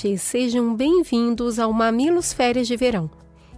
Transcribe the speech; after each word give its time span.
mamiletes, 0.00 0.22
sejam 0.22 0.74
bem-vindos 0.74 1.58
ao 1.58 1.72
Mamilos 1.72 2.32
Férias 2.32 2.66
de 2.66 2.76
Verão. 2.76 3.10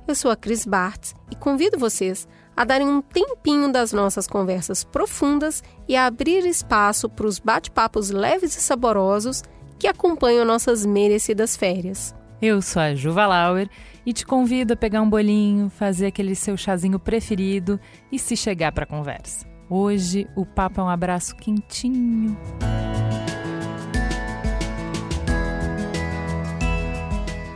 Eu 0.07 0.15
sou 0.15 0.31
a 0.31 0.37
Cris 0.37 0.67
Bartz 0.67 1.15
e 1.31 1.37
convido 1.37 1.79
vocês 1.79 2.27
a 2.57 2.65
darem 2.65 2.89
um 2.89 3.01
tempinho 3.01 3.71
das 3.71 3.93
nossas 3.93 4.27
conversas 4.27 4.83
profundas 4.83 5.63
e 5.89 5.97
a 5.97 6.07
abrir 6.07 6.45
espaço 6.45 7.09
para 7.09 7.27
os 7.27 7.39
bate-papos 7.39 8.11
leves 8.11 8.57
e 8.57 8.61
saborosos 8.61 9.43
que 9.79 9.87
acompanham 9.87 10.45
nossas 10.45 10.85
merecidas 10.85 11.57
férias. 11.57 12.15
Eu 12.41 12.61
sou 12.61 12.83
a 12.83 12.95
Juva 12.95 13.27
Lauer 13.27 13.69
e 14.05 14.13
te 14.13 14.27
convido 14.27 14.73
a 14.73 14.77
pegar 14.77 15.01
um 15.01 15.09
bolinho, 15.09 15.71
fazer 15.71 16.07
aquele 16.07 16.35
seu 16.35 16.57
chazinho 16.57 16.99
preferido 16.99 17.79
e 18.11 18.19
se 18.19 18.37
chegar 18.37 18.73
para 18.73 18.85
a 18.85 18.87
conversa. 18.87 19.47
Hoje 19.71 20.27
o 20.37 20.45
papo 20.45 20.81
é 20.81 20.85
um 20.85 20.89
abraço 20.89 21.37
quentinho. 21.37 22.37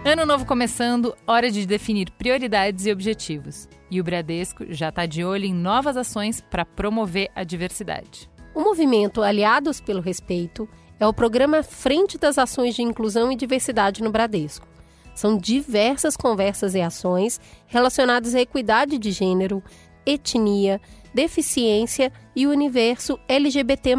Ano 0.07 0.25
novo 0.25 0.47
começando, 0.47 1.17
hora 1.27 1.51
de 1.51 1.67
definir 1.67 2.13
prioridades 2.13 2.87
e 2.87 2.93
objetivos. 2.93 3.69
E 3.91 4.01
o 4.01 4.05
Bradesco 4.05 4.65
já 4.73 4.91
está 4.91 5.05
de 5.05 5.25
olho 5.25 5.47
em 5.47 5.53
novas 5.53 5.97
ações 5.97 6.41
para 6.41 6.65
promover 6.65 7.29
a 7.35 7.43
diversidade. 7.43 8.31
O 8.55 8.61
movimento 8.61 9.21
Aliados 9.21 9.81
pelo 9.81 10.01
Respeito 10.01 10.69
é 11.01 11.05
o 11.09 11.13
programa 11.13 11.61
Frente 11.65 12.19
das 12.19 12.39
Ações 12.39 12.77
de 12.77 12.83
Inclusão 12.83 13.33
e 13.33 13.37
Diversidade 13.37 14.01
no 14.01 14.13
Bradesco. 14.13 14.69
São 15.13 15.37
diversas 15.37 16.17
conversas 16.17 16.77
e 16.77 16.81
ações 16.81 17.41
relacionadas 17.67 18.33
à 18.37 18.41
equidade 18.41 18.99
de 18.99 19.11
gênero, 19.11 19.61
etnia, 20.07 20.81
deficiência 21.13 22.13
e 22.37 22.47
o 22.47 22.51
universo 22.53 23.19
LGBT, 23.27 23.97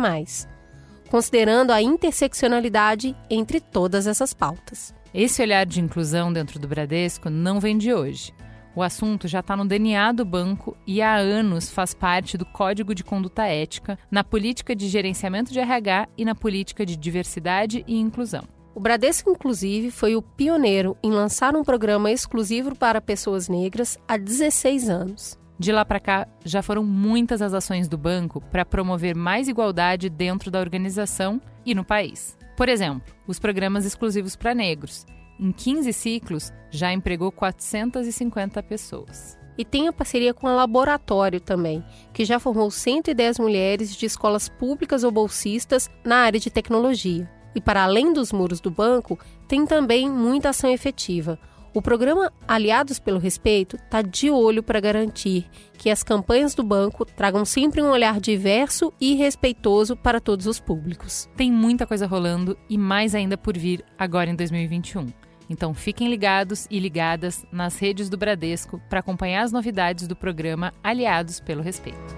considerando 1.10 1.72
a 1.72 1.82
interseccionalidade 1.82 3.14
entre 3.30 3.60
todas 3.60 4.08
essas 4.08 4.34
pautas. 4.34 4.96
Esse 5.18 5.42
olhar 5.42 5.66
de 5.66 5.82
inclusão 5.82 6.32
dentro 6.32 6.60
do 6.60 6.68
Bradesco 6.68 7.28
não 7.28 7.60
vem 7.60 7.76
de 7.76 7.92
hoje. 7.92 8.32
O 8.76 8.84
assunto 8.84 9.28
já 9.28 9.40
está 9.40 9.58
no 9.58 9.66
DNA 9.66 10.12
do 10.12 10.24
banco 10.24 10.78
e 10.86 11.02
há 11.02 11.16
anos 11.16 11.72
faz 11.72 11.92
parte 11.92 12.38
do 12.38 12.46
Código 12.46 12.94
de 12.94 13.04
Conduta 13.04 13.44
Ética, 13.46 13.98
na 14.12 14.24
política 14.24 14.76
de 14.76 14.88
gerenciamento 14.88 15.52
de 15.52 15.60
RH 15.60 16.08
e 16.16 16.24
na 16.24 16.36
política 16.36 16.86
de 16.86 16.96
diversidade 16.96 17.84
e 17.88 17.98
inclusão. 17.98 18.44
O 18.76 18.80
Bradesco, 18.80 19.32
inclusive, 19.32 19.90
foi 19.90 20.16
o 20.16 20.22
pioneiro 20.22 20.96
em 21.02 21.10
lançar 21.10 21.56
um 21.56 21.64
programa 21.64 22.12
exclusivo 22.12 22.76
para 22.76 23.02
pessoas 23.02 23.50
negras 23.50 23.98
há 24.08 24.18
16 24.18 24.88
anos. 24.88 25.40
De 25.58 25.72
lá 25.72 25.84
para 25.84 26.00
cá, 26.00 26.28
já 26.46 26.62
foram 26.62 26.84
muitas 26.84 27.42
as 27.42 27.56
ações 27.56 27.88
do 27.88 27.98
banco 27.98 28.40
para 28.52 28.64
promover 28.64 29.16
mais 29.16 29.48
igualdade 29.48 30.12
dentro 30.12 30.52
da 30.52 30.60
organização 30.60 31.42
e 31.66 31.74
no 31.74 31.84
país. 31.84 32.38
Por 32.58 32.68
exemplo, 32.68 33.14
os 33.28 33.38
programas 33.38 33.86
exclusivos 33.86 34.36
para 34.36 34.56
negros. 34.56 35.06
Em 35.40 35.52
15 35.52 35.94
ciclos, 35.94 36.52
já 36.72 36.92
empregou 36.92 37.32
450 37.32 38.64
pessoas. 38.64 39.38
E 39.56 39.64
tem 39.64 39.88
a 39.88 39.94
parceria 39.94 40.34
com 40.34 40.48
a 40.48 40.54
Laboratório 40.54 41.40
também, 41.40 41.86
que 42.12 42.26
já 42.26 42.40
formou 42.40 42.72
110 42.72 43.38
mulheres 43.38 43.96
de 43.96 44.08
escolas 44.08 44.50
públicas 44.50 45.04
ou 45.04 45.12
bolsistas 45.12 45.88
na 46.04 46.18
área 46.18 46.40
de 46.40 46.50
tecnologia. 46.50 47.30
E 47.54 47.62
para 47.62 47.84
além 47.84 48.12
dos 48.12 48.32
muros 48.32 48.60
do 48.60 48.72
banco, 48.72 49.20
tem 49.48 49.64
também 49.68 50.10
muita 50.10 50.50
ação 50.50 50.72
efetiva. 50.72 51.40
O 51.78 51.82
programa 51.82 52.34
Aliados 52.48 52.98
pelo 52.98 53.20
Respeito 53.20 53.76
está 53.76 54.02
de 54.02 54.32
olho 54.32 54.64
para 54.64 54.80
garantir 54.80 55.48
que 55.78 55.92
as 55.92 56.02
campanhas 56.02 56.56
do 56.56 56.64
banco 56.64 57.06
tragam 57.06 57.46
sempre 57.46 57.84
um 57.84 57.92
olhar 57.92 58.20
diverso 58.20 58.92
e 59.00 59.14
respeitoso 59.14 59.96
para 59.96 60.20
todos 60.20 60.48
os 60.48 60.60
públicos. 60.60 61.30
Tem 61.38 61.52
muita 61.52 61.86
coisa 61.86 62.08
rolando 62.08 62.58
e 62.68 62.80
mais 62.80 63.14
ainda 63.14 63.38
por 63.38 63.56
vir 63.56 63.86
agora 63.96 64.28
em 64.28 64.36
2021. 64.36 65.06
Então 65.48 65.72
fiquem 65.76 66.10
ligados 66.10 66.66
e 66.72 66.80
ligadas 66.80 67.46
nas 67.52 67.78
redes 67.78 68.10
do 68.10 68.18
Bradesco 68.18 68.82
para 68.90 69.02
acompanhar 69.02 69.44
as 69.44 69.52
novidades 69.52 70.08
do 70.08 70.16
programa 70.16 70.74
Aliados 70.84 71.40
pelo 71.40 71.62
Respeito. 71.62 72.18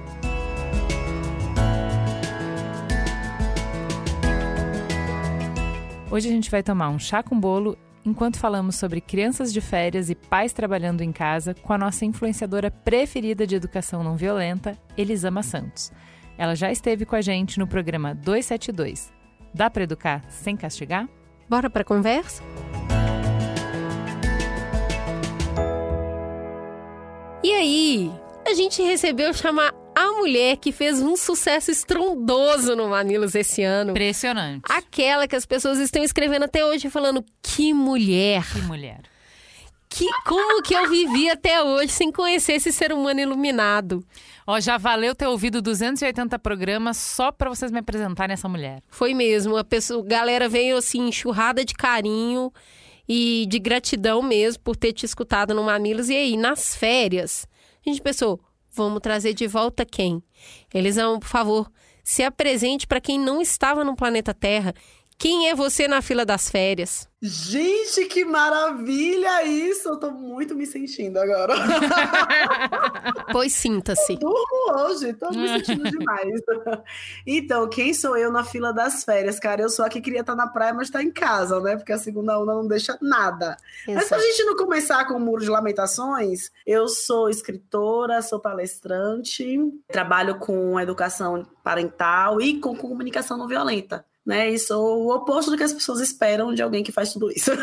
Hoje 6.10 6.30
a 6.30 6.32
gente 6.32 6.50
vai 6.50 6.64
tomar 6.64 6.92
um 6.92 6.98
chá 6.98 7.22
com 7.22 7.38
bolo 7.38 7.78
enquanto 8.06 8.38
falamos 8.38 8.76
sobre 8.76 9.02
crianças 9.02 9.52
de 9.52 9.62
férias 9.62 10.10
e 10.10 10.16
pais 10.16 10.54
trabalhando 10.54 11.02
em 11.02 11.12
casa 11.12 11.54
com 11.54 11.74
a 11.74 11.78
nossa 11.78 12.06
influenciadora 12.06 12.72
preferida 12.72 13.46
de 13.46 13.56
educação 13.56 14.04
não 14.04 14.16
violenta, 14.16 14.78
Elisama 14.98 15.44
Santos. 15.44 15.92
Ela 16.38 16.56
já 16.56 16.72
esteve 16.72 17.06
com 17.06 17.16
a 17.16 17.22
gente 17.22 17.60
no 17.60 17.68
programa 17.68 18.16
272. 18.16 19.12
Dá 19.54 19.70
para 19.70 19.84
educar 19.84 20.24
sem 20.30 20.56
castigar? 20.56 21.08
Bora 21.50 21.70
para 21.70 21.84
conversa? 21.84 22.44
E 27.44 27.54
aí, 27.54 28.12
a 28.48 28.54
gente 28.54 28.82
recebeu 28.82 29.34
chamar 29.34 29.74
a 30.00 30.14
mulher 30.14 30.56
que 30.56 30.72
fez 30.72 31.02
um 31.02 31.18
sucesso 31.18 31.70
estrondoso 31.70 32.74
no 32.74 32.88
Mamilos 32.88 33.36
esse 33.36 33.62
ano. 33.64 33.92
Impressionante. 33.92 34.64
Aquela 34.70 35.28
que 35.28 35.36
as 35.36 35.46
pessoas 35.46 35.78
estão 35.78 36.02
escrevendo 36.02 36.46
até 36.46 36.64
hoje 36.66 36.90
falando: 36.90 37.24
que 37.42 37.74
mulher. 37.74 38.46
Que 38.54 38.62
mulher. 38.62 39.02
Que, 39.90 40.08
como 40.24 40.62
que 40.62 40.74
eu 40.74 40.88
vivi 40.88 41.30
até 41.30 41.64
hoje 41.64 41.92
sem 41.92 42.12
conhecer 42.12 42.54
esse 42.54 42.72
ser 42.72 42.94
humano 42.94 43.20
iluminado? 43.20 44.06
Ó, 44.48 44.60
já 44.60 44.78
valeu 44.78 45.16
ter 45.16 45.28
ouvido 45.28 45.62
280 45.62 46.38
programas 46.40 46.96
só 46.96 47.32
para 47.32 47.50
vocês 47.50 47.72
me 47.72 47.80
apresentarem 47.80 48.34
essa 48.34 48.48
mulher. 48.48 48.82
Foi 48.90 49.14
mesmo. 49.14 49.58
A 49.58 49.64
pessoa, 49.64 50.06
galera 50.06 50.48
veio 50.48 50.78
assim, 50.78 51.08
enxurrada 51.08 51.66
de 51.66 51.74
carinho 51.74 52.54
e 53.08 53.46
de 53.50 53.60
gratidão 53.60 54.22
mesmo 54.22 54.62
por 54.64 54.78
ter 54.78 54.94
te 54.94 55.06
escutado 55.06 55.54
no 55.54 55.64
Mamilos. 55.64 56.08
E 56.08 56.16
aí, 56.16 56.38
nas 56.38 56.76
férias, 56.76 57.48
a 57.86 57.90
gente 57.90 58.02
pensou, 58.02 58.40
Vamos 58.84 59.02
trazer 59.02 59.34
de 59.34 59.46
volta 59.46 59.86
quem? 59.86 60.24
Elisão, 60.74 61.20
por 61.20 61.28
favor, 61.28 61.70
se 62.02 62.24
apresente 62.24 62.88
para 62.88 63.02
quem 63.02 63.20
não 63.20 63.42
estava 63.42 63.84
no 63.84 63.94
planeta 63.94 64.34
Terra. 64.34 64.74
Quem 65.20 65.50
é 65.50 65.54
você 65.54 65.86
na 65.86 66.02
fila 66.02 66.26
das 66.26 66.50
férias? 66.50 67.06
Gente, 67.22 68.06
que 68.06 68.24
maravilha 68.24 69.44
isso! 69.44 69.90
Eu 69.90 69.98
tô 69.98 70.12
muito 70.12 70.56
me 70.56 70.66
sentindo 70.66 71.18
agora. 71.20 71.56
pois 73.30 73.52
sinta-se. 73.52 74.16
Durmo 74.16 74.74
hoje, 74.78 75.12
tô 75.16 75.30
me 75.32 75.46
sentindo 75.50 75.92
demais. 75.92 76.40
Então, 77.28 77.68
quem 77.68 77.94
sou 77.94 78.16
eu 78.16 78.32
na 78.32 78.46
fila 78.46 78.72
das 78.72 79.04
férias, 79.04 79.38
cara? 79.38 79.62
Eu 79.62 79.70
sou 79.70 79.84
a 79.84 79.90
que 79.90 80.00
queria 80.00 80.22
estar 80.22 80.36
na 80.36 80.48
praia, 80.48 80.74
mas 80.74 80.90
tá 80.90 81.04
em 81.04 81.12
casa, 81.12 81.60
né? 81.60 81.76
Porque 81.76 81.92
a 81.92 81.98
segunda 81.98 82.40
onda 82.40 82.54
não 82.54 82.66
deixa 82.66 82.98
nada. 83.02 83.58
Exato. 83.86 83.98
Mas 83.98 84.08
pra 84.08 84.20
gente 84.20 84.46
não 84.46 84.56
começar 84.56 85.06
com 85.06 85.16
o 85.16 85.20
muro 85.20 85.42
de 85.42 85.50
lamentações, 85.50 86.50
eu 86.66 86.88
sou 86.88 87.30
escritora, 87.30 88.22
sou 88.22 88.40
palestrante, 88.40 89.58
trabalho 89.90 90.40
com 90.40 90.80
educação 90.80 91.46
parental 91.62 92.40
e 92.40 92.62
com 92.62 92.74
comunicação 92.74 93.38
não 93.38 93.50
violenta 93.50 94.06
né? 94.26 94.50
E 94.50 94.60
sou 94.60 95.06
o 95.06 95.16
oposto 95.16 95.50
do 95.50 95.58
que 95.58 95.64
as 95.64 95.74
pessoas 95.74 96.00
esperam 96.00 96.54
de 96.54 96.62
alguém 96.62 96.84
que 96.84 96.92
faz 96.92 97.14
tudo 97.14 97.32
isso. 97.32 97.52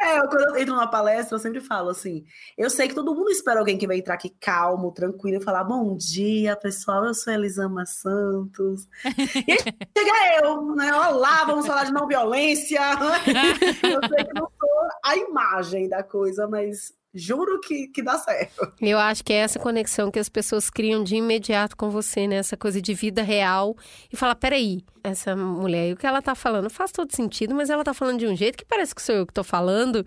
é, 0.00 0.18
eu, 0.18 0.28
quando 0.28 0.50
eu 0.50 0.56
entro 0.56 0.74
numa 0.74 0.90
palestra, 0.90 1.36
eu 1.36 1.40
sempre 1.40 1.60
falo 1.60 1.90
assim: 1.90 2.24
eu 2.56 2.70
sei 2.70 2.88
que 2.88 2.94
todo 2.94 3.14
mundo 3.14 3.30
espera 3.30 3.60
alguém 3.60 3.76
que 3.76 3.86
vai 3.86 3.98
entrar 3.98 4.14
aqui 4.14 4.30
calmo, 4.40 4.92
tranquilo, 4.92 5.38
e 5.38 5.44
falar: 5.44 5.64
bom 5.64 5.96
dia, 5.96 6.56
pessoal, 6.56 7.04
eu 7.04 7.14
sou 7.14 7.32
Elisama 7.32 7.84
Santos. 7.86 8.88
E 9.46 9.56
chega 9.58 10.42
eu, 10.42 10.74
né? 10.74 10.92
Olá, 10.92 11.44
vamos 11.44 11.66
falar 11.66 11.84
de 11.84 11.92
não 11.92 12.06
violência. 12.06 12.80
eu 13.82 14.08
sei 14.08 14.24
que 14.24 14.34
não 14.34 14.48
sou 14.58 14.88
a 15.04 15.16
imagem 15.16 15.88
da 15.88 16.02
coisa, 16.02 16.46
mas 16.46 16.92
Juro 17.12 17.58
que, 17.60 17.88
que 17.88 18.02
dá 18.02 18.16
certo. 18.18 18.72
Eu 18.80 18.96
acho 18.96 19.24
que 19.24 19.32
é 19.32 19.38
essa 19.38 19.58
conexão 19.58 20.12
que 20.12 20.18
as 20.18 20.28
pessoas 20.28 20.70
criam 20.70 21.02
de 21.02 21.16
imediato 21.16 21.76
com 21.76 21.90
você, 21.90 22.28
né? 22.28 22.36
Essa 22.36 22.56
coisa 22.56 22.80
de 22.80 22.94
vida 22.94 23.20
real. 23.20 23.76
E 24.12 24.16
falar, 24.16 24.36
peraí, 24.36 24.84
essa 25.02 25.34
mulher, 25.34 25.92
o 25.92 25.96
que 25.96 26.06
ela 26.06 26.22
tá 26.22 26.36
falando 26.36 26.70
faz 26.70 26.92
todo 26.92 27.14
sentido, 27.14 27.52
mas 27.52 27.68
ela 27.68 27.82
tá 27.82 27.92
falando 27.92 28.20
de 28.20 28.26
um 28.28 28.36
jeito 28.36 28.56
que 28.56 28.64
parece 28.64 28.94
que 28.94 29.02
sou 29.02 29.16
eu 29.16 29.26
que 29.26 29.34
tô 29.34 29.42
falando. 29.42 30.06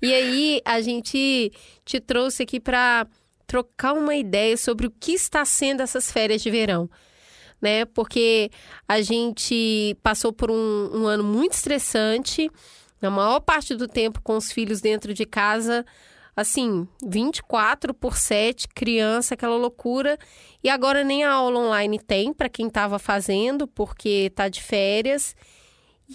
E 0.00 0.14
aí, 0.14 0.62
a 0.64 0.80
gente 0.80 1.52
te 1.84 2.00
trouxe 2.00 2.44
aqui 2.44 2.58
para 2.58 3.06
trocar 3.46 3.92
uma 3.92 4.14
ideia 4.14 4.56
sobre 4.56 4.86
o 4.86 4.90
que 4.90 5.12
está 5.12 5.44
sendo 5.44 5.82
essas 5.82 6.10
férias 6.10 6.40
de 6.40 6.50
verão. 6.50 6.88
Né? 7.60 7.84
Porque 7.84 8.50
a 8.86 9.02
gente 9.02 9.96
passou 10.02 10.32
por 10.32 10.50
um, 10.50 10.90
um 10.94 11.06
ano 11.06 11.24
muito 11.24 11.52
estressante 11.52 12.50
na 13.02 13.10
maior 13.10 13.40
parte 13.40 13.74
do 13.74 13.86
tempo 13.86 14.20
com 14.22 14.36
os 14.36 14.50
filhos 14.50 14.80
dentro 14.80 15.12
de 15.12 15.24
casa, 15.24 15.84
assim, 16.38 16.86
24 17.04 17.92
por 17.92 18.16
7, 18.16 18.68
criança, 18.68 19.34
aquela 19.34 19.56
loucura. 19.56 20.16
E 20.62 20.70
agora 20.70 21.02
nem 21.02 21.24
a 21.24 21.32
aula 21.32 21.58
online 21.58 21.98
tem 21.98 22.32
para 22.32 22.48
quem 22.48 22.68
estava 22.68 22.96
fazendo, 22.96 23.66
porque 23.66 24.30
tá 24.36 24.48
de 24.48 24.62
férias. 24.62 25.34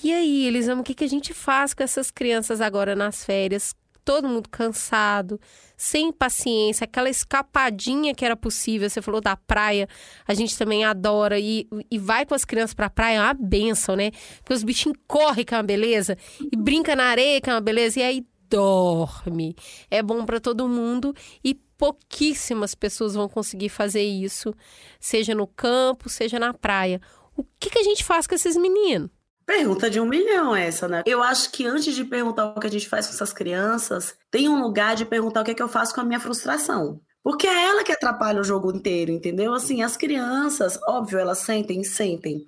E 0.01 0.13
aí, 0.13 0.47
Elisama, 0.47 0.79
o 0.79 0.83
que, 0.83 0.93
que 0.93 1.03
a 1.03 1.09
gente 1.09 1.33
faz 1.33 1.73
com 1.73 1.83
essas 1.83 2.09
crianças 2.09 2.61
agora 2.61 2.95
nas 2.95 3.25
férias? 3.25 3.75
Todo 4.05 4.29
mundo 4.29 4.47
cansado, 4.49 5.39
sem 5.75 6.09
paciência, 6.11 6.85
aquela 6.85 7.09
escapadinha 7.09 8.15
que 8.15 8.23
era 8.23 8.37
possível. 8.37 8.89
Você 8.89 9.01
falou 9.01 9.19
da 9.19 9.35
praia, 9.35 9.89
a 10.25 10.33
gente 10.33 10.57
também 10.57 10.85
adora 10.85 11.37
e, 11.37 11.67
e 11.91 11.99
vai 11.99 12.25
com 12.25 12.33
as 12.33 12.45
crianças 12.45 12.73
pra 12.73 12.89
praia, 12.89 13.17
é 13.17 13.21
uma 13.21 13.33
benção, 13.33 13.97
né? 13.97 14.11
Porque 14.37 14.53
os 14.53 14.63
bichinhos 14.63 14.97
correm, 15.05 15.43
que 15.43 15.53
é 15.53 15.57
uma 15.57 15.63
beleza, 15.63 16.17
e 16.49 16.55
brinca 16.55 16.95
na 16.95 17.05
areia, 17.05 17.41
que 17.41 17.49
é 17.49 17.53
uma 17.53 17.61
beleza, 17.61 17.99
e 17.99 18.03
aí 18.03 18.25
dorme. 18.53 19.55
É 19.89 20.03
bom 20.03 20.23
para 20.25 20.39
todo 20.39 20.69
mundo 20.69 21.15
e 21.43 21.55
pouquíssimas 21.55 22.75
pessoas 22.75 23.15
vão 23.15 23.27
conseguir 23.27 23.69
fazer 23.69 24.03
isso, 24.03 24.53
seja 24.99 25.33
no 25.33 25.47
campo, 25.47 26.07
seja 26.07 26.37
na 26.37 26.53
praia. 26.53 27.01
O 27.35 27.43
que, 27.59 27.71
que 27.71 27.79
a 27.79 27.83
gente 27.83 28.03
faz 28.03 28.27
com 28.27 28.35
esses 28.35 28.55
meninos? 28.55 29.09
Pergunta 29.43 29.89
de 29.89 29.99
um 29.99 30.05
milhão 30.05 30.55
essa, 30.55 30.87
né? 30.87 31.01
Eu 31.05 31.21
acho 31.21 31.51
que 31.51 31.65
antes 31.65 31.95
de 31.95 32.05
perguntar 32.05 32.45
o 32.45 32.59
que 32.59 32.67
a 32.67 32.71
gente 32.71 32.87
faz 32.87 33.07
com 33.07 33.13
essas 33.13 33.33
crianças, 33.33 34.15
tem 34.31 34.47
um 34.47 34.61
lugar 34.61 34.95
de 34.95 35.03
perguntar 35.03 35.41
o 35.41 35.43
que, 35.43 35.51
é 35.51 35.53
que 35.55 35.63
eu 35.63 35.67
faço 35.67 35.93
com 35.93 36.01
a 36.01 36.05
minha 36.05 36.19
frustração. 36.19 37.01
Porque 37.23 37.47
é 37.47 37.65
ela 37.65 37.83
que 37.83 37.91
atrapalha 37.91 38.39
o 38.39 38.43
jogo 38.43 38.71
inteiro, 38.71 39.11
entendeu? 39.11 39.53
Assim, 39.53 39.81
as 39.81 39.97
crianças, 39.97 40.79
óbvio, 40.87 41.19
elas 41.19 41.39
sentem, 41.39 41.83
sentem. 41.83 42.45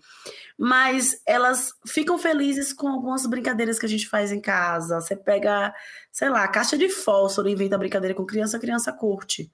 Mas 0.57 1.21
elas 1.25 1.73
ficam 1.87 2.17
felizes 2.17 2.71
com 2.71 2.87
algumas 2.87 3.25
brincadeiras 3.25 3.77
que 3.77 3.85
a 3.85 3.89
gente 3.89 4.07
faz 4.07 4.31
em 4.31 4.39
casa. 4.39 5.01
Você 5.01 5.15
pega, 5.15 5.73
sei 6.11 6.29
lá, 6.29 6.47
caixa 6.47 6.77
de 6.77 6.87
fósforo, 6.87 7.49
inventa 7.49 7.77
brincadeira 7.77 8.15
com 8.15 8.25
criança, 8.25 8.57
a 8.57 8.59
criança 8.59 8.93
curte. 8.93 9.51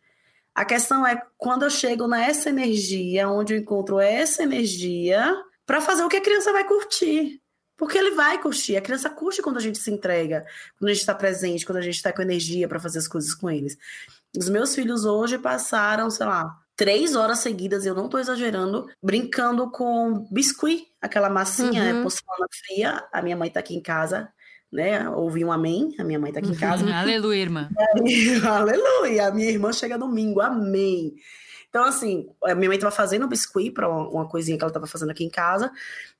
A 0.53 0.65
questão 0.65 1.05
é 1.07 1.21
quando 1.37 1.63
eu 1.63 1.69
chego 1.69 2.07
nessa 2.07 2.49
energia, 2.49 3.29
onde 3.29 3.53
eu 3.53 3.57
encontro 3.57 3.99
essa 3.99 4.43
energia, 4.43 5.33
para 5.65 5.81
fazer 5.81 6.03
o 6.03 6.09
que 6.09 6.17
a 6.17 6.21
criança 6.21 6.51
vai 6.51 6.65
curtir. 6.65 7.41
Porque 7.77 7.97
ele 7.97 8.11
vai 8.11 8.39
curtir. 8.39 8.75
A 8.75 8.81
criança 8.81 9.09
curte 9.09 9.41
quando 9.41 9.57
a 9.57 9.61
gente 9.61 9.79
se 9.79 9.89
entrega, 9.89 10.45
quando 10.77 10.89
a 10.89 10.93
gente 10.93 11.01
está 11.01 11.15
presente, 11.15 11.65
quando 11.65 11.77
a 11.77 11.81
gente 11.81 11.95
está 11.95 12.13
com 12.13 12.21
energia 12.21 12.67
para 12.67 12.79
fazer 12.79 12.99
as 12.99 13.07
coisas 13.07 13.33
com 13.33 13.49
eles. 13.49 13.75
Os 14.37 14.49
meus 14.49 14.75
filhos 14.75 15.03
hoje 15.03 15.37
passaram, 15.39 16.11
sei 16.11 16.25
lá, 16.25 16.60
três 16.81 17.15
horas 17.15 17.37
seguidas, 17.37 17.85
eu 17.85 17.93
não 17.93 18.05
estou 18.05 18.19
exagerando, 18.19 18.89
brincando 19.03 19.69
com 19.69 20.25
biscuit, 20.31 20.87
aquela 20.99 21.29
massinha, 21.29 21.93
uhum. 21.93 22.01
porcelana 22.01 22.47
fria. 22.65 23.07
A 23.13 23.21
minha 23.21 23.37
mãe 23.37 23.49
está 23.49 23.59
aqui 23.59 23.75
em 23.75 23.81
casa, 23.83 24.29
né? 24.73 25.07
Ouvi 25.11 25.45
um 25.45 25.51
amém, 25.51 25.95
a 25.99 26.03
minha 26.03 26.17
mãe 26.17 26.31
está 26.31 26.39
aqui 26.39 26.49
em 26.49 26.55
casa. 26.55 26.83
Aleluia, 26.91 27.39
irmã. 27.39 27.69
Aleluia, 28.49 29.27
a 29.27 29.31
minha 29.31 29.51
irmã 29.51 29.71
chega 29.71 29.95
domingo, 29.95 30.41
amém. 30.41 31.13
Então, 31.69 31.83
assim, 31.83 32.27
a 32.43 32.55
minha 32.55 32.67
mãe 32.67 32.77
estava 32.77 32.93
fazendo 32.93 33.27
biscuit 33.27 33.69
para 33.69 33.87
uma 33.87 34.27
coisinha 34.27 34.57
que 34.57 34.63
ela 34.63 34.71
estava 34.71 34.87
fazendo 34.87 35.11
aqui 35.11 35.23
em 35.23 35.29
casa. 35.29 35.71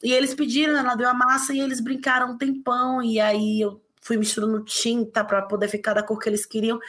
E 0.04 0.14
eles 0.14 0.36
pediram, 0.36 0.78
ela 0.78 0.94
deu 0.94 1.10
a 1.10 1.14
massa 1.16 1.56
e 1.56 1.60
eles 1.60 1.82
brincaram 1.82 2.34
um 2.34 2.38
tempão. 2.38 3.02
E 3.02 3.20
aí 3.20 3.62
eu 3.62 3.82
fui 4.00 4.16
misturando 4.16 4.64
tinta 4.64 5.26
para 5.26 5.42
poder 5.42 5.70
ficar 5.70 5.96
da 5.96 6.04
cor 6.04 6.20
que 6.20 6.30
eles 6.30 6.46
queriam. 6.46 6.80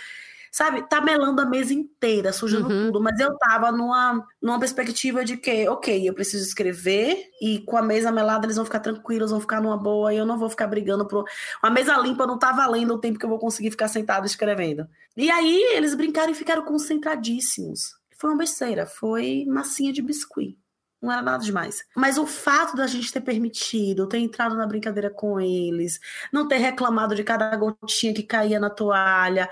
Sabe, 0.54 0.86
tá 0.86 1.00
melando 1.00 1.40
a 1.40 1.46
mesa 1.46 1.72
inteira, 1.72 2.30
sujando 2.30 2.68
uhum. 2.68 2.86
tudo, 2.86 3.00
mas 3.00 3.18
eu 3.18 3.34
tava 3.38 3.72
numa, 3.72 4.22
numa 4.40 4.60
perspectiva 4.60 5.24
de 5.24 5.38
que, 5.38 5.66
ok, 5.66 6.06
eu 6.06 6.12
preciso 6.12 6.44
escrever 6.44 7.30
e 7.40 7.60
com 7.60 7.74
a 7.78 7.80
mesa 7.80 8.12
melada 8.12 8.44
eles 8.44 8.56
vão 8.56 8.64
ficar 8.66 8.80
tranquilos, 8.80 9.30
vão 9.30 9.40
ficar 9.40 9.62
numa 9.62 9.78
boa 9.78 10.12
e 10.12 10.18
eu 10.18 10.26
não 10.26 10.36
vou 10.36 10.50
ficar 10.50 10.66
brigando 10.66 11.08
por. 11.08 11.24
A 11.62 11.70
mesa 11.70 11.96
limpa 11.96 12.26
não 12.26 12.38
tá 12.38 12.52
valendo 12.52 12.92
o 12.92 12.98
tempo 12.98 13.18
que 13.18 13.24
eu 13.24 13.30
vou 13.30 13.38
conseguir 13.38 13.70
ficar 13.70 13.88
sentado 13.88 14.26
escrevendo. 14.26 14.86
E 15.16 15.30
aí 15.30 15.74
eles 15.74 15.94
brincaram 15.94 16.30
e 16.30 16.34
ficaram 16.34 16.62
concentradíssimos. 16.66 17.94
Foi 18.18 18.28
uma 18.28 18.36
besteira, 18.36 18.84
foi 18.84 19.46
massinha 19.48 19.90
de 19.90 20.02
biscuit. 20.02 20.58
Não 21.00 21.10
era 21.10 21.22
nada 21.22 21.42
demais. 21.42 21.82
Mas 21.96 22.18
o 22.18 22.26
fato 22.26 22.76
da 22.76 22.86
gente 22.86 23.12
ter 23.12 23.22
permitido, 23.22 24.06
ter 24.06 24.18
entrado 24.18 24.54
na 24.54 24.66
brincadeira 24.66 25.10
com 25.10 25.40
eles, 25.40 25.98
não 26.30 26.46
ter 26.46 26.58
reclamado 26.58 27.14
de 27.14 27.24
cada 27.24 27.56
gotinha 27.56 28.14
que 28.14 28.22
caía 28.22 28.60
na 28.60 28.70
toalha, 28.70 29.50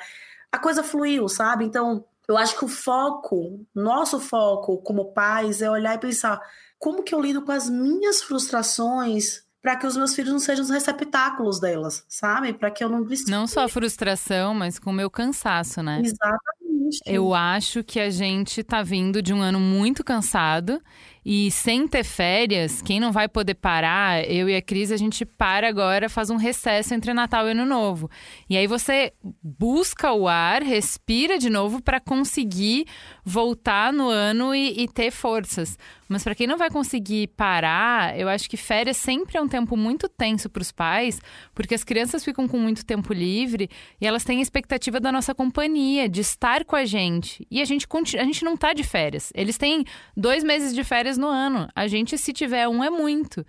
a 0.52 0.58
coisa 0.58 0.82
fluiu, 0.82 1.28
sabe? 1.28 1.64
Então, 1.64 2.04
eu 2.28 2.36
acho 2.36 2.58
que 2.58 2.64
o 2.64 2.68
foco, 2.68 3.64
nosso 3.74 4.20
foco 4.20 4.78
como 4.78 5.12
pais, 5.12 5.62
é 5.62 5.70
olhar 5.70 5.94
e 5.94 5.98
pensar 5.98 6.40
como 6.78 7.02
que 7.02 7.14
eu 7.14 7.20
lido 7.20 7.42
com 7.42 7.52
as 7.52 7.68
minhas 7.68 8.22
frustrações 8.22 9.44
para 9.60 9.76
que 9.76 9.86
os 9.86 9.96
meus 9.96 10.14
filhos 10.14 10.32
não 10.32 10.38
sejam 10.38 10.64
os 10.64 10.70
receptáculos 10.70 11.60
delas, 11.60 12.04
sabe? 12.08 12.52
Para 12.54 12.70
que 12.70 12.82
eu 12.82 12.88
não 12.88 13.06
Não 13.28 13.46
só 13.46 13.64
a 13.64 13.68
frustração, 13.68 14.54
mas 14.54 14.78
com 14.78 14.90
o 14.90 14.94
meu 14.94 15.10
cansaço, 15.10 15.82
né? 15.82 16.00
Exatamente. 16.02 17.00
Eu 17.04 17.34
acho 17.34 17.84
que 17.84 18.00
a 18.00 18.10
gente 18.10 18.64
tá 18.64 18.82
vindo 18.82 19.20
de 19.20 19.34
um 19.34 19.40
ano 19.42 19.60
muito 19.60 20.02
cansado 20.02 20.82
e 21.24 21.50
sem 21.50 21.86
ter 21.86 22.04
férias, 22.04 22.80
quem 22.80 22.98
não 22.98 23.12
vai 23.12 23.28
poder 23.28 23.54
parar, 23.54 24.28
eu 24.28 24.48
e 24.48 24.56
a 24.56 24.62
Cris, 24.62 24.90
a 24.90 24.96
gente 24.96 25.24
para 25.24 25.68
agora, 25.68 26.08
faz 26.08 26.30
um 26.30 26.36
recesso 26.36 26.94
entre 26.94 27.12
Natal 27.12 27.46
e 27.46 27.50
Ano 27.52 27.66
Novo. 27.66 28.10
E 28.48 28.56
aí 28.56 28.66
você 28.66 29.12
busca 29.42 30.12
o 30.12 30.26
ar, 30.26 30.62
respira 30.62 31.38
de 31.38 31.50
novo 31.50 31.82
para 31.82 32.00
conseguir 32.00 32.86
voltar 33.24 33.92
no 33.92 34.08
ano 34.08 34.54
e, 34.54 34.82
e 34.82 34.88
ter 34.88 35.10
forças. 35.10 35.76
Mas 36.10 36.24
para 36.24 36.34
quem 36.34 36.44
não 36.44 36.58
vai 36.58 36.68
conseguir 36.68 37.28
parar, 37.28 38.18
eu 38.18 38.28
acho 38.28 38.50
que 38.50 38.56
férias 38.56 38.96
sempre 38.96 39.38
é 39.38 39.40
um 39.40 39.46
tempo 39.46 39.76
muito 39.76 40.08
tenso 40.08 40.50
para 40.50 40.60
os 40.60 40.72
pais, 40.72 41.20
porque 41.54 41.72
as 41.72 41.84
crianças 41.84 42.24
ficam 42.24 42.48
com 42.48 42.58
muito 42.58 42.84
tempo 42.84 43.12
livre 43.12 43.70
e 44.00 44.06
elas 44.06 44.24
têm 44.24 44.40
a 44.40 44.42
expectativa 44.42 44.98
da 44.98 45.12
nossa 45.12 45.32
companhia, 45.32 46.08
de 46.08 46.20
estar 46.20 46.64
com 46.64 46.74
a 46.74 46.84
gente. 46.84 47.46
E 47.48 47.62
a 47.62 47.64
gente, 47.64 47.86
a 48.18 48.24
gente 48.24 48.44
não 48.44 48.56
tá 48.56 48.72
de 48.72 48.82
férias. 48.82 49.32
Eles 49.36 49.56
têm 49.56 49.84
dois 50.16 50.42
meses 50.42 50.74
de 50.74 50.82
férias 50.82 51.09
no 51.16 51.28
ano. 51.28 51.68
A 51.74 51.86
gente, 51.86 52.16
se 52.18 52.32
tiver 52.32 52.68
um, 52.68 52.82
é 52.82 52.90
muito. 52.90 53.44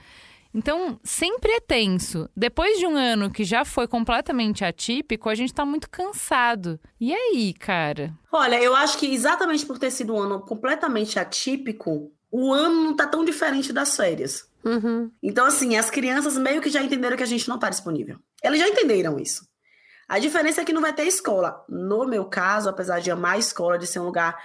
Então, 0.54 1.00
sempre 1.04 1.52
é 1.54 1.60
tenso. 1.62 2.30
Depois 2.36 2.78
de 2.78 2.86
um 2.86 2.96
ano 2.96 3.32
que 3.32 3.44
já 3.44 3.64
foi 3.64 3.88
completamente 3.88 4.66
atípico, 4.66 5.30
a 5.30 5.36
gente 5.36 5.54
tá 5.54 5.66
muito 5.66 5.90
cansado. 5.90 6.80
E 7.00 7.14
aí, 7.14 7.54
cara? 7.54 8.14
Olha, 8.32 8.62
eu 8.62 8.76
acho 8.76 8.98
que 8.98 9.14
exatamente 9.14 9.66
por 9.66 9.80
ter 9.80 9.92
sido 9.92 10.14
um 10.14 10.20
ano 10.20 10.42
completamente 10.42 11.18
atípico, 11.18 12.12
o 12.30 12.52
ano 12.52 12.84
não 12.84 12.96
tá 12.96 13.08
tão 13.08 13.24
diferente 13.24 13.72
das 13.72 13.96
férias. 13.96 14.50
Uhum. 14.64 15.10
Então, 15.24 15.46
assim, 15.46 15.78
as 15.78 15.90
crianças 15.90 16.38
meio 16.38 16.62
que 16.62 16.70
já 16.70 16.84
entenderam 16.84 17.18
que 17.18 17.24
a 17.24 17.28
gente 17.28 17.48
não 17.48 17.58
tá 17.58 17.70
disponível. 17.70 18.18
Elas 18.44 18.60
já 18.60 18.68
entenderam 18.68 19.20
isso. 19.20 19.50
A 20.08 20.20
diferença 20.20 20.62
é 20.62 20.66
que 20.66 20.74
não 20.74 20.82
vai 20.82 20.92
ter 20.92 21.04
escola. 21.04 21.64
No 21.70 22.06
meu 22.06 22.26
caso, 22.26 22.68
apesar 22.70 23.00
de 23.00 23.10
amar 23.10 23.36
a 23.36 23.38
escola, 23.38 23.78
de 23.78 23.88
ser 23.88 24.00
um 24.00 24.06
lugar 24.06 24.38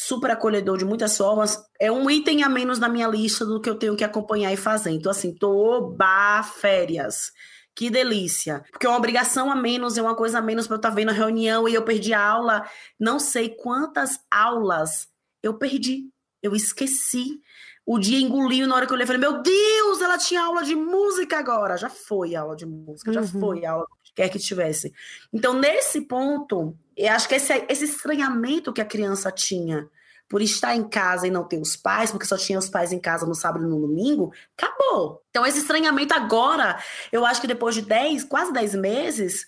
super 0.00 0.30
acolhedor 0.30 0.78
de 0.78 0.84
muitas 0.84 1.16
formas, 1.16 1.60
é 1.80 1.90
um 1.90 2.08
item 2.08 2.44
a 2.44 2.48
menos 2.48 2.78
na 2.78 2.88
minha 2.88 3.08
lista 3.08 3.44
do 3.44 3.60
que 3.60 3.68
eu 3.68 3.74
tenho 3.74 3.96
que 3.96 4.04
acompanhar 4.04 4.52
e 4.52 4.56
fazer. 4.56 4.92
Então, 4.92 5.10
assim, 5.10 5.34
tô 5.34 5.90
ba 5.90 6.40
férias. 6.44 7.32
Que 7.74 7.90
delícia. 7.90 8.64
Porque 8.70 8.86
é 8.86 8.88
uma 8.88 8.96
obrigação 8.96 9.50
a 9.50 9.56
menos, 9.56 9.98
é 9.98 10.02
uma 10.02 10.14
coisa 10.14 10.38
a 10.38 10.42
menos 10.42 10.68
para 10.68 10.76
eu 10.76 10.78
estar 10.78 10.90
tá 10.90 10.94
vendo 10.94 11.08
a 11.08 11.12
reunião 11.12 11.68
e 11.68 11.74
eu 11.74 11.82
perdi 11.82 12.14
a 12.14 12.24
aula. 12.24 12.64
Não 12.98 13.18
sei 13.18 13.48
quantas 13.48 14.20
aulas 14.30 15.08
eu 15.42 15.58
perdi. 15.58 16.08
Eu 16.40 16.54
esqueci. 16.54 17.40
O 17.84 17.98
dia 17.98 18.20
engoliu 18.20 18.68
na 18.68 18.76
hora 18.76 18.86
que 18.86 18.92
eu 18.92 18.94
olhei, 18.94 19.06
falei, 19.06 19.20
meu 19.20 19.42
Deus, 19.42 20.00
ela 20.00 20.16
tinha 20.16 20.42
aula 20.42 20.62
de 20.62 20.76
música 20.76 21.40
agora. 21.40 21.76
Já 21.76 21.90
foi 21.90 22.36
aula 22.36 22.54
de 22.54 22.66
música, 22.66 23.12
já 23.12 23.22
uhum. 23.22 23.26
foi 23.26 23.66
aula, 23.66 23.84
quer 24.14 24.28
que 24.28 24.38
tivesse. 24.38 24.94
Então, 25.32 25.54
nesse 25.54 26.02
ponto, 26.02 26.76
eu 26.98 27.12
acho 27.12 27.28
que 27.28 27.34
esse, 27.34 27.64
esse 27.68 27.84
estranhamento 27.84 28.72
que 28.72 28.80
a 28.80 28.84
criança 28.84 29.30
tinha 29.30 29.88
por 30.28 30.42
estar 30.42 30.74
em 30.74 30.86
casa 30.86 31.26
e 31.26 31.30
não 31.30 31.44
ter 31.44 31.58
os 31.58 31.74
pais, 31.74 32.10
porque 32.10 32.26
só 32.26 32.36
tinha 32.36 32.58
os 32.58 32.68
pais 32.68 32.92
em 32.92 32.98
casa 32.98 33.26
no 33.26 33.34
sábado 33.34 33.64
e 33.64 33.68
no 33.68 33.80
domingo, 33.80 34.32
acabou. 34.56 35.22
Então, 35.30 35.46
esse 35.46 35.60
estranhamento 35.60 36.12
agora, 36.12 36.78
eu 37.10 37.24
acho 37.24 37.40
que 37.40 37.46
depois 37.46 37.74
de 37.74 37.82
10, 37.82 38.24
quase 38.24 38.52
10 38.52 38.74
meses, 38.74 39.46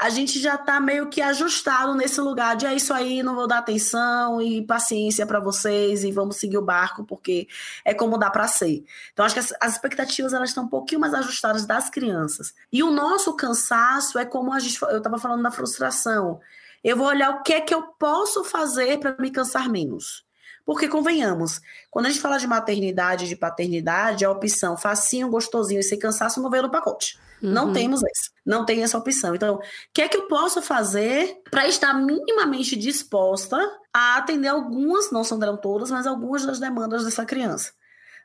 a 0.00 0.08
gente 0.08 0.40
já 0.40 0.54
está 0.54 0.80
meio 0.80 1.10
que 1.10 1.20
ajustado 1.20 1.94
nesse 1.94 2.20
lugar 2.22 2.56
de 2.56 2.64
é 2.64 2.74
isso 2.74 2.94
aí, 2.94 3.22
não 3.22 3.34
vou 3.34 3.46
dar 3.46 3.58
atenção 3.58 4.40
e 4.40 4.64
paciência 4.64 5.26
para 5.26 5.38
vocês 5.38 6.04
e 6.04 6.10
vamos 6.10 6.36
seguir 6.36 6.56
o 6.56 6.64
barco 6.64 7.04
porque 7.04 7.46
é 7.84 7.92
como 7.92 8.16
dá 8.16 8.30
para 8.30 8.48
ser. 8.48 8.82
Então 9.12 9.26
acho 9.26 9.34
que 9.34 9.40
as, 9.40 9.52
as, 9.60 9.72
expectativas 9.74 10.32
elas 10.32 10.48
estão 10.48 10.64
um 10.64 10.68
pouquinho 10.68 11.02
mais 11.02 11.12
ajustadas 11.12 11.66
das 11.66 11.90
crianças. 11.90 12.54
E 12.72 12.82
o 12.82 12.90
nosso 12.90 13.36
cansaço 13.36 14.18
é 14.18 14.24
como 14.24 14.54
a 14.54 14.58
gente 14.58 14.80
eu 14.80 14.98
estava 14.98 15.18
falando 15.18 15.42
da 15.42 15.50
frustração. 15.50 16.40
Eu 16.82 16.96
vou 16.96 17.06
olhar 17.06 17.30
o 17.30 17.42
que 17.42 17.52
é 17.52 17.60
que 17.60 17.74
eu 17.74 17.82
posso 17.98 18.44
fazer 18.44 18.98
para 18.98 19.16
me 19.18 19.30
cansar 19.30 19.68
menos. 19.68 20.24
Porque, 20.64 20.88
convenhamos, 20.88 21.60
quando 21.90 22.06
a 22.06 22.10
gente 22.10 22.20
fala 22.20 22.38
de 22.38 22.46
maternidade, 22.46 23.28
de 23.28 23.36
paternidade, 23.36 24.24
a 24.24 24.30
opção 24.30 24.76
facinho, 24.76 25.28
gostosinho 25.28 25.80
e 25.80 25.82
sem 25.82 25.98
cansaço 25.98 26.40
não 26.40 26.50
veio 26.50 26.64
no 26.64 26.70
pacote. 26.70 27.18
Uhum. 27.42 27.50
Não 27.50 27.72
temos 27.72 28.00
essa. 28.02 28.30
Não 28.44 28.64
tem 28.64 28.82
essa 28.82 28.98
opção. 28.98 29.34
Então, 29.34 29.56
o 29.56 29.60
que 29.92 30.02
é 30.02 30.08
que 30.08 30.16
eu 30.16 30.28
posso 30.28 30.62
fazer 30.62 31.40
para 31.50 31.66
estar 31.66 31.94
minimamente 31.94 32.76
disposta 32.76 33.58
a 33.92 34.18
atender 34.18 34.48
algumas, 34.48 35.10
não 35.10 35.24
são 35.24 35.38
todas, 35.56 35.90
mas 35.90 36.06
algumas 36.06 36.44
das 36.44 36.60
demandas 36.60 37.04
dessa 37.04 37.24
criança? 37.24 37.72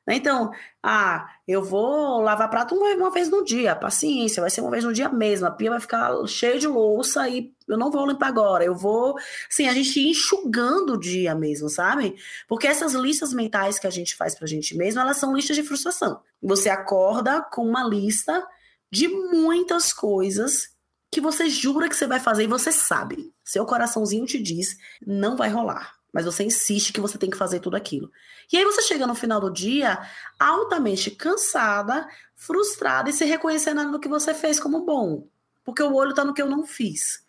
Né? 0.05 0.15
Então, 0.15 0.51
ah, 0.83 1.27
eu 1.47 1.63
vou 1.63 2.21
lavar 2.21 2.49
prato 2.49 2.75
uma, 2.75 3.09
vez 3.09 3.29
no 3.29 3.43
dia, 3.43 3.75
paciência, 3.75 4.41
vai 4.41 4.49
ser 4.49 4.61
uma 4.61 4.69
vez 4.69 4.83
no 4.83 4.93
dia 4.93 5.09
mesmo, 5.09 5.47
a 5.47 5.51
pia 5.51 5.71
vai 5.71 5.79
ficar 5.79 6.13
cheia 6.27 6.59
de 6.59 6.67
louça 6.67 7.27
e 7.27 7.51
eu 7.67 7.77
não 7.77 7.89
vou 7.89 8.05
limpar 8.05 8.27
agora, 8.27 8.63
eu 8.63 8.75
vou, 8.75 9.15
assim, 9.49 9.67
a 9.67 9.73
gente 9.73 9.99
enxugando 9.99 10.93
o 10.93 10.99
dia 10.99 11.33
mesmo, 11.33 11.69
sabe? 11.69 12.15
Porque 12.47 12.67
essas 12.67 12.93
listas 12.93 13.33
mentais 13.33 13.79
que 13.79 13.87
a 13.87 13.91
gente 13.91 14.15
faz 14.15 14.35
pra 14.35 14.47
gente 14.47 14.77
mesmo, 14.77 15.01
elas 15.01 15.17
são 15.17 15.35
listas 15.35 15.55
de 15.55 15.63
frustração. 15.63 16.21
Você 16.41 16.69
acorda 16.69 17.41
com 17.41 17.65
uma 17.65 17.83
lista 17.83 18.45
de 18.91 19.07
muitas 19.07 19.91
coisas 19.91 20.75
que 21.11 21.19
você 21.19 21.49
jura 21.49 21.89
que 21.89 21.95
você 21.95 22.05
vai 22.05 22.19
fazer 22.19 22.43
e 22.43 22.47
você 22.47 22.71
sabe. 22.71 23.33
Seu 23.43 23.65
coraçãozinho 23.65 24.25
te 24.25 24.41
diz, 24.41 24.77
não 25.05 25.35
vai 25.35 25.49
rolar 25.49 25.94
mas 26.15 26.23
você 26.23 26.45
insiste 26.45 26.93
que 26.93 27.01
você 27.01 27.17
tem 27.17 27.29
que 27.29 27.35
fazer 27.35 27.59
tudo 27.59 27.75
aquilo. 27.75 28.09
E 28.49 28.55
aí 28.55 28.63
você 28.63 28.81
chega 28.83 29.05
no 29.05 29.13
final 29.13 29.37
do 29.37 29.51
dia 29.51 29.99
altamente 30.39 31.11
cansada, 31.11 32.07
frustrada 32.37 33.09
e 33.09 33.13
se 33.13 33.25
reconhecendo 33.25 33.83
no 33.83 33.99
que 33.99 34.07
você 34.07 34.33
fez 34.33 34.57
como 34.57 34.85
bom. 34.85 35.27
Porque 35.65 35.83
o 35.83 35.93
olho 35.93 36.11
está 36.11 36.23
no 36.23 36.33
que 36.33 36.41
eu 36.41 36.49
não 36.49 36.65
fiz. 36.65 37.21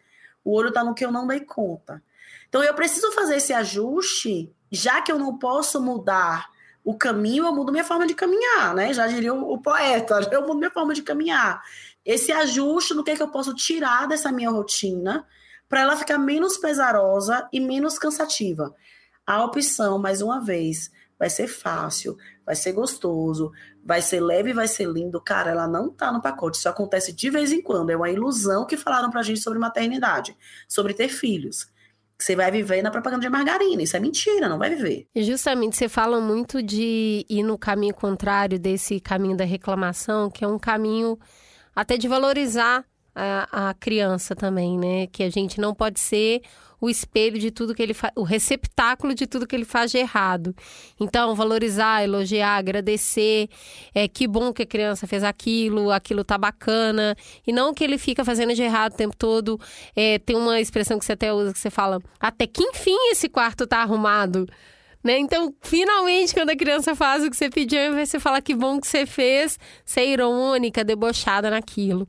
O 0.45 0.55
olho 0.55 0.69
está 0.69 0.85
no 0.85 0.95
que 0.95 1.05
eu 1.05 1.11
não 1.11 1.27
dei 1.27 1.41
conta. 1.41 2.01
Então 2.49 2.63
eu 2.63 2.73
preciso 2.75 3.11
fazer 3.11 3.39
esse 3.39 3.53
ajuste, 3.53 4.55
já 4.71 5.03
que 5.03 5.11
eu 5.11 5.19
não 5.19 5.37
posso 5.37 5.81
mudar 5.83 6.49
o 6.85 6.97
caminho, 6.97 7.45
eu 7.45 7.53
mudo 7.53 7.73
minha 7.73 7.83
forma 7.83 8.07
de 8.07 8.15
caminhar, 8.15 8.73
né? 8.73 8.95
Já 8.95 9.09
diria 9.09 9.35
o, 9.35 9.55
o 9.55 9.61
poeta, 9.61 10.21
eu 10.31 10.43
mudo 10.43 10.59
minha 10.59 10.71
forma 10.71 10.95
de 10.95 11.03
caminhar. 11.03 11.61
Esse 12.05 12.31
ajuste 12.31 12.95
no 12.95 13.03
que, 13.03 13.11
é 13.11 13.17
que 13.17 13.23
eu 13.25 13.33
posso 13.33 13.53
tirar 13.53 14.07
dessa 14.07 14.31
minha 14.31 14.49
rotina 14.51 15.27
para 15.69 15.81
ela 15.81 15.97
ficar 15.97 16.19
menos 16.19 16.57
pesarosa 16.57 17.49
e 17.53 17.61
menos 17.61 17.99
cansativa. 17.99 18.75
A 19.27 19.45
opção, 19.45 19.99
mais 19.99 20.23
uma 20.23 20.41
vez, 20.41 20.91
vai 21.19 21.29
ser 21.29 21.49
fácil, 21.49 22.17
vai 22.45 22.55
ser 22.55 22.73
gostoso, 22.73 23.51
vai 23.85 24.01
ser 24.01 24.21
leve, 24.21 24.53
vai 24.53 24.69
ser 24.69 24.87
lindo. 24.87 25.21
Cara, 25.21 25.51
ela 25.51 25.67
não 25.67 25.91
tá 25.91 26.13
no 26.13 26.23
pacote. 26.23 26.59
Isso 26.59 26.69
acontece 26.69 27.13
de 27.13 27.31
vez 27.31 27.53
em 27.53 27.61
quando. 27.61 27.91
É 27.91 27.97
uma 27.97 28.11
ilusão 28.11 28.67
que 28.67 28.77
falaram 28.77 29.11
pra 29.11 29.23
gente 29.23 29.41
sobre 29.41 29.59
maternidade, 29.59 30.37
sobre 30.69 30.95
ter 30.95 31.09
filhos. 31.09 31.69
Você 32.19 32.35
vai 32.35 32.51
viver 32.51 32.83
na 32.83 32.91
propaganda 32.91 33.23
de 33.23 33.29
margarina. 33.29 33.83
Isso 33.83 33.97
é 33.97 34.01
mentira, 34.01 34.49
não 34.49 34.59
vai 34.59 34.71
viver. 34.71 35.07
E 35.15 35.23
justamente 35.23 35.77
você 35.77 35.89
fala 35.89 36.21
muito 36.21 36.63
de 36.63 37.27
ir 37.29 37.43
no 37.43 37.59
caminho 37.59 37.95
contrário 37.95 38.59
desse 38.59 39.01
caminho 39.01 39.37
da 39.37 39.45
reclamação, 39.45 40.31
que 40.31 40.45
é 40.45 40.49
um 40.49 40.59
caminho 40.59 41.19
até 41.75 41.99
de 41.99 42.09
valorizar 42.09 42.85
a, 43.17 43.71
a 43.71 43.75
criança 43.75 44.37
também, 44.37 44.79
né? 44.79 45.07
Que 45.07 45.23
a 45.23 45.31
gente 45.31 45.59
não 45.59 45.75
pode 45.75 45.99
ser 45.99 46.43
o 46.79 46.91
espelho 46.91 47.39
de 47.39 47.51
tudo 47.51 47.75
que 47.75 47.83
ele 47.83 47.95
faz, 47.95 48.13
o 48.15 48.23
receptáculo 48.23 49.15
de 49.15 49.27
tudo 49.27 49.47
que 49.47 49.57
ele 49.57 49.65
faz 49.65 49.91
de 49.91 49.97
errado. 49.97 50.55
Então, 51.01 51.35
valorizar, 51.35 52.05
elogiar, 52.05 52.59
agradecer, 52.59 53.49
é 53.95 54.07
que 54.07 54.29
bom 54.29 54.53
que 54.53 54.63
a 54.63 54.67
criança 54.67 55.07
fez 55.07 55.25
aquilo, 55.25 55.91
aquilo 55.91 56.23
tá 56.23 56.37
bacana, 56.37 57.17
e 57.47 57.53
não 57.53 57.73
que 57.73 57.83
ele 57.83 57.97
fica 57.97 58.25
fazendo 58.25 58.55
de 58.55 58.63
errado 58.63 58.93
o 58.93 58.97
tempo 58.97 59.17
todo. 59.17 59.59
É, 59.95 60.19
tem 60.19 60.37
uma 60.37 60.61
expressão 60.61 60.99
que 60.99 61.05
você 61.05 61.13
até 61.13 61.33
usa 61.33 61.53
que 61.53 61.59
você 61.59 61.71
fala: 61.71 62.01
até 62.21 62.47
que 62.47 62.63
enfim 62.63 62.97
esse 63.11 63.29
quarto 63.29 63.67
tá 63.67 63.79
arrumado. 63.79 64.47
Né? 65.07 65.19
Então, 65.19 65.55
finalmente, 65.61 66.35
quando 66.35 66.51
a 66.51 66.57
criança 66.57 66.97
faz 66.97 67.23
o 67.23 67.31
que 67.31 67.37
você 67.37 67.49
pediu, 67.49 67.95
você 67.95 68.19
fala 68.19 68.43
que 68.43 68.53
bom 68.53 68.81
que 68.81 68.89
você 68.89 69.07
fez, 69.07 69.57
ser 69.85 70.05
irônica, 70.05 70.83
debochada 70.83 71.49
naquilo. 71.49 72.09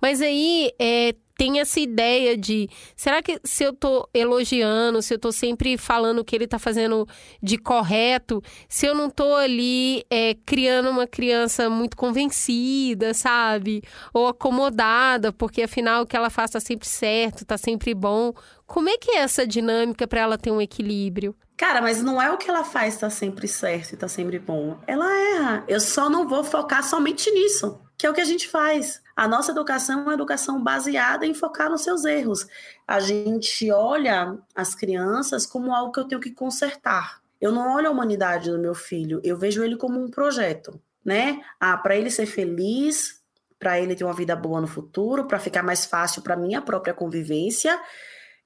Mas 0.00 0.22
aí 0.22 0.70
é, 0.78 1.12
tem 1.36 1.58
essa 1.58 1.80
ideia 1.80 2.36
de 2.36 2.68
será 2.94 3.20
que 3.20 3.40
se 3.42 3.64
eu 3.64 3.72
tô 3.72 4.08
elogiando, 4.14 5.02
se 5.02 5.12
eu 5.12 5.18
tô 5.18 5.32
sempre 5.32 5.76
falando 5.76 6.20
o 6.20 6.24
que 6.24 6.36
ele 6.36 6.46
tá 6.46 6.56
fazendo 6.56 7.04
de 7.42 7.58
correto, 7.58 8.40
se 8.68 8.86
eu 8.86 8.94
não 8.94 9.10
tô 9.10 9.34
ali 9.34 10.04
é, 10.08 10.36
criando 10.46 10.88
uma 10.88 11.06
criança 11.08 11.68
muito 11.68 11.96
convencida, 11.96 13.12
sabe? 13.12 13.82
Ou 14.14 14.28
acomodada, 14.28 15.32
porque 15.32 15.62
afinal 15.62 16.02
o 16.02 16.06
que 16.06 16.16
ela 16.16 16.30
faz 16.30 16.52
tá 16.52 16.60
sempre 16.60 16.86
certo, 16.86 17.44
tá 17.44 17.58
sempre 17.58 17.92
bom. 17.92 18.32
Como 18.68 18.88
é 18.88 18.96
que 18.96 19.10
é 19.10 19.18
essa 19.18 19.44
dinâmica 19.44 20.06
para 20.06 20.20
ela 20.20 20.38
ter 20.38 20.52
um 20.52 20.60
equilíbrio? 20.60 21.34
Cara, 21.56 21.80
mas 21.80 22.02
não 22.02 22.20
é 22.20 22.30
o 22.30 22.36
que 22.36 22.50
ela 22.50 22.64
faz 22.64 22.98
tá 22.98 23.08
sempre 23.08 23.48
certo 23.48 23.92
e 23.92 23.96
tá 23.96 24.08
sempre 24.08 24.38
bom. 24.38 24.78
Ela 24.86 25.10
erra. 25.10 25.64
Eu 25.66 25.80
só 25.80 26.10
não 26.10 26.28
vou 26.28 26.44
focar 26.44 26.84
somente 26.84 27.30
nisso, 27.30 27.80
que 27.96 28.06
é 28.06 28.10
o 28.10 28.12
que 28.12 28.20
a 28.20 28.26
gente 28.26 28.46
faz. 28.48 29.02
A 29.16 29.26
nossa 29.26 29.52
educação 29.52 30.00
é 30.00 30.02
uma 30.02 30.14
educação 30.14 30.62
baseada 30.62 31.24
em 31.24 31.32
focar 31.32 31.70
nos 31.70 31.82
seus 31.82 32.04
erros. 32.04 32.46
A 32.86 33.00
gente 33.00 33.72
olha 33.72 34.36
as 34.54 34.74
crianças 34.74 35.46
como 35.46 35.74
algo 35.74 35.92
que 35.92 36.00
eu 36.00 36.06
tenho 36.06 36.20
que 36.20 36.30
consertar. 36.30 37.22
Eu 37.40 37.50
não 37.52 37.74
olho 37.74 37.88
a 37.88 37.90
humanidade 37.90 38.50
do 38.50 38.58
meu 38.58 38.74
filho, 38.74 39.20
eu 39.24 39.36
vejo 39.36 39.62
ele 39.62 39.76
como 39.76 40.02
um 40.02 40.10
projeto, 40.10 40.80
né? 41.04 41.42
Ah, 41.60 41.76
para 41.76 41.96
ele 41.96 42.10
ser 42.10 42.26
feliz, 42.26 43.22
para 43.58 43.80
ele 43.80 43.94
ter 43.94 44.04
uma 44.04 44.14
vida 44.14 44.34
boa 44.34 44.60
no 44.60 44.66
futuro, 44.66 45.26
para 45.26 45.38
ficar 45.38 45.62
mais 45.62 45.86
fácil 45.86 46.22
para 46.22 46.36
minha 46.36 46.60
própria 46.60 46.94
convivência, 46.94 47.78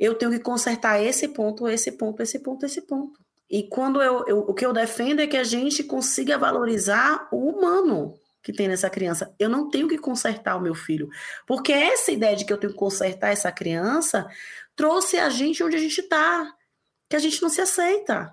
eu 0.01 0.15
tenho 0.15 0.33
que 0.33 0.41
consertar 0.41 1.01
esse 1.01 1.29
ponto, 1.29 1.69
esse 1.69 1.93
ponto, 1.93 2.23
esse 2.23 2.39
ponto, 2.39 2.65
esse 2.65 2.81
ponto. 2.81 3.21
E 3.51 3.65
quando 3.65 4.01
eu, 4.01 4.25
eu 4.27 4.39
o 4.39 4.55
que 4.55 4.65
eu 4.65 4.73
defendo 4.73 5.21
é 5.21 5.27
que 5.27 5.37
a 5.37 5.45
gente 5.45 5.85
consiga 5.85 6.39
valorizar 6.39 7.29
o 7.31 7.51
humano, 7.51 8.19
que 8.43 8.53
tem 8.53 8.67
nessa 8.67 8.89
criança. 8.89 9.35
Eu 9.39 9.51
não 9.51 9.69
tenho 9.69 9.87
que 9.87 9.99
consertar 9.99 10.57
o 10.57 10.61
meu 10.61 10.75
filho. 10.75 11.11
Porque 11.47 11.73
essa 11.73 12.11
ideia 12.11 12.35
de 12.35 12.47
que 12.47 12.53
eu 12.53 12.57
tenho 12.57 12.73
que 12.73 12.79
consertar 12.79 13.31
essa 13.31 13.53
criança 13.53 14.27
trouxe 14.75 15.19
a 15.19 15.29
gente 15.29 15.63
onde 15.63 15.77
a 15.77 15.81
gente 15.81 16.01
está. 16.01 16.51
Que 17.09 17.17
a 17.17 17.19
gente 17.19 17.43
não 17.43 17.51
se 17.51 17.61
aceita. 17.61 18.33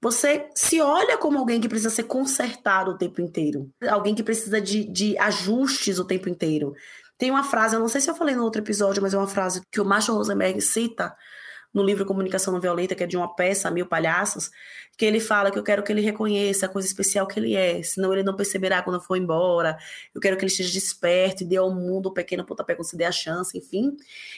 Você 0.00 0.48
se 0.54 0.80
olha 0.80 1.16
como 1.16 1.38
alguém 1.38 1.60
que 1.60 1.68
precisa 1.68 1.90
ser 1.90 2.04
consertado 2.04 2.90
o 2.90 2.98
tempo 2.98 3.20
inteiro. 3.20 3.70
Alguém 3.88 4.14
que 4.14 4.22
precisa 4.22 4.60
de, 4.60 4.84
de 4.84 5.16
ajustes 5.18 5.98
o 5.98 6.04
tempo 6.04 6.28
inteiro. 6.28 6.74
Tem 7.16 7.30
uma 7.30 7.44
frase, 7.44 7.76
eu 7.76 7.80
não 7.80 7.88
sei 7.88 8.00
se 8.00 8.10
eu 8.10 8.14
falei 8.14 8.34
no 8.34 8.42
outro 8.42 8.60
episódio, 8.60 9.02
mas 9.02 9.14
é 9.14 9.18
uma 9.18 9.26
frase 9.26 9.62
que 9.70 9.80
o 9.80 9.84
Marshall 9.84 10.18
Rosenberg 10.18 10.60
cita 10.60 11.14
no 11.74 11.82
livro 11.82 12.06
Comunicação 12.06 12.52
Não 12.52 12.60
Violenta, 12.60 12.94
que 12.94 13.02
é 13.02 13.06
de 13.06 13.16
uma 13.16 13.34
peça, 13.34 13.68
Mil 13.68 13.84
Palhaços, 13.84 14.48
que 14.96 15.04
ele 15.04 15.18
fala 15.18 15.50
que 15.50 15.58
eu 15.58 15.62
quero 15.62 15.82
que 15.82 15.90
ele 15.90 16.00
reconheça 16.00 16.66
a 16.66 16.68
coisa 16.68 16.86
especial 16.86 17.26
que 17.26 17.40
ele 17.40 17.56
é, 17.56 17.82
senão 17.82 18.12
ele 18.12 18.22
não 18.22 18.36
perceberá 18.36 18.80
quando 18.80 19.00
for 19.00 19.16
embora. 19.16 19.76
Eu 20.14 20.20
quero 20.20 20.36
que 20.36 20.44
ele 20.44 20.52
esteja 20.52 20.72
desperto 20.72 21.42
e 21.42 21.46
dê 21.46 21.56
ao 21.56 21.74
mundo 21.74 22.10
um 22.10 22.12
pequeno 22.12 22.44
pontapé 22.44 22.76
quando 22.76 22.88
se 22.88 22.96
der 22.96 23.06
a 23.06 23.12
chance, 23.12 23.58
enfim. 23.58 23.96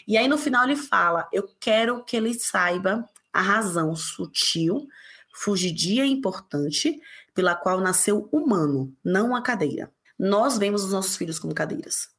E 0.09 0.17
aí 0.17 0.27
no 0.27 0.39
final 0.39 0.65
ele 0.65 0.77
fala: 0.77 1.29
eu 1.31 1.47
quero 1.61 2.03
que 2.05 2.17
ele 2.17 2.33
saiba 2.33 3.07
a 3.31 3.43
razão 3.43 3.95
sutil, 3.95 4.89
fugidia 5.35 6.07
e 6.07 6.11
importante 6.11 6.99
pela 7.35 7.55
qual 7.55 7.81
nasceu 7.81 8.31
humano, 8.33 8.91
não 9.05 9.37
a 9.37 9.43
cadeira. 9.43 9.93
Nós 10.19 10.57
vemos 10.57 10.83
os 10.83 10.93
nossos 10.93 11.17
filhos 11.17 11.39
como 11.39 11.55
cadeiras. 11.55 12.16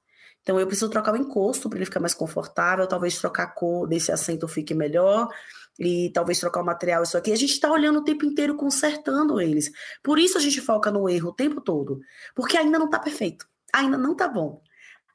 Então 0.47 0.57
eu 0.57 0.65
preciso 0.65 0.89
trocar 0.89 1.13
o 1.13 1.17
encosto 1.17 1.69
para 1.69 1.77
ele 1.77 1.85
ficar 1.85 1.99
mais 1.99 2.13
confortável, 2.13 2.87
talvez 2.87 3.17
trocar 3.19 3.43
a 3.43 3.47
cor 3.47 3.85
desse 3.85 4.13
assento 4.13 4.47
fique 4.47 4.73
melhor 4.73 5.27
e 5.77 6.09
talvez 6.13 6.39
trocar 6.39 6.61
o 6.61 6.65
material, 6.65 7.03
isso 7.03 7.17
aqui. 7.17 7.33
A 7.33 7.35
gente 7.35 7.51
está 7.51 7.69
olhando 7.69 7.99
o 7.99 8.03
tempo 8.03 8.23
inteiro 8.23 8.55
consertando 8.55 9.41
eles. 9.41 9.69
Por 10.01 10.17
isso 10.17 10.37
a 10.37 10.41
gente 10.41 10.61
foca 10.61 10.89
no 10.89 11.09
erro 11.09 11.31
o 11.31 11.33
tempo 11.33 11.59
todo, 11.59 11.99
porque 12.33 12.57
ainda 12.57 12.79
não 12.79 12.85
está 12.85 12.97
perfeito, 12.97 13.45
ainda 13.73 13.97
não 13.97 14.13
está 14.13 14.25
bom, 14.25 14.61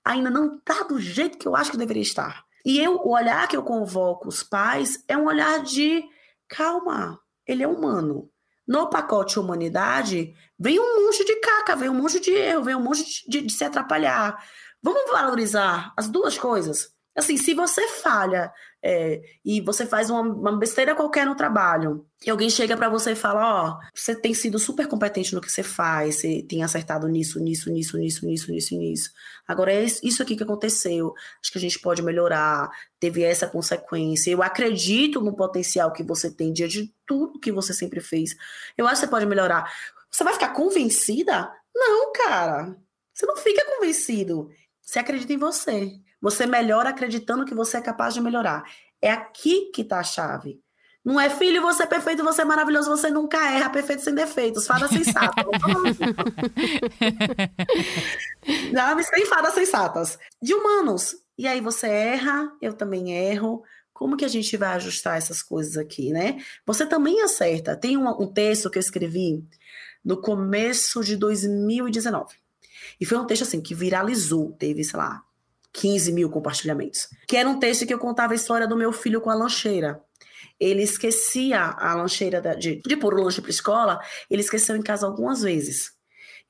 ainda 0.05 0.29
não 0.29 0.57
está 0.57 0.83
do 0.83 1.01
jeito 1.01 1.39
que 1.39 1.49
eu 1.49 1.57
acho 1.57 1.71
que 1.71 1.79
deveria 1.79 2.03
estar. 2.03 2.45
E 2.63 2.79
eu, 2.79 2.97
o 2.97 3.15
olhar 3.15 3.49
que 3.49 3.57
eu 3.57 3.63
convoco 3.63 4.29
os 4.29 4.43
pais 4.43 5.03
é 5.09 5.17
um 5.17 5.25
olhar 5.25 5.63
de 5.63 6.05
calma, 6.47 7.19
ele 7.47 7.63
é 7.63 7.67
humano. 7.67 8.29
No 8.69 8.91
pacote 8.91 9.39
humanidade, 9.41 10.35
vem 10.59 10.79
um 10.79 11.07
monte 11.07 11.25
de 11.25 11.37
caca, 11.37 11.75
vem 11.75 11.89
um 11.89 11.95
monte 11.95 12.21
de 12.21 12.31
erro, 12.33 12.65
vem 12.65 12.77
um 12.77 12.83
monte 12.83 13.03
de, 13.03 13.41
de, 13.41 13.47
de 13.47 13.53
se 13.53 13.65
atrapalhar, 13.65 14.39
Vamos 14.83 15.11
valorizar 15.11 15.93
as 15.97 16.09
duas 16.09 16.37
coisas. 16.37 16.93
Assim, 17.15 17.37
se 17.37 17.53
você 17.53 17.87
falha 17.89 18.51
é, 18.83 19.21
e 19.45 19.61
você 19.61 19.85
faz 19.85 20.09
uma, 20.09 20.23
uma, 20.23 20.57
besteira 20.57 20.95
qualquer 20.95 21.27
no 21.27 21.37
trabalho, 21.37 22.07
e 22.25 22.31
alguém 22.31 22.49
chega 22.49 22.75
para 22.75 22.89
você 22.89 23.13
e 23.13 23.17
fala: 23.17 23.45
Ó, 23.45 23.69
oh, 23.69 23.81
você 23.95 24.17
tem 24.17 24.33
sido 24.33 24.59
super 24.59 24.89
competente 24.89 25.35
no 25.35 25.41
que 25.41 25.53
você 25.53 25.63
faz, 25.63 26.17
você 26.17 26.43
tem 26.49 26.63
acertado 26.63 27.07
nisso, 27.09 27.39
nisso, 27.39 27.71
nisso, 27.71 27.99
nisso, 27.99 28.27
nisso, 28.27 28.51
nisso, 28.51 28.79
nisso. 28.79 29.11
Agora 29.47 29.73
é 29.73 29.85
isso 29.85 30.23
aqui 30.23 30.35
que 30.35 30.43
aconteceu. 30.43 31.13
Acho 31.43 31.53
que 31.53 31.59
a 31.59 31.61
gente 31.61 31.79
pode 31.81 32.03
melhorar. 32.03 32.71
Teve 32.99 33.23
essa 33.23 33.47
consequência. 33.47 34.31
Eu 34.31 34.43
acredito 34.43 35.21
no 35.21 35.37
potencial 35.37 35.93
que 35.93 36.03
você 36.03 36.31
tem 36.31 36.51
diante 36.51 36.85
de 36.85 36.95
tudo 37.07 37.39
que 37.39 37.53
você 37.53 37.75
sempre 37.75 38.01
fez. 38.01 38.35
Eu 38.77 38.87
acho 38.87 39.01
que 39.03 39.07
você 39.07 39.11
pode 39.11 39.27
melhorar. 39.27 39.71
Você 40.11 40.25
vai 40.25 40.33
ficar 40.33 40.55
convencida? 40.55 41.53
Não, 41.75 42.13
cara. 42.13 42.75
Você 43.13 43.27
não 43.27 43.37
fica 43.37 43.65
convencido. 43.67 44.51
Você 44.83 44.99
acredita 44.99 45.33
em 45.33 45.39
você. 45.39 46.01
Você 46.21 46.47
melhora 46.47 46.91
acreditando 46.91 47.45
que 47.45 47.55
você 47.55 47.79
é 47.79 47.81
capaz 47.81 48.15
de 48.15 48.21
melhorar. 48.21 48.65
É 49.01 49.11
aqui 49.11 49.71
que 49.73 49.83
está 49.83 50.01
a 50.01 50.05
chave. 50.05 50.61
Não 51.05 51.21
é 51.21 51.29
filho, 51.29 51.61
você 51.61 51.83
é 51.83 51.87
perfeito, 51.87 52.23
você 52.23 52.43
é 52.43 52.45
maravilhoso, 52.45 52.89
você 52.89 53.11
nunca 53.11 53.37
erra, 53.51 53.71
perfeito 53.71 54.03
sem 54.03 54.15
defeitos. 54.15 54.67
Fada 54.67 54.87
sensata. 54.87 55.43
Não, 58.73 58.97
tem 58.97 59.27
fadas 59.27 59.55
sensatas. 59.55 60.17
De 60.41 60.55
humanos. 60.55 61.17
E 61.37 61.49
aí 61.49 61.61
você 61.61 61.89
erra, 61.89 62.53
eu 62.61 62.73
também 62.73 63.13
erro. 63.13 63.65
Como 63.93 64.17
que 64.17 64.25
a 64.25 64.29
gente 64.29 64.57
vai 64.57 64.77
ajustar 64.77 65.19
essas 65.19 65.43
coisas 65.43 65.77
aqui, 65.77 66.13
né? 66.13 66.39
Você 66.65 66.87
também 66.87 67.21
acerta. 67.21 67.77
Tem 67.77 67.97
um, 67.97 68.09
um 68.09 68.33
texto 68.33 68.71
que 68.71 68.79
eu 68.79 68.81
escrevi 68.81 69.45
no 70.05 70.21
começo 70.21 71.03
de 71.03 71.17
2019. 71.17 72.42
E 73.01 73.05
foi 73.05 73.19
um 73.19 73.27
texto 73.27 73.43
assim 73.43 73.61
que 73.61 73.75
viralizou, 73.75 74.53
teve, 74.53 74.85
sei 74.85 74.99
lá, 74.99 75.23
15 75.73 76.13
mil 76.13 76.31
compartilhamentos. 76.31 77.09
Que 77.27 77.37
era 77.37 77.49
um 77.49 77.59
texto 77.59 77.87
que 77.87 77.95
eu 77.95 77.99
contava 77.99 78.33
a 78.33 78.37
história 78.37 78.67
do 78.67 78.77
meu 78.77 78.93
filho 78.93 79.21
com 79.21 79.31
a 79.31 79.35
lancheira. 79.35 80.03
Ele 80.59 80.83
esquecia 80.83 81.61
a 81.61 81.95
lancheira 81.95 82.41
de, 82.57 82.81
de 82.81 82.97
pôr 82.97 83.15
o 83.15 83.23
lanche 83.23 83.41
para 83.41 83.51
escola, 83.51 84.01
ele 84.31 84.43
esqueceu 84.43 84.77
em 84.77 84.83
casa 84.83 85.07
algumas 85.07 85.43
vezes. 85.43 85.93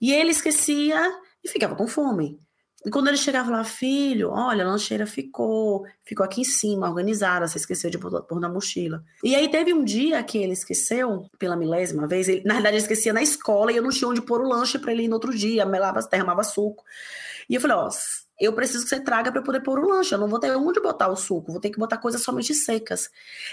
E 0.01 0.13
ele 0.13 0.31
esquecia 0.31 1.01
e 1.43 1.49
ficava 1.49 1.75
com 1.75 1.87
fome. 1.87 2.41
E 2.85 2.91
quando 2.91 3.09
ele 3.09 3.17
chegava 3.17 3.51
lá, 3.51 3.63
filho, 3.63 4.31
olha, 4.31 4.65
a 4.65 4.69
lancheira 4.69 5.07
ficou, 5.07 5.87
ficou 6.05 6.25
aqui 6.25 6.41
em 6.41 6.45
cima, 6.45 6.89
organizada, 6.89 7.47
você 7.47 7.59
esqueceu 7.59 7.89
de 7.89 7.97
pôr 7.97 8.41
na 8.41 8.49
mochila. 8.49 9.05
E 9.23 9.37
aí 9.37 9.49
teve 9.49 9.73
um 9.73 9.85
dia 9.85 10.23
que 10.25 10.39
ele 10.39 10.53
esqueceu, 10.53 11.31
pela 11.39 11.55
milésima 11.55 12.09
vez, 12.09 12.29
ele, 12.29 12.43
na 12.45 12.55
verdade 12.55 12.77
ele 12.77 12.83
esquecia 12.83 13.13
na 13.13 13.23
escola 13.23 13.71
e 13.71 13.77
eu 13.77 13.83
não 13.83 13.91
tinha 13.91 14.09
onde 14.09 14.21
pôr 14.21 14.41
o 14.41 14.49
lanche 14.49 14.79
para 14.81 14.93
ele 14.93 15.05
ir 15.05 15.09
no 15.09 15.15
outro 15.15 15.33
dia, 15.33 15.65
melava, 15.65 16.01
derramava 16.11 16.43
suco. 16.43 16.85
E 17.49 17.55
eu 17.55 17.61
falei, 17.61 17.77
ó, 17.77 17.89
eu 18.41 18.53
preciso 18.53 18.83
que 18.83 18.91
você 18.91 19.01
traga 19.01 19.31
para 19.31 19.43
poder 19.43 19.63
pôr 19.63 19.79
o 19.79 19.87
lanche, 19.87 20.13
eu 20.13 20.19
não 20.19 20.29
vou 20.29 20.41
ter 20.41 20.55
onde 20.57 20.81
botar 20.81 21.09
o 21.09 21.17
suco, 21.17 21.53
vou 21.53 21.61
ter 21.61 21.71
que 21.71 21.79
botar 21.79 21.99
coisas 21.99 22.23
somente 22.23 22.53
secas. 22.53 23.09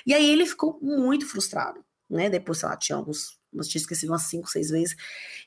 E 0.08 0.14
aí 0.14 0.28
ele 0.28 0.48
ficou 0.48 0.80
muito 0.82 1.28
frustrado, 1.28 1.84
né? 2.10 2.30
Depois, 2.30 2.58
sei 2.58 2.70
lá, 2.70 2.76
tinha 2.76 2.98
alguns 2.98 3.39
mas 3.52 3.68
tinha 3.68 3.80
esquecido 3.80 4.12
umas 4.12 4.24
cinco, 4.24 4.50
seis 4.50 4.70
vezes. 4.70 4.96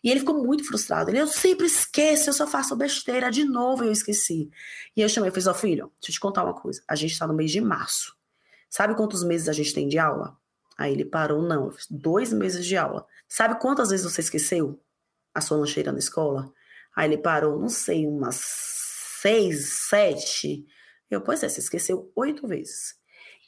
E 0.03 0.11
ele 0.11 0.21
ficou 0.21 0.43
muito 0.43 0.65
frustrado. 0.65 1.11
Ele, 1.11 1.21
eu 1.21 1.27
sempre 1.27 1.67
esqueço, 1.67 2.31
eu 2.31 2.35
só 2.35 2.47
faço 2.47 2.77
besteira 2.77 3.31
de 3.31 3.45
novo 3.45 3.85
e 3.85 3.87
eu 3.87 3.93
esqueci. 3.93 4.51
E 4.97 5.01
eu 5.01 5.09
chamei, 5.09 5.31
eu 5.31 5.33
falei, 5.33 5.49
ó, 5.49 5.51
oh, 5.51 5.55
filho, 5.55 5.93
deixa 6.01 6.11
eu 6.11 6.15
te 6.15 6.21
contar 6.21 6.45
uma 6.45 6.55
coisa. 6.55 6.83
A 6.89 6.95
gente 6.95 7.19
tá 7.19 7.27
no 7.27 7.35
mês 7.35 7.51
de 7.51 7.61
março. 7.61 8.17
Sabe 8.69 8.95
quantos 8.95 9.23
meses 9.23 9.49
a 9.49 9.53
gente 9.53 9.73
tem 9.73 9.87
de 9.87 9.99
aula? 9.99 10.37
Aí 10.77 10.93
ele 10.93 11.05
parou, 11.05 11.43
não, 11.43 11.71
dois 11.91 12.33
meses 12.33 12.65
de 12.65 12.77
aula. 12.77 13.07
Sabe 13.29 13.61
quantas 13.61 13.91
vezes 13.91 14.11
você 14.11 14.21
esqueceu 14.21 14.81
a 15.35 15.41
sua 15.41 15.59
lancheira 15.59 15.93
na 15.93 15.99
escola? 15.99 16.53
Aí 16.97 17.09
ele 17.09 17.19
parou, 17.19 17.59
não 17.59 17.69
sei, 17.69 18.07
umas 18.07 18.37
seis, 19.21 19.69
sete. 19.89 20.67
Eu, 21.11 21.21
pois 21.21 21.43
é, 21.43 21.49
você 21.49 21.61
esqueceu 21.61 22.11
oito 22.17 22.47
vezes. 22.47 22.95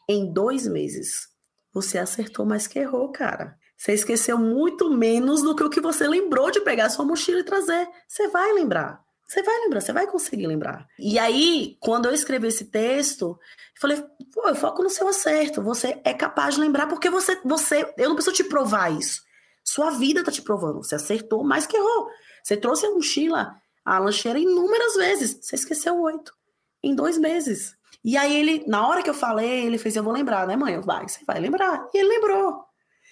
Em 0.09 0.33
dois 0.33 0.67
meses, 0.67 1.29
você 1.73 1.99
acertou 1.99 2.47
mais 2.47 2.67
que 2.67 2.79
errou, 2.79 3.11
cara. 3.11 3.59
Você 3.77 3.93
esqueceu 3.93 4.39
muito 4.39 4.91
menos 4.91 5.43
do 5.43 5.55
que 5.55 5.65
o 5.65 5.71
que 5.71 5.81
você 5.81 6.07
lembrou 6.07 6.51
de 6.51 6.61
pegar 6.61 6.89
sua 6.91 7.05
mochila 7.05 7.41
e 7.41 7.45
trazer. 7.45 7.89
Você 8.09 8.29
vai 8.29 8.53
lembrar. 8.53 9.05
Você 9.27 9.43
vai 9.43 9.57
lembrar, 9.61 9.81
você 9.81 9.93
vai 9.93 10.07
conseguir 10.07 10.47
lembrar. 10.47 10.87
E 10.99 11.19
aí, 11.19 11.77
quando 11.81 12.07
eu 12.07 12.15
escrevi 12.15 12.49
esse 12.49 12.67
texto, 12.67 13.39
eu 13.75 13.81
falei, 13.81 14.05
pô, 14.33 14.49
eu 14.49 14.55
foco 14.55 14.83
no 14.83 14.91
seu 14.91 15.09
acerto. 15.09 15.63
Você 15.63 16.01
é 16.05 16.13
capaz 16.13 16.55
de 16.55 16.61
lembrar, 16.61 16.87
porque 16.87 17.11
você, 17.11 17.41
você, 17.45 17.93
eu 17.97 18.09
não 18.09 18.17
preciso 18.17 18.37
te 18.37 18.45
provar 18.45 18.93
isso. 18.93 19.23
Sua 19.65 19.91
vida 19.91 20.23
tá 20.23 20.31
te 20.31 20.43
provando. 20.43 20.83
Você 20.83 20.95
acertou 20.95 21.43
mais 21.43 21.67
que 21.67 21.77
errou. 21.77 22.09
Você 22.43 22.57
trouxe 22.57 22.87
a 22.87 22.91
mochila, 22.91 23.57
a 23.85 23.99
lancheira 23.99 24.39
inúmeras 24.39 24.95
vezes. 24.95 25.39
Você 25.41 25.57
esqueceu 25.57 25.99
oito. 26.03 26.35
Em 26.83 26.95
dois 26.95 27.17
meses. 27.17 27.75
E 28.05 28.19
aí 28.19 28.37
ele, 28.37 28.65
na 28.69 28.87
hora 28.87 29.03
que 29.03 29.09
eu 29.09 29.15
falei, 29.15 29.65
ele 29.65 29.79
fez, 29.79 29.97
eu 29.97 30.03
vou 30.03 30.13
lembrar, 30.13 30.47
né, 30.47 30.55
mãe? 30.55 30.75
Eu, 30.75 30.83
vai, 30.83 31.09
você 31.09 31.25
vai 31.27 31.41
lembrar. 31.41 31.89
E 31.95 31.99
ele 31.99 32.09
lembrou. 32.09 32.63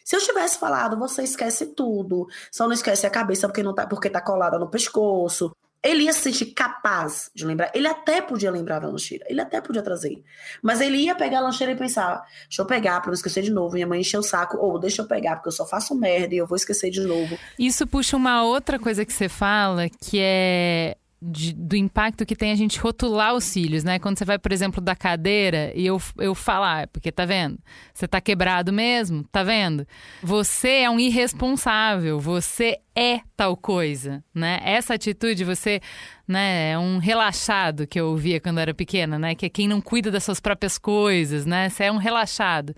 Se 0.04 0.16
eu 0.16 0.21
tivesse 0.21 0.59
falado, 0.59 0.99
você 0.99 1.23
esquece 1.23 1.66
tudo, 1.66 2.26
só 2.50 2.66
não 2.66 2.73
esquece 2.73 3.06
a 3.06 3.11
cabeça 3.11 3.49
porque 3.49 3.62
não 3.62 3.75
tá, 3.75 3.87
porque 3.87 4.11
tá 4.11 4.21
colada 4.21 4.59
no 4.59 4.68
pescoço. 4.68 5.54
Ele 5.85 6.04
ia 6.04 6.12
se 6.12 6.21
sentir 6.21 6.47
capaz 6.47 7.28
de 7.35 7.44
lembrar. 7.44 7.73
Ele 7.75 7.88
até 7.88 8.23
podia 8.23 8.52
lembrar 8.52 8.78
da 8.78 8.88
lancheira, 8.88 9.25
ele 9.28 9.40
até 9.40 9.61
podia 9.61 9.82
trazer. 9.82 10.23
Mas 10.62 10.80
ele 10.80 10.97
ia 10.99 11.14
pegar 11.14 11.38
a 11.38 11.42
lancheira 11.42 11.73
e 11.73 11.76
pensar: 11.76 12.23
deixa 12.44 12.62
eu 12.62 12.66
pegar 12.66 13.00
para 13.00 13.09
não 13.09 13.14
esquecer 13.14 13.42
de 13.42 13.50
novo. 13.50 13.75
Minha 13.75 13.87
mãe 13.87 14.00
encheu 14.00 14.21
o 14.21 14.23
saco, 14.23 14.56
ou 14.59 14.78
deixa 14.78 15.02
eu 15.02 15.09
pegar, 15.09 15.37
porque 15.37 15.49
eu 15.49 15.52
só 15.52 15.66
faço 15.66 15.92
merda 15.97 16.37
e 16.37 16.38
eu 16.38 16.47
vou 16.47 16.54
esquecer 16.54 16.88
de 16.90 17.00
novo. 17.00 17.37
Isso 17.59 17.85
puxa 17.85 18.16
uma 18.16 18.44
outra 18.44 18.78
coisa 18.78 19.04
que 19.04 19.12
você 19.12 19.28
fala, 19.28 19.88
que 19.88 20.21
é 20.21 20.97
de, 21.25 21.52
do 21.52 21.76
impacto 21.76 22.26
que 22.26 22.35
tem 22.35 22.50
a 22.50 22.57
gente 22.57 22.81
rotular 22.81 23.33
os 23.35 23.45
cílios, 23.45 23.85
né? 23.85 24.00
Quando 24.00 24.19
você 24.19 24.25
vai, 24.25 24.38
por 24.38 24.50
exemplo, 24.50 24.81
da 24.81 24.97
cadeira 24.97 25.73
e 25.76 25.87
eu, 25.87 26.02
eu 26.19 26.35
falar, 26.35 26.83
ah, 26.83 26.87
porque 26.88 27.12
tá 27.12 27.25
vendo? 27.25 27.59
Você 27.94 28.09
tá 28.09 28.20
quebrado 28.20 28.73
mesmo, 28.73 29.23
tá 29.31 29.44
vendo? 29.44 29.87
Você 30.20 30.68
é 30.68 30.90
um 30.90 30.99
irresponsável, 30.99 32.18
você 32.18 32.81
é 32.96 33.20
tal 33.37 33.57
coisa, 33.57 34.25
né? 34.35 34.61
Essa 34.64 34.94
atitude, 34.94 35.44
você, 35.44 35.81
né, 36.27 36.73
é 36.73 36.79
um 36.79 36.99
relaxado 36.99 37.87
que 37.87 38.01
eu 38.01 38.09
ouvia 38.09 38.40
quando 38.40 38.59
era 38.59 38.75
pequena, 38.75 39.16
né? 39.16 39.37
Que 39.37 39.46
é 39.46 39.49
quem 39.49 39.68
não 39.68 39.81
cuida 39.81 40.11
das 40.11 40.25
suas 40.25 40.40
próprias 40.40 40.77
coisas, 40.77 41.46
né? 41.46 41.68
Você 41.68 41.85
é 41.85 41.92
um 41.92 41.99
relaxado. 41.99 42.75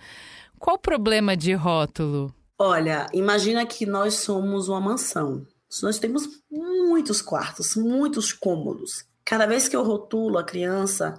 Qual 0.58 0.76
o 0.76 0.78
problema 0.78 1.34
de 1.34 1.54
rótulo? 1.54 2.34
Olha, 2.58 3.06
imagina 3.12 3.64
que 3.64 3.86
nós 3.86 4.14
somos 4.14 4.68
uma 4.68 4.80
mansão. 4.80 5.46
Nós 5.82 5.98
temos 5.98 6.28
muitos 6.50 7.20
quartos, 7.20 7.76
muitos 7.76 8.32
cômodos. 8.32 9.04
Cada 9.24 9.46
vez 9.46 9.68
que 9.68 9.76
eu 9.76 9.82
rotulo 9.82 10.38
a 10.38 10.44
criança, 10.44 11.14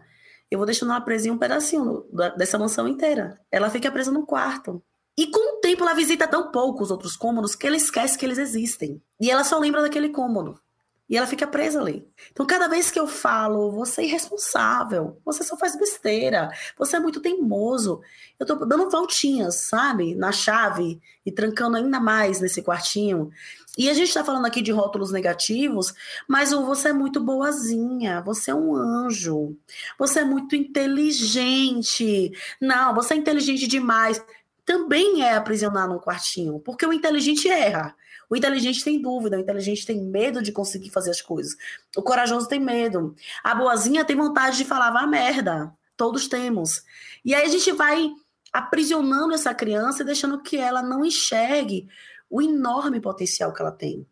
eu 0.49 0.59
vou 0.59 0.65
deixando 0.65 0.91
ela 0.91 1.01
presa 1.01 1.27
em 1.27 1.31
um 1.31 1.37
pedacinho 1.37 2.05
dessa 2.37 2.57
mansão 2.57 2.87
inteira. 2.87 3.39
Ela 3.51 3.69
fica 3.69 3.91
presa 3.91 4.11
no 4.11 4.25
quarto. 4.25 4.83
E 5.17 5.27
com 5.27 5.57
o 5.57 5.61
tempo 5.61 5.83
ela 5.83 5.93
visita 5.93 6.27
tão 6.27 6.51
pouco 6.51 6.83
os 6.83 6.91
outros 6.91 7.15
cômodos 7.15 7.55
que 7.55 7.65
ela 7.65 7.77
esquece 7.77 8.17
que 8.17 8.25
eles 8.25 8.37
existem. 8.37 9.01
E 9.19 9.31
ela 9.31 9.43
só 9.43 9.57
lembra 9.57 9.81
daquele 9.81 10.09
cômodo. 10.09 10.59
E 11.07 11.15
ela 11.15 11.27
fica 11.27 11.45
presa 11.45 11.79
ali. 11.79 12.07
Então, 12.31 12.45
cada 12.45 12.67
vez 12.67 12.89
que 12.89 12.99
eu 12.99 13.07
falo, 13.07 13.71
você 13.71 14.01
é 14.01 14.05
irresponsável, 14.05 15.21
você 15.23 15.43
só 15.43 15.55
faz 15.55 15.77
besteira, 15.77 16.49
você 16.77 16.95
é 16.95 16.99
muito 16.99 17.21
teimoso. 17.21 18.01
Eu 18.39 18.45
tô 18.45 18.55
dando 18.65 18.89
voltinhas, 18.89 19.55
sabe, 19.55 20.15
na 20.15 20.31
chave 20.31 20.99
e 21.23 21.31
trancando 21.31 21.77
ainda 21.77 21.99
mais 21.99 22.41
nesse 22.41 22.63
quartinho. 22.63 23.29
E 23.77 23.89
a 23.89 23.93
gente 23.93 24.07
está 24.07 24.23
falando 24.23 24.45
aqui 24.45 24.61
de 24.61 24.71
rótulos 24.71 25.11
negativos, 25.11 25.93
mas 26.27 26.51
o 26.51 26.65
você 26.65 26.89
é 26.89 26.93
muito 26.93 27.19
boazinha, 27.19 28.21
você 28.21 28.51
é 28.51 28.55
um 28.55 28.75
anjo, 28.75 29.55
você 29.99 30.21
é 30.21 30.25
muito 30.25 30.55
inteligente. 30.55 32.31
Não, 32.59 32.95
você 32.95 33.13
é 33.13 33.17
inteligente 33.17 33.67
demais. 33.67 34.23
Também 34.65 35.21
é 35.21 35.35
aprisionar 35.35 35.87
num 35.87 35.99
quartinho, 35.99 36.59
porque 36.59 36.85
o 36.85 36.93
inteligente 36.93 37.47
erra. 37.47 37.95
O 38.29 38.35
inteligente 38.35 38.83
tem 38.83 39.01
dúvida, 39.01 39.37
o 39.37 39.39
inteligente 39.39 39.85
tem 39.85 40.01
medo 40.01 40.41
de 40.41 40.51
conseguir 40.51 40.89
fazer 40.89 41.11
as 41.11 41.21
coisas. 41.21 41.55
O 41.95 42.01
corajoso 42.01 42.47
tem 42.47 42.59
medo. 42.59 43.15
A 43.43 43.53
boazinha 43.55 44.05
tem 44.05 44.15
vontade 44.15 44.57
de 44.57 44.65
falar, 44.65 44.91
vá 44.91 45.05
merda. 45.05 45.73
Todos 45.95 46.27
temos. 46.27 46.83
E 47.23 47.33
aí 47.33 47.45
a 47.45 47.49
gente 47.49 47.71
vai 47.71 48.09
aprisionando 48.51 49.33
essa 49.33 49.53
criança 49.53 50.01
e 50.01 50.05
deixando 50.05 50.41
que 50.41 50.57
ela 50.57 50.81
não 50.81 51.03
enxergue 51.05 51.87
o 52.29 52.41
enorme 52.41 52.99
potencial 52.99 53.53
que 53.53 53.61
ela 53.61 53.71
tem. 53.71 54.07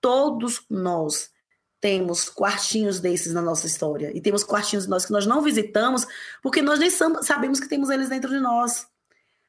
Todos 0.00 0.64
nós 0.68 1.30
temos 1.80 2.28
quartinhos 2.28 3.00
desses 3.00 3.32
na 3.32 3.42
nossa 3.42 3.66
história. 3.66 4.10
E 4.16 4.20
temos 4.20 4.42
quartinhos 4.42 4.86
nós 4.86 5.06
que 5.06 5.12
nós 5.12 5.26
não 5.26 5.42
visitamos, 5.42 6.06
porque 6.42 6.60
nós 6.60 6.78
nem 6.78 6.90
sabemos 6.90 7.60
que 7.60 7.68
temos 7.68 7.90
eles 7.90 8.08
dentro 8.08 8.30
de 8.30 8.40
nós. 8.40 8.86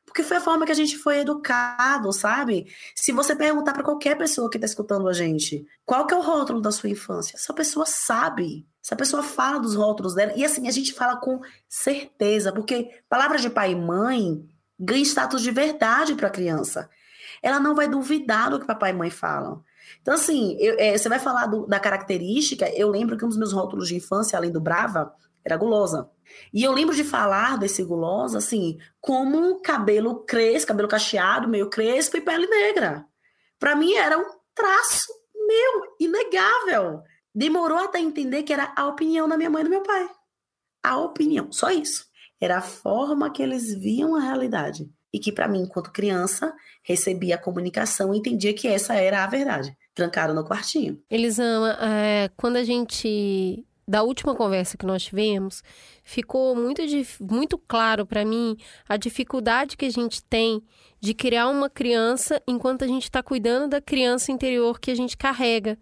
Porque 0.09 0.23
foi 0.23 0.37
a 0.37 0.41
forma 0.41 0.65
que 0.65 0.71
a 0.71 0.75
gente 0.75 0.97
foi 0.97 1.19
educado, 1.19 2.11
sabe? 2.11 2.67
Se 2.95 3.11
você 3.11 3.35
perguntar 3.35 3.73
para 3.73 3.83
qualquer 3.83 4.17
pessoa 4.17 4.49
que 4.49 4.57
está 4.57 4.65
escutando 4.65 5.07
a 5.07 5.13
gente, 5.13 5.65
qual 5.85 6.05
que 6.05 6.13
é 6.13 6.17
o 6.17 6.21
rótulo 6.21 6.59
da 6.59 6.71
sua 6.71 6.89
infância? 6.89 7.35
Essa 7.35 7.53
pessoa 7.53 7.85
sabe. 7.85 8.67
Essa 8.83 8.95
pessoa 8.95 9.21
fala 9.23 9.59
dos 9.59 9.75
rótulos 9.75 10.15
dela. 10.15 10.33
E 10.35 10.43
assim, 10.43 10.67
a 10.67 10.71
gente 10.71 10.93
fala 10.93 11.17
com 11.17 11.39
certeza, 11.67 12.51
porque 12.51 13.01
palavras 13.07 13.41
de 13.41 13.49
pai 13.49 13.71
e 13.71 13.75
mãe 13.75 14.43
ganham 14.79 15.03
status 15.03 15.41
de 15.41 15.51
verdade 15.51 16.15
para 16.15 16.27
a 16.27 16.31
criança 16.31 16.89
ela 17.41 17.59
não 17.59 17.75
vai 17.75 17.87
duvidar 17.87 18.49
do 18.49 18.59
que 18.59 18.65
papai 18.65 18.91
e 18.91 18.93
mãe 18.93 19.09
falam. 19.09 19.63
Então, 20.01 20.13
assim, 20.13 20.55
eu, 20.59 20.75
é, 20.77 20.97
você 20.97 21.09
vai 21.09 21.19
falar 21.19 21.47
do, 21.47 21.65
da 21.65 21.79
característica. 21.79 22.69
Eu 22.69 22.89
lembro 22.89 23.17
que 23.17 23.25
um 23.25 23.29
dos 23.29 23.37
meus 23.37 23.53
rótulos 23.53 23.87
de 23.87 23.95
infância, 23.95 24.37
além 24.37 24.51
do 24.51 24.61
brava, 24.61 25.13
era 25.49 25.57
gulosa. 25.57 26.09
E 26.53 26.63
eu 26.63 26.71
lembro 26.71 26.95
de 26.95 27.03
falar 27.03 27.57
desse 27.57 27.83
gulosa, 27.83 28.37
assim, 28.37 28.77
como 29.01 29.61
cabelo 29.61 30.23
crespo, 30.25 30.67
cabelo 30.67 30.87
cacheado, 30.87 31.47
meio 31.47 31.69
crespo 31.69 32.17
e 32.17 32.21
pele 32.21 32.47
negra. 32.47 33.05
Para 33.59 33.75
mim 33.75 33.93
era 33.93 34.17
um 34.17 34.25
traço 34.53 35.11
meu, 35.35 35.95
inegável. 35.99 37.01
Demorou 37.33 37.79
até 37.79 37.99
entender 37.99 38.43
que 38.43 38.53
era 38.53 38.71
a 38.75 38.87
opinião 38.87 39.27
da 39.27 39.37
minha 39.37 39.49
mãe 39.49 39.61
e 39.61 39.63
do 39.63 39.69
meu 39.69 39.81
pai. 39.81 40.07
A 40.83 40.97
opinião, 40.97 41.51
só 41.51 41.71
isso. 41.71 42.05
Era 42.39 42.57
a 42.57 42.61
forma 42.61 43.31
que 43.31 43.41
eles 43.41 43.73
viam 43.73 44.15
a 44.15 44.21
realidade 44.21 44.89
e 45.11 45.19
que 45.19 45.31
para 45.31 45.47
mim, 45.47 45.61
enquanto 45.61 45.91
criança, 45.91 46.53
recebia 46.83 47.35
a 47.35 47.41
comunicação 47.41 48.13
e 48.13 48.19
entendia 48.19 48.53
que 48.53 48.67
essa 48.67 48.93
era 48.93 49.23
a 49.23 49.27
verdade, 49.27 49.75
trancada 49.93 50.33
no 50.33 50.45
quartinho. 50.45 51.01
Elisama, 51.09 51.77
é, 51.81 52.29
quando 52.37 52.57
a 52.57 52.63
gente 52.63 53.65
da 53.89 54.03
última 54.03 54.35
conversa 54.35 54.77
que 54.77 54.85
nós 54.85 55.01
tivemos, 55.01 55.63
ficou 56.03 56.55
muito, 56.55 56.79
muito 57.19 57.57
claro 57.57 58.05
para 58.05 58.23
mim 58.23 58.55
a 58.87 58.95
dificuldade 58.97 59.75
que 59.75 59.85
a 59.85 59.89
gente 59.89 60.21
tem 60.21 60.61
de 61.01 61.15
criar 61.15 61.49
uma 61.49 61.71
criança 61.71 62.39
enquanto 62.47 62.83
a 62.83 62.87
gente 62.87 63.05
está 63.05 63.23
cuidando 63.23 63.69
da 63.69 63.81
criança 63.81 64.31
interior 64.31 64.79
que 64.79 64.91
a 64.91 64.95
gente 64.95 65.17
carrega, 65.17 65.75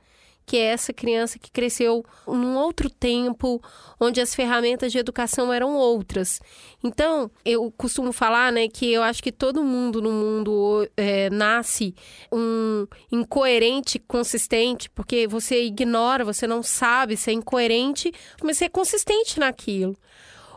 que 0.48 0.56
é 0.56 0.68
essa 0.68 0.94
criança 0.94 1.38
que 1.38 1.52
cresceu 1.52 2.06
num 2.26 2.56
outro 2.56 2.90
tempo, 2.90 3.62
onde 4.00 4.22
as 4.22 4.34
ferramentas 4.34 4.94
de 4.94 4.98
educação 4.98 5.52
eram 5.52 5.76
outras. 5.76 6.40
Então, 6.82 7.30
eu 7.44 7.70
costumo 7.78 8.14
falar, 8.14 8.50
né, 8.50 8.70
que 8.70 8.90
eu 8.90 9.04
acho 9.04 9.22
que 9.22 9.32
todo 9.32 9.62
mundo 9.62 10.02
no 10.02 10.10
mundo 10.10 10.90
é, 10.96 11.30
nasce 11.30 11.94
um 12.32 12.88
incoerente 13.12 14.00
consistente, 14.00 14.90
porque 14.90 15.28
você 15.28 15.66
ignora, 15.66 16.24
você 16.24 16.48
não 16.48 16.64
sabe, 16.64 17.18
você 17.18 17.32
é 17.32 17.34
incoerente, 17.34 18.14
mas 18.42 18.58
você 18.58 18.66
é 18.66 18.70
consistente 18.70 19.42
naquilo. 19.42 19.98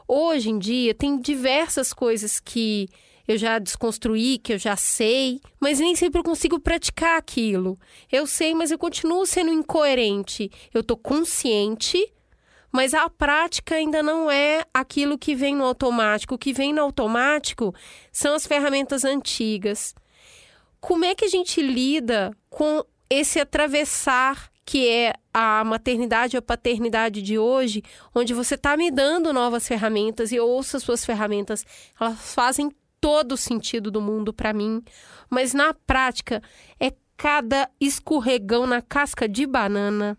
Hoje 0.06 0.50
em 0.50 0.58
dia, 0.60 0.94
tem 0.94 1.20
diversas 1.20 1.92
coisas 1.92 2.38
que 2.38 2.88
eu 3.26 3.36
já 3.38 3.58
desconstruí, 3.58 4.38
que 4.38 4.52
eu 4.52 4.58
já 4.58 4.76
sei, 4.76 5.40
mas 5.58 5.78
nem 5.78 5.94
sempre 5.94 6.20
eu 6.20 6.24
consigo 6.24 6.58
praticar 6.58 7.18
aquilo. 7.18 7.78
Eu 8.10 8.26
sei, 8.26 8.54
mas 8.54 8.70
eu 8.70 8.78
continuo 8.78 9.26
sendo 9.26 9.52
incoerente. 9.52 10.50
Eu 10.72 10.82
tô 10.82 10.96
consciente, 10.96 12.12
mas 12.72 12.94
a 12.94 13.08
prática 13.08 13.74
ainda 13.74 14.02
não 14.02 14.30
é 14.30 14.64
aquilo 14.72 15.18
que 15.18 15.34
vem 15.34 15.54
no 15.54 15.64
automático. 15.64 16.34
O 16.34 16.38
que 16.38 16.52
vem 16.52 16.72
no 16.72 16.82
automático 16.82 17.74
são 18.12 18.34
as 18.34 18.46
ferramentas 18.46 19.04
antigas. 19.04 19.94
Como 20.80 21.04
é 21.04 21.14
que 21.14 21.24
a 21.24 21.28
gente 21.28 21.60
lida 21.60 22.30
com 22.48 22.84
esse 23.08 23.38
atravessar 23.40 24.50
que 24.70 24.88
é 24.88 25.14
a 25.34 25.64
maternidade 25.64 26.36
ou 26.36 26.38
a 26.38 26.42
paternidade 26.42 27.20
de 27.22 27.36
hoje, 27.36 27.82
onde 28.14 28.32
você 28.32 28.54
está 28.54 28.76
me 28.76 28.88
dando 28.88 29.32
novas 29.32 29.66
ferramentas 29.66 30.30
e 30.30 30.36
eu 30.36 30.46
ouço 30.48 30.76
as 30.76 30.84
suas 30.84 31.04
ferramentas, 31.04 31.66
elas 32.00 32.32
fazem 32.32 32.70
todo 33.00 33.32
o 33.32 33.36
sentido 33.36 33.90
do 33.90 34.00
mundo 34.00 34.32
para 34.32 34.52
mim, 34.52 34.82
mas 35.28 35.54
na 35.54 35.72
prática 35.74 36.42
é 36.78 36.92
cada 37.16 37.68
escorregão 37.80 38.66
na 38.66 38.80
casca 38.80 39.28
de 39.28 39.46
banana, 39.46 40.16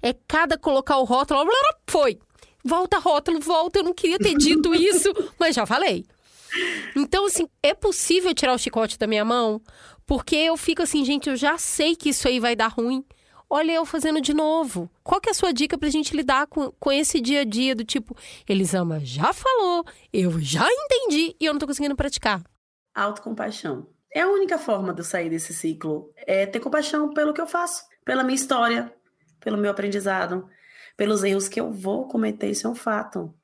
é 0.00 0.14
cada 0.26 0.58
colocar 0.58 0.98
o 0.98 1.04
rótulo, 1.04 1.40
foi. 1.86 2.18
Volta 2.64 2.98
rótulo, 2.98 3.40
volta, 3.40 3.80
eu 3.80 3.84
não 3.84 3.94
queria 3.94 4.18
ter 4.18 4.36
dito 4.36 4.74
isso, 4.74 5.12
mas 5.38 5.54
já 5.54 5.66
falei. 5.66 6.04
Então, 6.94 7.26
assim, 7.26 7.48
é 7.62 7.74
possível 7.74 8.34
tirar 8.34 8.54
o 8.54 8.58
chicote 8.58 8.98
da 8.98 9.06
minha 9.06 9.24
mão? 9.24 9.60
Porque 10.06 10.36
eu 10.36 10.56
fico 10.56 10.82
assim, 10.82 11.04
gente, 11.04 11.28
eu 11.28 11.36
já 11.36 11.56
sei 11.58 11.96
que 11.96 12.10
isso 12.10 12.28
aí 12.28 12.38
vai 12.38 12.54
dar 12.54 12.68
ruim. 12.68 13.04
Olha 13.54 13.72
eu 13.72 13.84
fazendo 13.84 14.18
de 14.18 14.32
novo. 14.32 14.90
Qual 15.04 15.20
que 15.20 15.28
é 15.28 15.32
a 15.32 15.34
sua 15.34 15.52
dica 15.52 15.76
pra 15.76 15.90
gente 15.90 16.16
lidar 16.16 16.46
com, 16.46 16.72
com 16.80 16.90
esse 16.90 17.20
dia 17.20 17.42
a 17.42 17.44
dia 17.44 17.74
do 17.74 17.84
tipo, 17.84 18.16
Elisama 18.48 18.98
já 18.98 19.30
falou, 19.34 19.84
eu 20.10 20.40
já 20.40 20.66
entendi 20.66 21.36
e 21.38 21.44
eu 21.44 21.52
não 21.52 21.60
tô 21.60 21.66
conseguindo 21.66 21.94
praticar? 21.94 22.42
Autocompaixão. 22.94 23.88
É 24.10 24.22
a 24.22 24.28
única 24.28 24.56
forma 24.56 24.94
de 24.94 25.00
eu 25.00 25.04
sair 25.04 25.28
desse 25.28 25.52
ciclo. 25.52 26.10
É 26.16 26.46
ter 26.46 26.60
compaixão 26.60 27.12
pelo 27.12 27.34
que 27.34 27.42
eu 27.42 27.46
faço, 27.46 27.84
pela 28.06 28.24
minha 28.24 28.36
história, 28.36 28.90
pelo 29.38 29.58
meu 29.58 29.70
aprendizado, 29.70 30.48
pelos 30.96 31.22
erros 31.22 31.46
que 31.46 31.60
eu 31.60 31.70
vou 31.70 32.08
cometer, 32.08 32.48
isso 32.48 32.66
é 32.66 32.70
um 32.70 32.74
fato. 32.74 33.34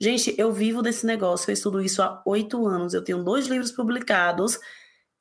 Gente, 0.00 0.34
eu 0.36 0.50
vivo 0.52 0.82
desse 0.82 1.06
negócio, 1.06 1.48
eu 1.48 1.54
estudo 1.54 1.80
isso 1.80 2.02
há 2.02 2.20
oito 2.26 2.66
anos, 2.66 2.92
eu 2.92 3.04
tenho 3.04 3.22
dois 3.22 3.46
livros 3.46 3.70
publicados 3.70 4.58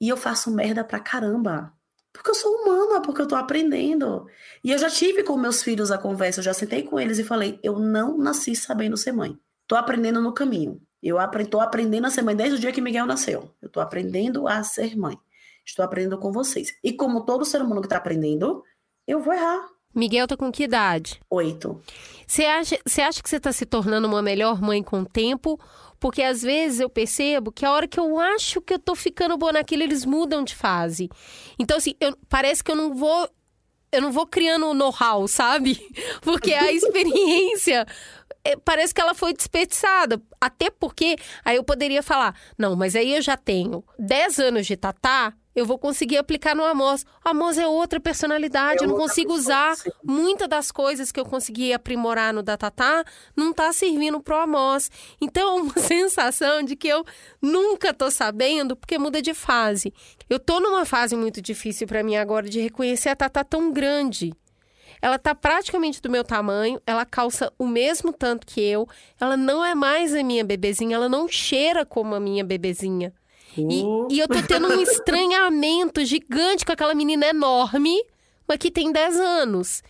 e 0.02 0.10
eu 0.10 0.18
faço 0.18 0.50
merda 0.50 0.84
pra 0.84 1.00
caramba. 1.00 1.72
Porque 2.14 2.30
eu 2.30 2.36
sou 2.36 2.52
humana, 2.58 3.02
porque 3.02 3.22
eu 3.22 3.28
tô 3.28 3.36
aprendendo. 3.36 4.28
E 4.64 4.72
eu 4.72 4.78
já 4.78 4.90
tive 4.90 5.24
com 5.24 5.36
meus 5.36 5.64
filhos 5.64 5.92
a 5.92 5.98
conversa, 5.98 6.40
eu 6.40 6.44
já 6.44 6.54
sentei 6.54 6.84
com 6.84 7.00
eles 7.00 7.18
e 7.18 7.24
falei: 7.24 7.60
eu 7.64 7.80
não 7.80 8.18
nasci 8.18 8.56
sabendo 8.56 8.96
ser 8.96 9.12
mãe. 9.12 9.36
Tô 9.68 9.76
aprendendo 9.76 10.22
no 10.22 10.34
caminho. 10.34 10.80
Eu 11.02 11.18
tô 11.50 11.60
aprendendo 11.60 12.06
a 12.08 12.10
ser 12.10 12.22
mãe 12.22 12.36
desde 12.36 12.56
o 12.56 12.60
dia 12.60 12.72
que 12.72 12.80
Miguel 12.80 13.06
nasceu. 13.06 13.52
Eu 13.62 13.68
tô 13.68 13.82
aprendendo 13.82 14.48
a 14.48 14.64
ser 14.64 14.96
mãe. 14.96 15.18
Estou 15.66 15.84
aprendendo 15.84 16.18
com 16.18 16.32
vocês. 16.32 16.74
E 16.84 16.94
como 16.94 17.26
todo 17.26 17.44
ser 17.44 17.62
humano 17.62 17.82
que 17.82 17.88
tá 17.88 17.98
aprendendo, 17.98 18.64
eu 19.08 19.20
vou 19.20 19.34
errar. 19.34 19.68
Miguel 19.94 20.28
tá 20.28 20.36
com 20.36 20.52
que 20.52 20.64
idade? 20.64 21.20
Oito. 21.30 21.82
Você 22.26 22.46
acha, 22.46 22.80
você 22.86 23.02
acha 23.02 23.22
que 23.22 23.30
você 23.30 23.40
tá 23.40 23.52
se 23.52 23.66
tornando 23.66 24.08
uma 24.08 24.22
melhor 24.22 24.62
mãe 24.62 24.82
com 24.82 25.02
o 25.02 25.06
tempo? 25.06 25.60
Porque 26.04 26.22
às 26.22 26.42
vezes 26.42 26.82
eu 26.82 26.90
percebo 26.90 27.50
que 27.50 27.66
a 27.66 27.72
hora 27.72 27.88
que 27.88 27.98
eu 27.98 28.20
acho 28.20 28.60
que 28.60 28.74
eu 28.74 28.80
tô 28.80 28.94
ficando 28.94 29.38
boa 29.38 29.54
naquilo, 29.54 29.84
eles 29.84 30.04
mudam 30.04 30.44
de 30.44 30.54
fase. 30.54 31.10
Então, 31.58 31.78
assim, 31.78 31.96
eu, 31.98 32.14
parece 32.28 32.62
que 32.62 32.70
eu 32.70 32.76
não 32.76 32.94
vou. 32.94 33.30
Eu 33.90 34.02
não 34.02 34.12
vou 34.12 34.28
criando 34.28 34.74
know-how, 34.74 35.26
sabe? 35.30 35.80
Porque 36.20 36.54
a 36.54 36.74
experiência 36.74 37.88
é, 38.44 38.58
parece 38.58 38.94
que 38.94 39.00
ela 39.00 39.14
foi 39.14 39.32
desperdiçada. 39.34 40.22
Até 40.42 40.70
porque 40.70 41.16
aí 41.46 41.56
eu 41.56 41.64
poderia 41.64 42.04
falar: 42.04 42.38
não, 42.58 42.76
mas 42.76 42.98
aí 42.98 43.16
eu 43.16 43.22
já 43.22 43.38
tenho 43.38 43.82
10 43.98 44.40
anos 44.40 44.68
de 44.68 44.76
tatá, 44.76 45.34
eu 45.56 45.66
vou 45.66 45.78
conseguir 45.78 46.18
aplicar 46.18 46.56
no 46.56 46.64
Amos. 46.64 47.04
O 47.04 47.30
Amos 47.30 47.58
é 47.58 47.68
outra 47.68 48.00
personalidade, 48.00 48.82
é 48.82 48.86
eu 48.86 48.90
não 48.90 48.98
consigo 48.98 49.34
usar 49.34 49.76
muitas 50.04 50.48
das 50.48 50.72
coisas 50.72 51.12
que 51.12 51.20
eu 51.20 51.26
consegui 51.26 51.74
aprimorar 51.74 52.34
no 52.34 52.42
Datatá, 52.42 53.04
não 53.36 53.52
está 53.52 53.72
servindo 53.72 54.20
pro 54.22 54.36
Amos. 54.38 54.90
Então, 55.22 55.58
é 55.58 55.62
uma 55.62 55.78
sensação 55.80 56.64
de 56.64 56.76
que 56.76 56.88
eu 56.88 57.06
nunca 57.42 57.94
tô 57.94 58.10
sabendo, 58.10 58.76
porque 58.76 58.98
muda 58.98 59.22
de 59.22 59.34
fase. 59.34 59.94
Eu 60.30 60.40
tô 60.40 60.60
numa 60.60 60.86
fase 60.86 61.16
muito 61.16 61.42
difícil 61.42 61.88
para 61.88 62.04
mim 62.04 62.16
agora 62.16 62.50
de 62.50 62.60
reconhecer 62.60 63.10
a 63.10 63.16
Tatá 63.16 63.44
tão 63.44 63.72
grande. 63.72 64.34
Ela 65.02 65.20
tá 65.20 65.36
praticamente 65.36 66.02
do 66.02 66.10
meu 66.10 66.24
tamanho, 66.24 66.82
ela 66.88 67.06
calça 67.06 67.52
o 67.60 67.68
mesmo 67.68 68.14
tanto 68.14 68.48
que 68.48 68.62
eu, 68.62 68.88
ela 69.20 69.36
não 69.36 69.64
é 69.64 69.76
mais 69.76 70.16
a 70.16 70.24
minha 70.24 70.46
bebezinha, 70.46 70.96
ela 70.96 71.10
não 71.10 71.28
cheira 71.28 71.86
como 71.86 72.16
a 72.16 72.22
minha 72.22 72.42
bebezinha. 72.42 73.14
E, 73.58 74.16
e, 74.16 74.20
eu 74.20 74.28
tô 74.28 74.42
tendo 74.42 74.68
um 74.68 74.82
estranhamento 74.82 76.04
gigante 76.04 76.66
com 76.66 76.72
aquela 76.72 76.96
menina 76.96 77.28
enorme, 77.28 78.04
mas 78.48 78.58
que 78.58 78.72
tem 78.72 78.92
10 78.92 79.20
anos. 79.20 79.84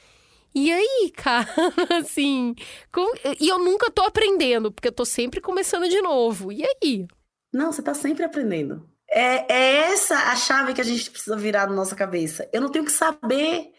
E 0.54 0.72
aí, 0.72 1.12
cara, 1.16 1.48
assim. 2.00 2.56
Com... 2.92 3.06
E 3.40 3.48
eu 3.48 3.60
nunca 3.60 3.90
tô 3.90 4.04
aprendendo, 4.04 4.72
porque 4.72 4.88
eu 4.88 4.94
tô 4.94 5.06
sempre 5.06 5.42
começando 5.42 5.88
de 5.88 6.02
novo. 6.02 6.52
E 6.52 6.64
aí? 6.64 7.08
Não, 7.52 7.72
você 7.72 7.82
tá 7.82 7.94
sempre 7.94 8.24
aprendendo. 8.24 8.88
É, 9.10 9.54
é 9.54 9.76
essa 9.92 10.16
a 10.16 10.36
chave 10.36 10.74
que 10.74 10.82
a 10.82 10.84
gente 10.84 11.10
precisa 11.10 11.36
virar 11.36 11.68
na 11.68 11.76
nossa 11.76 11.96
cabeça. 11.96 12.50
Eu 12.52 12.62
não 12.62 12.70
tenho 12.70 12.86
que 12.86 12.92
saber, 12.92 13.72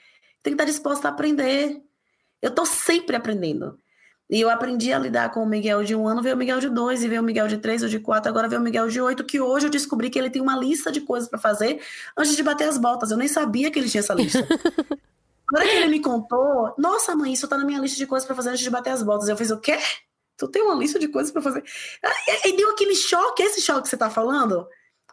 tenho 0.42 0.56
que 0.56 0.62
estar 0.62 0.64
disposta 0.64 1.08
a 1.08 1.10
aprender. 1.10 1.82
Eu 2.40 2.50
tô 2.50 2.64
sempre 2.64 3.16
aprendendo. 3.16 3.78
E 4.30 4.40
eu 4.40 4.48
aprendi 4.48 4.92
a 4.92 4.98
lidar 4.98 5.30
com 5.30 5.42
o 5.42 5.46
Miguel 5.46 5.84
de 5.84 5.94
um 5.94 6.08
ano, 6.08 6.22
veio 6.22 6.34
o 6.34 6.38
Miguel 6.38 6.58
de 6.58 6.68
dois, 6.68 7.04
e 7.04 7.08
veio 7.08 7.20
o 7.20 7.24
Miguel 7.24 7.46
de 7.46 7.58
três, 7.58 7.82
ou 7.82 7.88
de 7.88 7.98
quatro, 7.98 8.30
agora 8.30 8.48
veio 8.48 8.60
o 8.60 8.64
Miguel 8.64 8.88
de 8.88 9.00
oito, 9.00 9.22
que 9.22 9.40
hoje 9.40 9.66
eu 9.66 9.70
descobri 9.70 10.08
que 10.08 10.18
ele 10.18 10.30
tem 10.30 10.40
uma 10.40 10.56
lista 10.56 10.90
de 10.90 11.02
coisas 11.02 11.28
para 11.28 11.38
fazer 11.38 11.80
antes 12.16 12.34
de 12.34 12.42
bater 12.42 12.68
as 12.68 12.78
botas. 12.78 13.10
Eu 13.10 13.18
nem 13.18 13.28
sabia 13.28 13.70
que 13.70 13.78
ele 13.78 13.88
tinha 13.88 14.00
essa 14.00 14.14
lista. 14.14 14.38
Agora 15.46 15.68
que 15.68 15.76
ele 15.76 15.88
me 15.88 16.00
contou, 16.00 16.74
nossa, 16.78 17.14
mãe, 17.14 17.32
isso 17.32 17.46
tá 17.46 17.58
na 17.58 17.64
minha 17.64 17.78
lista 17.78 17.98
de 17.98 18.06
coisas 18.06 18.26
para 18.26 18.34
fazer 18.34 18.50
antes 18.50 18.62
de 18.62 18.70
bater 18.70 18.90
as 18.90 19.02
botas. 19.02 19.28
Eu 19.28 19.36
fiz 19.36 19.50
o 19.50 19.60
quê? 19.60 19.76
Tu 20.36 20.48
tem 20.48 20.62
uma 20.62 20.74
lista 20.74 20.98
de 20.98 21.06
coisas 21.06 21.30
para 21.30 21.42
fazer? 21.42 21.62
E 22.44 22.56
deu 22.56 22.70
aquele 22.70 22.94
choque, 22.94 23.42
esse 23.42 23.60
choque 23.60 23.82
que 23.82 23.88
você 23.88 23.96
tá 23.96 24.10
falando. 24.10 24.66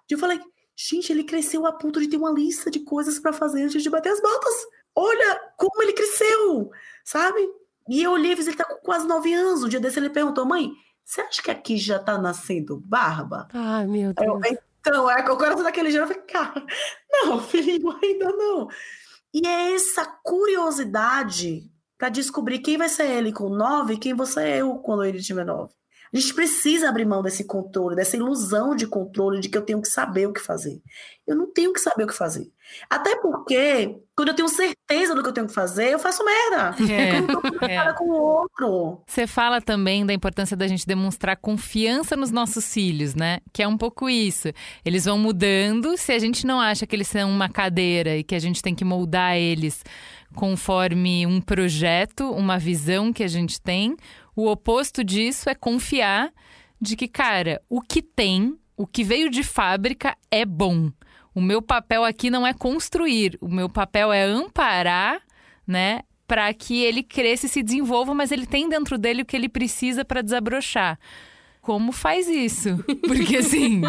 Eu 0.10 0.18
falei, 0.18 0.40
gente, 0.76 1.12
ele 1.12 1.24
cresceu 1.24 1.66
a 1.66 1.72
ponto 1.72 2.00
de 2.00 2.08
ter 2.08 2.18
uma 2.18 2.32
lista 2.32 2.72
de 2.72 2.80
coisas 2.80 3.20
para 3.20 3.32
fazer 3.32 3.64
antes 3.64 3.84
de 3.84 3.90
bater 3.90 4.12
as 4.12 4.22
botas. 4.22 4.54
Olha 4.96 5.40
como 5.58 5.84
ele 5.84 5.94
cresceu, 5.94 6.72
sabe? 7.04 7.48
E 7.90 8.04
eu 8.04 8.12
olhei, 8.12 8.32
ele 8.32 8.54
tá 8.54 8.64
com 8.64 8.76
quase 8.76 9.08
nove 9.08 9.34
anos. 9.34 9.64
O 9.64 9.70
dia 9.70 9.80
desse 9.80 10.00
ele 10.00 10.10
perguntou, 10.10 10.46
mãe, 10.46 10.72
você 11.04 11.22
acha 11.22 11.42
que 11.42 11.52
aqui 11.52 11.78
já 11.78 12.00
tá 12.00 12.18
nascendo 12.18 12.80
barba? 12.86 13.48
Ai, 13.54 13.86
meu 13.88 14.14
Deus. 14.14 14.46
Eu, 14.46 14.58
então, 14.80 15.10
é, 15.10 15.22
o 15.30 15.38
coração 15.38 15.64
daquele 15.64 15.90
dia, 15.90 16.00
eu 16.00 16.08
falei, 16.08 16.24
cara, 16.24 16.66
não, 17.12 17.40
filhinho, 17.44 17.92
ainda 18.04 18.32
não. 18.32 18.68
E 19.34 19.46
é 19.48 19.74
essa 19.76 20.06
curiosidade 20.24 21.70
para 21.98 22.10
descobrir 22.10 22.60
quem 22.60 22.78
vai 22.78 22.90
ser 22.90 23.10
ele 23.10 23.32
com 23.32 23.50
nove 23.50 23.94
e 23.94 23.98
quem 23.98 24.14
vou 24.14 24.26
ser 24.26 24.58
eu 24.58 24.76
quando 24.80 25.04
ele 25.04 25.22
tiver 25.22 25.46
nove. 25.46 25.74
A 26.14 26.18
gente 26.20 26.34
precisa 26.34 26.90
abrir 26.90 27.06
mão 27.06 27.22
desse 27.22 27.46
controle, 27.46 27.96
dessa 27.96 28.18
ilusão 28.18 28.76
de 28.76 28.86
controle 28.86 29.40
de 29.40 29.48
que 29.48 29.58
eu 29.58 29.62
tenho 29.62 29.82
que 29.82 29.88
saber 29.88 30.28
o 30.28 30.34
que 30.34 30.42
fazer. 30.42 30.82
Eu 31.26 31.38
não 31.38 31.52
tenho 31.52 31.72
que 31.72 31.80
saber 31.80 32.04
o 32.04 32.08
que 32.08 32.14
fazer. 32.14 32.52
Até 32.90 33.16
porque, 33.22 33.96
quando 34.16 34.30
eu 34.30 34.36
tenho 34.36 34.50
certeza 34.50 35.16
do 35.16 35.24
que 35.24 35.30
eu 35.30 35.34
tenho 35.34 35.48
que 35.48 35.54
fazer, 35.54 35.92
eu 35.92 36.00
faço 36.00 36.24
merda. 36.26 36.76
É, 36.92 37.18
eu 37.18 37.22
não 37.22 37.42
tô 37.42 37.66
é. 37.66 37.94
com 37.94 38.04
o 38.06 38.22
outro. 38.22 39.04
Você 39.08 39.26
fala 39.26 39.62
também 39.62 40.06
da 40.06 40.14
importância 40.14 40.58
da 40.58 40.68
gente 40.68 40.86
demonstrar 40.86 41.38
confiança 41.38 42.18
nos 42.18 42.32
nossos 42.32 42.74
filhos, 42.74 43.16
né? 43.16 43.40
Que 43.54 43.64
é 43.64 43.68
um 43.68 43.78
pouco 43.78 44.10
isso. 44.10 44.50
Eles 44.84 45.06
vão 45.06 45.18
mudando. 45.18 45.98
Se 45.98 46.12
a 46.12 46.20
gente 46.20 46.46
não 46.46 46.60
acha 46.60 46.86
que 46.86 46.96
eles 46.96 47.08
são 47.08 47.30
uma 47.30 47.48
cadeira 47.48 48.18
e 48.18 48.24
que 48.24 48.36
a 48.36 48.40
gente 48.40 48.62
tem 48.62 48.76
que 48.76 48.84
moldar 48.84 49.38
eles 49.38 49.82
conforme 50.36 51.26
um 51.26 51.42
projeto, 51.42 52.32
uma 52.32 52.58
visão 52.58 53.12
que 53.12 53.24
a 53.24 53.28
gente 53.28 53.62
tem, 53.62 53.96
o 54.36 54.48
oposto 54.50 55.04
disso 55.04 55.50
é 55.50 55.56
confiar 55.56 56.32
de 56.80 56.96
que, 56.96 57.08
cara, 57.08 57.62
o 57.70 57.82
que 57.82 58.02
tem, 58.02 58.58
o 58.76 58.88
que 58.88 59.04
veio 59.04 59.30
de 59.30 59.44
fábrica 59.44 60.18
é 60.30 60.46
bom. 60.46 60.92
O 61.34 61.40
meu 61.40 61.62
papel 61.62 62.04
aqui 62.04 62.30
não 62.30 62.46
é 62.46 62.54
construir, 62.54 63.38
o 63.40 63.48
meu 63.48 63.70
papel 63.70 64.12
é 64.12 64.24
amparar, 64.24 65.22
né? 65.66 66.02
Para 66.28 66.54
que 66.54 66.82
ele 66.84 67.04
cresça 67.04 67.46
e 67.46 67.50
se 67.50 67.62
desenvolva, 67.62 68.14
mas 68.14 68.32
ele 68.32 68.46
tem 68.46 68.68
dentro 68.68 68.98
dele 68.98 69.22
o 69.22 69.26
que 69.26 69.36
ele 69.36 69.50
precisa 69.50 70.04
para 70.04 70.22
desabrochar. 70.22 70.98
Como 71.62 71.92
faz 71.92 72.28
isso? 72.28 72.84
Porque 73.08 73.38
assim, 73.38 73.82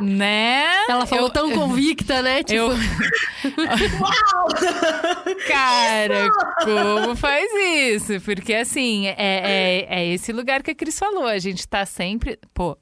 né? 0.00 0.64
Ela 0.88 1.06
falou 1.06 1.26
eu, 1.26 1.30
tão 1.30 1.50
convicta, 1.52 2.22
né? 2.22 2.42
Tipo... 2.44 2.58
Eu... 2.58 2.68
Uau! 2.68 4.48
Cara, 5.48 6.30
como 6.64 7.16
faz 7.16 7.50
isso? 7.52 8.20
Porque 8.20 8.54
assim, 8.54 9.06
é, 9.06 9.14
é, 9.18 9.86
é 9.88 10.06
esse 10.08 10.32
lugar 10.32 10.62
que 10.62 10.70
a 10.70 10.74
Cris 10.74 10.98
falou. 10.98 11.26
A 11.26 11.38
gente 11.38 11.66
tá 11.66 11.86
sempre. 11.86 12.38
Pô, 12.52 12.76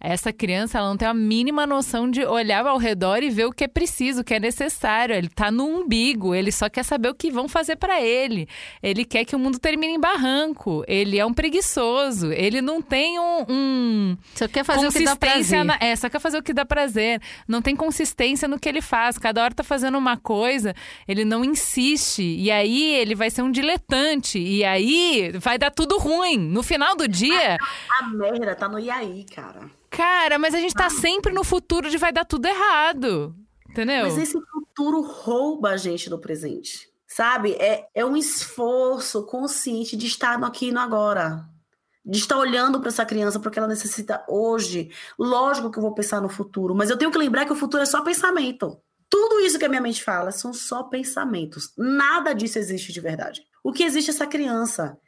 essa 0.00 0.32
criança 0.32 0.78
ela 0.78 0.88
não 0.88 0.96
tem 0.96 1.08
a 1.08 1.14
mínima 1.14 1.66
noção 1.66 2.10
de 2.10 2.24
olhar 2.24 2.66
ao 2.66 2.78
redor 2.78 3.22
e 3.22 3.30
ver 3.30 3.46
o 3.46 3.52
que 3.52 3.64
é 3.64 3.68
preciso, 3.68 4.20
o 4.20 4.24
que 4.24 4.34
é 4.34 4.40
necessário. 4.40 5.14
Ele 5.14 5.28
tá 5.28 5.50
no 5.50 5.64
umbigo, 5.64 6.34
ele 6.34 6.52
só 6.52 6.68
quer 6.68 6.82
saber 6.82 7.08
o 7.08 7.14
que 7.14 7.30
vão 7.30 7.48
fazer 7.48 7.76
para 7.76 8.00
ele. 8.00 8.48
Ele 8.82 9.04
quer 9.04 9.24
que 9.24 9.34
o 9.34 9.38
mundo 9.38 9.58
termine 9.58 9.94
em 9.94 10.00
barranco. 10.00 10.84
Ele 10.86 11.18
é 11.18 11.24
um 11.24 11.32
preguiçoso. 11.32 12.32
Ele 12.32 12.60
não 12.60 12.82
tem 12.82 13.18
um. 13.18 13.46
um 13.48 14.16
só 14.34 14.46
quer 14.46 14.64
fazer 14.64 14.86
o 14.86 14.92
que 14.92 15.04
dá 15.04 15.16
prazer. 15.16 15.64
Na, 15.64 15.78
é, 15.80 15.96
só 15.96 16.08
quer 16.08 16.20
fazer 16.20 16.38
o 16.38 16.42
que 16.42 16.52
dá 16.52 16.64
prazer. 16.64 17.20
Não 17.48 17.62
tem 17.62 17.74
consistência 17.74 18.46
no 18.46 18.58
que 18.58 18.68
ele 18.68 18.82
faz. 18.82 19.18
Cada 19.18 19.42
hora 19.42 19.54
tá 19.54 19.64
fazendo 19.64 19.96
uma 19.96 20.16
coisa, 20.16 20.74
ele 21.08 21.24
não 21.24 21.44
insiste. 21.44 22.22
E 22.22 22.50
aí 22.50 22.94
ele 22.94 23.14
vai 23.14 23.30
ser 23.30 23.42
um 23.42 23.50
diletante. 23.50 24.38
E 24.38 24.64
aí 24.64 25.32
vai 25.38 25.58
dar 25.58 25.70
tudo 25.70 25.98
ruim. 25.98 26.36
No 26.38 26.62
final 26.62 26.94
do 26.96 27.08
dia. 27.08 27.56
A, 27.60 28.04
a 28.04 28.08
merda 28.08 28.54
tá 28.54 28.68
no 28.68 28.78
IAI, 28.78 29.24
cara. 29.34 29.60
Cara, 29.96 30.38
mas 30.38 30.54
a 30.54 30.60
gente 30.60 30.74
tá 30.74 30.90
sempre 30.90 31.32
no 31.32 31.42
futuro 31.42 31.88
de 31.88 31.96
vai 31.96 32.12
dar 32.12 32.26
tudo 32.26 32.46
errado. 32.46 33.34
Entendeu? 33.70 34.02
Mas 34.04 34.18
esse 34.18 34.38
futuro 34.38 35.00
rouba 35.00 35.70
a 35.70 35.76
gente 35.78 36.10
do 36.10 36.18
presente. 36.18 36.88
Sabe? 37.08 37.52
É, 37.52 37.88
é 37.94 38.04
um 38.04 38.14
esforço 38.14 39.24
consciente 39.24 39.96
de 39.96 40.06
estar 40.06 40.38
no 40.38 40.44
aqui 40.44 40.68
e 40.68 40.72
no 40.72 40.80
agora. 40.80 41.48
De 42.04 42.18
estar 42.18 42.36
olhando 42.36 42.78
para 42.78 42.88
essa 42.88 43.06
criança 43.06 43.40
porque 43.40 43.58
ela 43.58 43.68
necessita 43.68 44.22
hoje. 44.28 44.90
Lógico 45.18 45.70
que 45.70 45.78
eu 45.78 45.82
vou 45.82 45.94
pensar 45.94 46.20
no 46.20 46.28
futuro, 46.28 46.74
mas 46.74 46.90
eu 46.90 46.98
tenho 46.98 47.10
que 47.10 47.18
lembrar 47.18 47.46
que 47.46 47.52
o 47.52 47.56
futuro 47.56 47.82
é 47.82 47.86
só 47.86 48.02
pensamento. 48.02 48.78
Tudo 49.08 49.40
isso 49.40 49.58
que 49.58 49.64
a 49.64 49.68
minha 49.68 49.80
mente 49.80 50.04
fala 50.04 50.30
são 50.30 50.52
só 50.52 50.82
pensamentos. 50.82 51.72
Nada 51.76 52.34
disso 52.34 52.58
existe 52.58 52.92
de 52.92 53.00
verdade. 53.00 53.42
O 53.64 53.72
que 53.72 53.82
existe 53.82 54.10
é 54.10 54.14
essa 54.14 54.26
criança. 54.26 54.98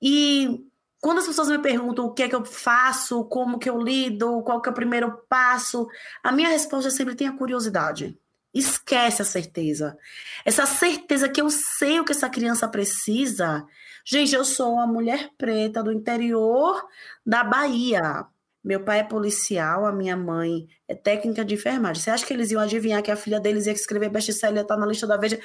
E 0.00 0.64
quando 1.00 1.18
as 1.18 1.26
pessoas 1.26 1.48
me 1.48 1.58
perguntam 1.58 2.04
o 2.04 2.12
que 2.12 2.22
é 2.22 2.28
que 2.28 2.34
eu 2.34 2.44
faço, 2.44 3.24
como 3.24 3.58
que 3.58 3.70
eu 3.70 3.80
lido, 3.80 4.42
qual 4.42 4.60
que 4.60 4.68
é 4.68 4.72
o 4.72 4.74
primeiro 4.74 5.10
passo, 5.28 5.88
a 6.22 6.30
minha 6.30 6.48
resposta 6.48 6.88
é 6.88 6.90
sempre 6.90 7.14
tenha 7.14 7.32
curiosidade. 7.32 8.18
Esquece 8.52 9.22
a 9.22 9.24
certeza. 9.24 9.96
Essa 10.44 10.66
certeza 10.66 11.28
que 11.28 11.40
eu 11.40 11.48
sei 11.50 12.00
o 12.00 12.04
que 12.04 12.12
essa 12.12 12.28
criança 12.28 12.68
precisa. 12.68 13.64
Gente, 14.04 14.34
eu 14.34 14.44
sou 14.44 14.74
uma 14.74 14.86
mulher 14.86 15.30
preta 15.38 15.82
do 15.82 15.92
interior 15.92 16.84
da 17.24 17.44
Bahia. 17.44 18.26
Meu 18.62 18.84
pai 18.84 19.00
é 19.00 19.04
policial, 19.04 19.86
a 19.86 19.92
minha 19.92 20.16
mãe 20.16 20.68
é 20.86 20.94
técnica 20.94 21.44
de 21.44 21.54
enfermagem. 21.54 22.02
Você 22.02 22.10
acha 22.10 22.26
que 22.26 22.34
eles 22.34 22.50
iam 22.50 22.60
adivinhar 22.60 23.02
que 23.02 23.10
a 23.10 23.16
filha 23.16 23.40
deles 23.40 23.66
ia 23.66 23.72
escrever 23.72 24.10
best-seller 24.10 24.66
tá 24.66 24.76
na 24.76 24.84
lista 24.84 25.06
da 25.06 25.16
Veja? 25.16 25.40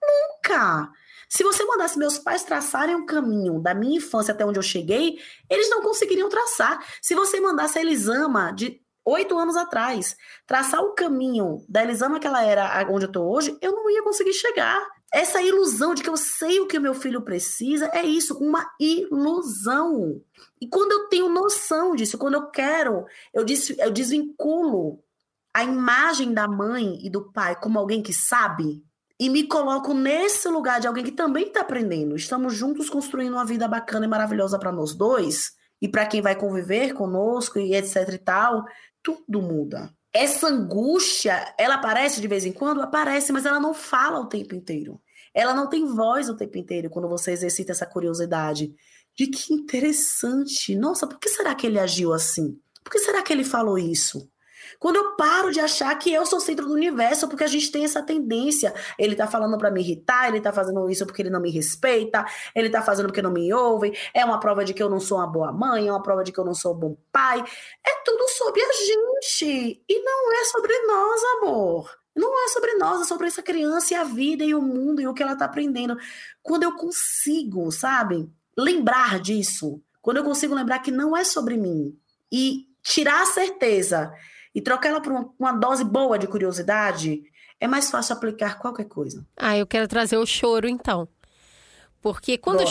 Nunca! 0.00 0.90
Se 1.28 1.44
você 1.44 1.64
mandasse 1.64 1.98
meus 1.98 2.18
pais 2.18 2.42
traçarem 2.42 2.96
um 2.96 3.04
caminho 3.04 3.60
da 3.60 3.74
minha 3.74 3.98
infância 3.98 4.32
até 4.32 4.44
onde 4.44 4.58
eu 4.58 4.62
cheguei, 4.62 5.18
eles 5.50 5.68
não 5.68 5.82
conseguiriam 5.82 6.28
traçar. 6.28 6.82
Se 7.02 7.14
você 7.14 7.38
mandasse 7.40 7.78
a 7.78 7.82
Elisama 7.82 8.52
de 8.52 8.80
oito 9.04 9.38
anos 9.38 9.56
atrás 9.56 10.16
traçar 10.46 10.80
o 10.80 10.92
caminho 10.94 11.64
da 11.68 11.82
Elisama 11.82 12.18
que 12.18 12.26
ela 12.26 12.42
era 12.42 12.86
onde 12.90 13.04
eu 13.04 13.08
estou 13.08 13.30
hoje, 13.30 13.56
eu 13.60 13.72
não 13.72 13.90
ia 13.90 14.02
conseguir 14.02 14.32
chegar. 14.32 14.80
Essa 15.12 15.40
ilusão 15.40 15.94
de 15.94 16.02
que 16.02 16.10
eu 16.10 16.16
sei 16.18 16.60
o 16.60 16.66
que 16.66 16.76
o 16.76 16.80
meu 16.80 16.94
filho 16.94 17.22
precisa 17.22 17.90
é 17.94 18.02
isso, 18.02 18.36
uma 18.38 18.70
ilusão. 18.78 20.20
E 20.60 20.68
quando 20.68 20.92
eu 20.92 21.08
tenho 21.08 21.30
noção 21.30 21.94
disso, 21.94 22.18
quando 22.18 22.34
eu 22.34 22.50
quero, 22.50 23.06
eu, 23.32 23.42
des, 23.42 23.70
eu 23.78 23.90
desvinculo 23.90 25.02
a 25.54 25.64
imagem 25.64 26.34
da 26.34 26.46
mãe 26.46 26.98
e 27.02 27.08
do 27.08 27.32
pai 27.32 27.58
como 27.58 27.78
alguém 27.78 28.02
que 28.02 28.12
sabe, 28.12 28.84
e 29.18 29.28
me 29.28 29.44
coloco 29.48 29.92
nesse 29.92 30.48
lugar 30.48 30.80
de 30.80 30.86
alguém 30.86 31.04
que 31.04 31.12
também 31.12 31.48
está 31.48 31.62
aprendendo. 31.62 32.14
Estamos 32.14 32.54
juntos 32.54 32.88
construindo 32.88 33.32
uma 33.32 33.44
vida 33.44 33.66
bacana 33.66 34.06
e 34.06 34.08
maravilhosa 34.08 34.58
para 34.58 34.70
nós 34.70 34.94
dois 34.94 35.52
e 35.82 35.88
para 35.88 36.06
quem 36.06 36.22
vai 36.22 36.36
conviver 36.36 36.92
conosco 36.92 37.58
e 37.58 37.74
etc 37.74 38.08
e 38.12 38.18
tal. 38.18 38.64
Tudo 39.02 39.42
muda. 39.42 39.92
Essa 40.12 40.48
angústia, 40.48 41.54
ela 41.58 41.74
aparece 41.74 42.20
de 42.20 42.28
vez 42.28 42.46
em 42.46 42.52
quando? 42.52 42.80
Aparece, 42.80 43.32
mas 43.32 43.44
ela 43.44 43.60
não 43.60 43.74
fala 43.74 44.20
o 44.20 44.26
tempo 44.26 44.54
inteiro. 44.54 45.00
Ela 45.34 45.52
não 45.52 45.68
tem 45.68 45.84
voz 45.86 46.28
o 46.28 46.36
tempo 46.36 46.56
inteiro 46.56 46.88
quando 46.88 47.08
você 47.08 47.32
exercita 47.32 47.72
essa 47.72 47.86
curiosidade 47.86 48.74
de 49.16 49.26
que 49.26 49.52
interessante. 49.52 50.76
Nossa, 50.76 51.06
por 51.06 51.18
que 51.18 51.28
será 51.28 51.54
que 51.54 51.66
ele 51.66 51.78
agiu 51.78 52.12
assim? 52.12 52.58
Por 52.82 52.92
que 52.92 53.00
será 53.00 53.22
que 53.22 53.32
ele 53.32 53.44
falou 53.44 53.78
isso? 53.78 54.30
Quando 54.78 54.96
eu 54.96 55.16
paro 55.16 55.50
de 55.50 55.58
achar 55.58 55.92
que 55.98 56.12
eu 56.12 56.24
sou 56.24 56.40
centro 56.40 56.66
do 56.66 56.72
universo, 56.72 57.26
porque 57.28 57.42
a 57.42 57.48
gente 57.48 57.70
tem 57.70 57.84
essa 57.84 58.00
tendência. 58.02 58.72
Ele 58.98 59.16
tá 59.16 59.26
falando 59.26 59.58
para 59.58 59.70
me 59.70 59.80
irritar, 59.80 60.28
ele 60.28 60.40
tá 60.40 60.52
fazendo 60.52 60.88
isso 60.88 61.04
porque 61.04 61.22
ele 61.22 61.30
não 61.30 61.40
me 61.40 61.50
respeita, 61.50 62.24
ele 62.54 62.70
tá 62.70 62.80
fazendo 62.80 63.06
porque 63.06 63.22
não 63.22 63.32
me 63.32 63.52
ouve, 63.52 63.92
é 64.14 64.24
uma 64.24 64.38
prova 64.38 64.64
de 64.64 64.72
que 64.72 64.82
eu 64.82 64.88
não 64.88 65.00
sou 65.00 65.18
uma 65.18 65.26
boa 65.26 65.52
mãe, 65.52 65.88
é 65.88 65.90
uma 65.90 66.02
prova 66.02 66.22
de 66.22 66.30
que 66.30 66.38
eu 66.38 66.44
não 66.44 66.54
sou 66.54 66.74
um 66.74 66.78
bom 66.78 66.96
pai. 67.10 67.42
É 67.84 68.02
tudo 68.04 68.28
sobre 68.28 68.62
a 68.62 68.72
gente. 68.72 69.82
E 69.88 70.02
não 70.02 70.32
é 70.32 70.44
sobre 70.44 70.78
nós, 70.86 71.22
amor. 71.38 71.98
Não 72.14 72.44
é 72.44 72.48
sobre 72.48 72.74
nós, 72.74 73.00
é 73.00 73.04
sobre 73.04 73.26
essa 73.28 73.42
criança 73.42 73.94
e 73.94 73.96
a 73.96 74.04
vida 74.04 74.44
e 74.44 74.54
o 74.54 74.60
mundo 74.60 75.00
e 75.00 75.06
o 75.06 75.14
que 75.14 75.22
ela 75.22 75.36
tá 75.36 75.44
aprendendo. 75.44 75.96
Quando 76.42 76.64
eu 76.64 76.72
consigo, 76.72 77.70
sabe, 77.70 78.28
lembrar 78.56 79.20
disso, 79.20 79.80
quando 80.02 80.16
eu 80.16 80.24
consigo 80.24 80.54
lembrar 80.54 80.80
que 80.80 80.90
não 80.90 81.16
é 81.16 81.22
sobre 81.22 81.56
mim 81.56 81.96
e 82.32 82.66
tirar 82.82 83.22
a 83.22 83.26
certeza 83.26 84.12
e 84.58 84.60
trocar 84.60 84.88
ela 84.88 85.00
por 85.00 85.12
uma, 85.12 85.30
uma 85.38 85.52
dose 85.52 85.84
boa 85.84 86.18
de 86.18 86.26
curiosidade, 86.26 87.22
é 87.60 87.68
mais 87.68 87.92
fácil 87.92 88.16
aplicar 88.16 88.58
qualquer 88.58 88.86
coisa. 88.86 89.24
Ah, 89.36 89.56
eu 89.56 89.64
quero 89.64 89.86
trazer 89.86 90.16
o 90.16 90.26
choro 90.26 90.68
então. 90.68 91.06
Porque 92.02 92.36
quando 92.36 92.64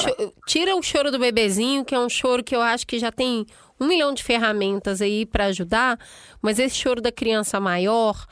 tira 0.45 0.76
o 0.76 0.84
choro 0.84 1.12
do 1.12 1.17
bebezinho, 1.17 1.86
que 1.86 1.95
é 1.95 2.00
um 2.00 2.10
choro 2.10 2.43
que 2.43 2.54
eu 2.54 2.62
acho 2.62 2.86
que 2.86 3.00
já 3.00 3.10
tem 3.10 3.45
um 3.80 3.88
milhão 3.88 4.13
de 4.13 4.21
ferramentas 4.21 5.02
aí 5.02 5.26
para 5.26 5.45
ajudar, 5.45 5.97
mas 6.41 6.60
esse 6.60 6.76
choro 6.76 7.02
da 7.02 7.12
criança 7.12 7.58
maior, 7.58 8.26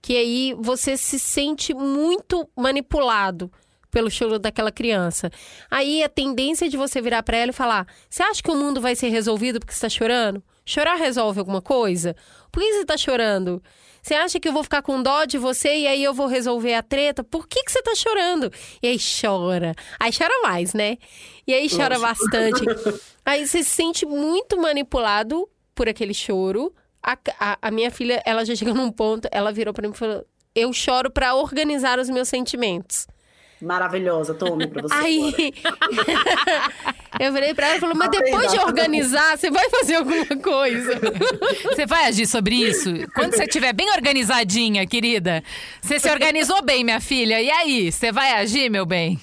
que 0.00 0.16
aí 0.16 0.56
você 0.58 0.96
se 0.96 1.18
sente 1.18 1.74
muito 1.74 2.48
manipulado 2.56 3.52
pelo 3.90 4.10
choro 4.10 4.38
daquela 4.38 4.72
criança. 4.72 5.30
Aí 5.70 6.02
a 6.02 6.08
tendência 6.08 6.66
de 6.66 6.78
você 6.78 7.02
virar 7.02 7.22
para 7.22 7.36
ela 7.36 7.50
e 7.50 7.54
falar: 7.54 7.86
Você 8.08 8.22
acha 8.22 8.42
que 8.42 8.50
o 8.50 8.56
mundo 8.56 8.80
vai 8.80 8.96
ser 8.96 9.08
resolvido 9.08 9.60
porque 9.60 9.74
está 9.74 9.90
chorando? 9.90 10.42
Chorar 10.64 10.94
resolve 10.94 11.40
alguma 11.40 11.60
coisa? 11.60 12.16
Por 12.52 12.62
que 12.62 12.72
você 12.74 12.84
tá 12.84 12.96
chorando? 12.96 13.62
Você 14.02 14.14
acha 14.14 14.40
que 14.40 14.48
eu 14.48 14.52
vou 14.52 14.64
ficar 14.64 14.82
com 14.82 15.00
dó 15.00 15.24
de 15.24 15.38
você 15.38 15.78
e 15.78 15.86
aí 15.86 16.02
eu 16.02 16.12
vou 16.12 16.26
resolver 16.26 16.74
a 16.74 16.82
treta? 16.82 17.22
Por 17.22 17.46
que, 17.46 17.62
que 17.62 17.70
você 17.70 17.80
tá 17.82 17.94
chorando? 17.94 18.52
E 18.82 18.88
aí 18.88 18.98
chora. 18.98 19.74
Aí 19.98 20.12
chora 20.12 20.42
mais, 20.42 20.74
né? 20.74 20.98
E 21.46 21.54
aí 21.54 21.68
chora 21.68 21.98
bastante. 21.98 22.64
Aí 23.24 23.46
você 23.46 23.62
se 23.62 23.70
sente 23.70 24.04
muito 24.04 24.60
manipulado 24.60 25.48
por 25.76 25.88
aquele 25.88 26.12
choro. 26.12 26.74
A, 27.00 27.16
a, 27.38 27.58
a 27.62 27.70
minha 27.70 27.90
filha, 27.90 28.20
ela 28.26 28.44
já 28.44 28.54
chegou 28.56 28.74
num 28.74 28.90
ponto, 28.90 29.28
ela 29.30 29.52
virou 29.52 29.72
para 29.72 29.86
mim 29.86 29.94
e 29.94 29.96
falou: 29.96 30.26
Eu 30.54 30.72
choro 30.72 31.08
para 31.08 31.34
organizar 31.36 32.00
os 32.00 32.10
meus 32.10 32.28
sentimentos. 32.28 33.06
Maravilhosa, 33.62 34.34
tome 34.34 34.66
pra 34.66 34.82
você. 34.82 34.94
Aí, 34.94 35.54
eu 37.20 37.32
virei 37.32 37.54
pra 37.54 37.68
ela 37.68 37.76
e 37.76 37.80
falei, 37.80 37.96
mas 37.96 38.10
depois 38.10 38.50
de 38.50 38.58
organizar, 38.58 39.38
você 39.38 39.50
vai 39.52 39.70
fazer 39.70 39.94
alguma 39.94 40.26
coisa. 40.42 41.00
Você 41.62 41.86
vai 41.86 42.06
agir 42.06 42.26
sobre 42.26 42.56
isso? 42.56 42.90
Quando 43.14 43.34
você 43.34 43.44
estiver 43.44 43.72
bem 43.72 43.90
organizadinha, 43.90 44.86
querida, 44.86 45.42
você 45.80 45.98
se 45.98 46.10
organizou 46.10 46.62
bem, 46.62 46.84
minha 46.84 47.00
filha, 47.00 47.40
e 47.40 47.50
aí, 47.50 47.90
você 47.90 48.12
vai 48.12 48.32
agir, 48.32 48.68
meu 48.68 48.84
bem? 48.84 49.18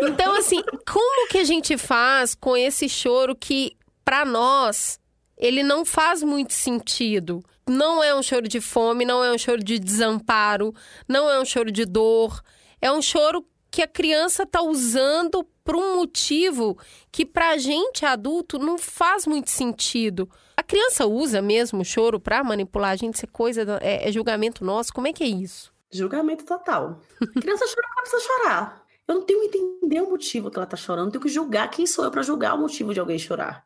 Então, 0.00 0.36
assim, 0.36 0.62
como 0.90 1.28
que 1.28 1.38
a 1.38 1.44
gente 1.44 1.76
faz 1.76 2.34
com 2.34 2.56
esse 2.56 2.88
choro 2.88 3.36
que, 3.36 3.76
para 4.04 4.24
nós, 4.24 4.98
ele 5.36 5.62
não 5.62 5.84
faz 5.84 6.22
muito 6.22 6.54
sentido? 6.54 7.42
Não 7.68 8.02
é 8.02 8.14
um 8.14 8.22
choro 8.22 8.46
de 8.48 8.60
fome, 8.60 9.04
não 9.04 9.22
é 9.22 9.32
um 9.32 9.38
choro 9.38 9.62
de 9.62 9.78
desamparo, 9.78 10.72
não 11.08 11.28
é 11.28 11.40
um 11.40 11.44
choro 11.44 11.70
de 11.70 11.84
dor. 11.84 12.40
É 12.80 12.92
um 12.92 13.02
choro 13.02 13.44
que 13.76 13.82
a 13.82 13.86
criança 13.86 14.44
está 14.44 14.62
usando 14.62 15.44
por 15.62 15.76
um 15.76 15.96
motivo 15.96 16.78
que 17.12 17.26
para 17.26 17.50
a 17.50 17.58
gente 17.58 18.06
adulto 18.06 18.58
não 18.58 18.78
faz 18.78 19.26
muito 19.26 19.50
sentido. 19.50 20.30
A 20.56 20.62
criança 20.62 21.04
usa 21.04 21.42
mesmo 21.42 21.82
o 21.82 21.84
choro 21.84 22.18
para 22.18 22.42
manipular 22.42 22.92
a 22.92 22.96
gente, 22.96 23.18
ser 23.18 23.26
coisa, 23.26 23.78
é, 23.82 24.08
é, 24.08 24.10
julgamento 24.10 24.64
nosso? 24.64 24.94
Como 24.94 25.08
é 25.08 25.12
que 25.12 25.22
é 25.22 25.26
isso? 25.26 25.70
Julgamento 25.90 26.46
total. 26.46 27.02
A 27.20 27.26
criança 27.38 27.66
chora 27.66 27.86
porque 27.86 28.00
precisa 28.00 28.22
chorar. 28.22 28.82
Eu 29.06 29.16
não 29.16 29.22
tenho 29.26 29.50
que 29.50 29.58
entender 29.58 30.00
o 30.00 30.08
motivo 30.08 30.50
que 30.50 30.56
ela 30.56 30.64
está 30.64 30.78
chorando, 30.78 31.08
eu 31.08 31.12
tenho 31.12 31.24
que 31.24 31.28
julgar 31.28 31.70
quem 31.70 31.86
sou 31.86 32.06
eu 32.06 32.10
para 32.10 32.22
julgar 32.22 32.54
o 32.54 32.58
motivo 32.58 32.94
de 32.94 33.00
alguém 33.00 33.18
chorar. 33.18 33.62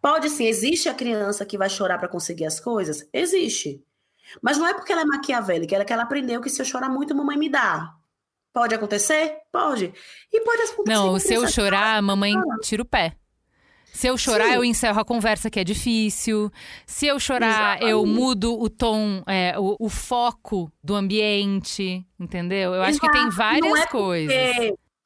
Pode 0.00 0.30
sim, 0.30 0.46
existe 0.46 0.88
a 0.88 0.94
criança 0.94 1.44
que 1.44 1.58
vai 1.58 1.68
chorar 1.68 1.98
para 1.98 2.06
conseguir 2.06 2.44
as 2.44 2.60
coisas? 2.60 3.08
Existe. 3.12 3.84
Mas 4.40 4.56
não 4.56 4.68
é 4.68 4.72
porque 4.72 4.92
ela 4.92 5.02
é 5.02 5.04
maquiavélica, 5.04 5.74
ela 5.74 5.82
é 5.82 5.84
que 5.84 5.92
ela 5.92 6.04
aprendeu 6.04 6.40
que 6.40 6.48
se 6.48 6.62
eu 6.62 6.64
chorar 6.64 6.88
muito, 6.88 7.12
a 7.12 7.16
mamãe 7.16 7.36
me 7.36 7.48
dá. 7.48 7.96
Pode 8.52 8.74
acontecer? 8.74 9.38
Pode. 9.50 9.92
E 10.32 10.40
pode 10.40 10.62
acontecer. 10.62 10.92
Não, 10.92 11.18
se 11.18 11.34
eu 11.34 11.48
chorar, 11.48 11.96
a 11.96 12.02
mamãe 12.02 12.34
tira 12.62 12.82
o 12.82 12.86
pé. 12.86 13.16
Se 13.92 14.06
eu 14.06 14.16
chorar, 14.16 14.48
Sim. 14.48 14.54
eu 14.54 14.64
encerro 14.64 15.00
a 15.00 15.04
conversa, 15.04 15.50
que 15.50 15.60
é 15.60 15.64
difícil. 15.64 16.50
Se 16.86 17.06
eu 17.06 17.20
chorar, 17.20 17.76
Exatamente. 17.76 17.90
eu 17.90 18.06
mudo 18.06 18.58
o 18.58 18.70
tom, 18.70 19.22
é, 19.26 19.54
o, 19.58 19.76
o, 19.78 19.88
foco 19.88 20.72
do 20.82 20.94
ambiente, 20.94 22.04
entendeu? 22.18 22.74
Eu 22.74 22.82
acho 22.82 22.98
Exato. 22.98 23.12
que 23.12 23.18
tem 23.18 23.30
várias 23.30 23.80
é 23.80 23.86
coisas. 23.86 24.34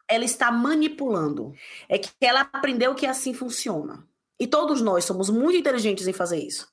Ela 0.08 0.24
está 0.24 0.52
manipulando. 0.52 1.52
É 1.88 1.98
que 1.98 2.10
ela 2.20 2.42
aprendeu 2.52 2.94
que 2.94 3.06
assim 3.06 3.34
funciona. 3.34 4.06
E 4.38 4.46
todos 4.46 4.80
nós 4.80 5.04
somos 5.04 5.28
muito 5.30 5.58
inteligentes 5.58 6.06
em 6.06 6.12
fazer 6.12 6.38
isso. 6.38 6.68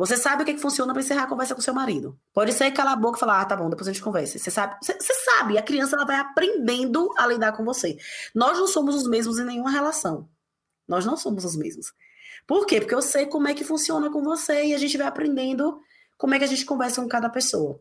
Você 0.00 0.16
sabe 0.16 0.42
o 0.42 0.46
que, 0.46 0.54
que 0.54 0.60
funciona 0.60 0.94
para 0.94 1.02
encerrar 1.02 1.24
a 1.24 1.26
conversa 1.26 1.54
com 1.54 1.60
seu 1.60 1.74
marido. 1.74 2.18
Pode 2.32 2.54
ser 2.54 2.70
calar 2.70 2.94
a 2.94 2.96
boca 2.96 3.18
e 3.18 3.20
falar, 3.20 3.42
ah, 3.42 3.44
tá 3.44 3.54
bom, 3.54 3.68
depois 3.68 3.86
a 3.86 3.92
gente 3.92 4.02
conversa. 4.02 4.38
Você 4.38 4.50
sabe, 4.50 4.74
você, 4.80 4.94
você 4.94 5.12
sabe, 5.12 5.58
a 5.58 5.62
criança 5.62 5.94
ela 5.94 6.06
vai 6.06 6.16
aprendendo 6.16 7.12
a 7.18 7.26
lidar 7.26 7.52
com 7.52 7.62
você. 7.66 7.98
Nós 8.34 8.58
não 8.58 8.66
somos 8.66 8.94
os 8.94 9.06
mesmos 9.06 9.38
em 9.38 9.44
nenhuma 9.44 9.70
relação. 9.70 10.26
Nós 10.88 11.04
não 11.04 11.18
somos 11.18 11.44
os 11.44 11.54
mesmos. 11.54 11.92
Por 12.46 12.64
quê? 12.64 12.80
Porque 12.80 12.94
eu 12.94 13.02
sei 13.02 13.26
como 13.26 13.46
é 13.46 13.52
que 13.52 13.62
funciona 13.62 14.10
com 14.10 14.22
você 14.22 14.64
e 14.64 14.74
a 14.74 14.78
gente 14.78 14.96
vai 14.96 15.06
aprendendo 15.06 15.78
como 16.16 16.34
é 16.34 16.38
que 16.38 16.44
a 16.44 16.48
gente 16.48 16.64
conversa 16.64 17.02
com 17.02 17.08
cada 17.08 17.28
pessoa. 17.28 17.78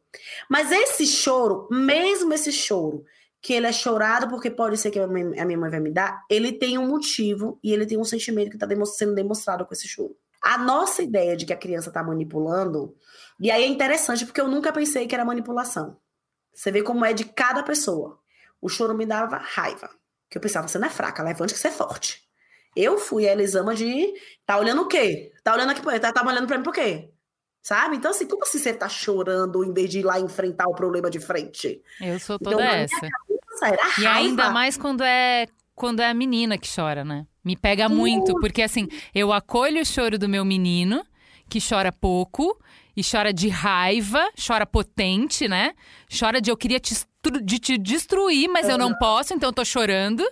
Mas 0.49 0.73
esse 0.73 1.07
choro, 1.07 1.69
mesmo 1.71 2.33
esse 2.33 2.51
choro, 2.51 3.05
que 3.41 3.53
ele 3.53 3.65
é 3.65 3.71
chorado 3.71 4.27
porque 4.27 4.51
pode 4.51 4.77
ser 4.77 4.91
que 4.91 4.99
a 4.99 5.07
minha 5.07 5.57
mãe 5.57 5.69
vai 5.69 5.79
me 5.79 5.91
dar, 5.91 6.25
ele 6.29 6.51
tem 6.51 6.77
um 6.77 6.85
motivo 6.85 7.57
e 7.63 7.71
ele 7.71 7.85
tem 7.85 7.97
um 7.97 8.03
sentimento 8.03 8.49
que 8.49 8.57
está 8.57 8.67
sendo 8.85 9.15
demonstrado 9.15 9.65
com 9.65 9.73
esse 9.73 9.87
choro. 9.87 10.17
A 10.41 10.57
nossa 10.57 11.01
ideia 11.03 11.35
de 11.35 11.45
que 11.45 11.53
a 11.53 11.57
criança 11.57 11.89
está 11.89 12.03
manipulando, 12.03 12.95
e 13.39 13.51
aí 13.51 13.63
é 13.63 13.67
interessante 13.67 14.25
porque 14.25 14.39
eu 14.39 14.47
nunca 14.47 14.71
pensei 14.71 15.07
que 15.07 15.15
era 15.15 15.25
manipulação. 15.25 15.97
Você 16.53 16.71
vê 16.71 16.81
como 16.81 17.05
é 17.05 17.13
de 17.13 17.25
cada 17.25 17.63
pessoa. 17.63 18.19
O 18.61 18.67
choro 18.67 18.93
me 18.93 19.05
dava 19.05 19.37
raiva. 19.37 19.89
Que 20.29 20.37
eu 20.37 20.41
pensava, 20.41 20.67
você 20.67 20.77
não 20.77 20.87
é 20.87 20.91
fraca, 20.91 21.23
levante 21.23 21.53
que 21.53 21.59
você 21.59 21.69
é 21.69 21.71
forte. 21.71 22.21
Eu 22.75 22.97
fui 22.97 23.27
a 23.27 23.31
Elisama 23.31 23.73
de. 23.73 24.13
Tá 24.45 24.57
olhando 24.57 24.83
o 24.83 24.87
quê? 24.87 25.31
Tá 25.43 25.53
olhando 25.53 25.71
aqui, 25.71 25.81
tá, 25.99 26.13
tá 26.13 26.25
olhando 26.25 26.47
pra 26.47 26.57
mim 26.57 26.63
por 26.63 26.73
quê? 26.73 27.09
Sabe? 27.61 27.97
Então, 27.97 28.11
assim, 28.11 28.27
como 28.27 28.43
assim 28.43 28.59
você 28.59 28.73
tá 28.73 28.87
chorando 28.87 29.63
em 29.63 29.73
vez 29.73 29.89
de 29.89 29.99
ir 29.99 30.03
lá 30.03 30.19
enfrentar 30.19 30.67
o 30.67 30.75
problema 30.75 31.09
de 31.09 31.19
frente? 31.19 31.81
Eu 31.99 32.19
sou 32.19 32.39
toda 32.39 32.55
então, 32.55 32.65
essa. 32.65 33.07
E 33.99 34.05
ainda 34.05 34.49
mais 34.51 34.77
quando 34.77 35.03
é 35.03 35.47
quando 35.75 36.01
é 36.01 36.09
a 36.09 36.13
menina 36.13 36.57
que 36.57 36.67
chora, 36.73 37.03
né? 37.03 37.25
Me 37.49 37.55
pega 37.55 37.89
muito, 37.89 38.35
porque 38.39 38.61
assim, 38.61 38.87
eu 39.11 39.33
acolho 39.33 39.81
o 39.81 39.85
choro 39.85 40.19
do 40.19 40.29
meu 40.29 40.45
menino, 40.45 41.03
que 41.49 41.57
chora 41.59 41.91
pouco, 41.91 42.55
e 42.95 43.01
chora 43.03 43.33
de 43.33 43.49
raiva, 43.49 44.23
chora 44.39 44.67
potente, 44.67 45.47
né? 45.47 45.73
Chora 46.07 46.39
de 46.39 46.51
eu 46.51 46.55
queria 46.55 46.79
te, 46.79 46.93
de 47.43 47.57
te 47.57 47.75
destruir, 47.79 48.47
mas 48.47 48.69
eu 48.69 48.77
não 48.77 48.93
posso, 48.99 49.33
então 49.33 49.49
eu 49.49 49.53
tô 49.53 49.65
chorando. 49.65 50.23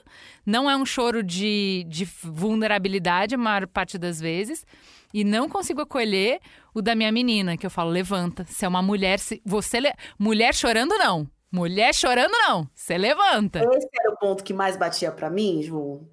Não 0.45 0.69
é 0.69 0.77
um 0.77 0.85
choro 0.85 1.23
de, 1.23 1.87
de 1.89 2.05
vulnerabilidade 2.05 3.33
a 3.33 3.37
maior 3.39 3.65
parte 3.65 3.97
das 3.97 4.21
vezes. 4.21 4.63
E 5.11 5.23
não 5.23 5.49
consigo 5.49 5.81
acolher 5.81 6.39
o 6.71 6.83
da 6.83 6.93
minha 6.93 7.11
menina, 7.11 7.57
que 7.57 7.65
eu 7.65 7.71
falo, 7.71 7.89
levanta. 7.89 8.45
Se 8.47 8.63
é 8.63 8.67
uma 8.67 8.83
mulher, 8.83 9.17
se 9.17 9.41
você. 9.43 9.79
Le... 9.79 9.91
Mulher 10.19 10.53
chorando, 10.53 10.95
não. 10.99 11.27
Mulher 11.51 11.95
chorando, 11.95 12.33
não. 12.33 12.69
Você 12.75 12.95
levanta. 12.95 13.57
Esse 13.73 13.89
era 13.99 14.13
o 14.13 14.17
ponto 14.19 14.43
que 14.43 14.53
mais 14.53 14.77
batia 14.77 15.11
para 15.11 15.31
mim, 15.31 15.63
Ju. 15.63 16.07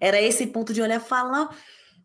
Era 0.00 0.20
esse 0.20 0.46
ponto 0.46 0.72
de 0.72 0.80
olhar 0.80 0.96
e 0.96 1.04
falar. 1.04 1.54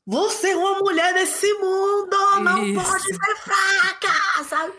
Você 0.06 0.52
é 0.52 0.56
uma 0.56 0.80
mulher 0.80 1.14
desse 1.14 1.52
mundo, 1.54 2.16
não 2.44 2.84
pode 2.84 3.04
ser 3.04 3.36
fraca, 3.38 4.44
sabe? 4.44 4.74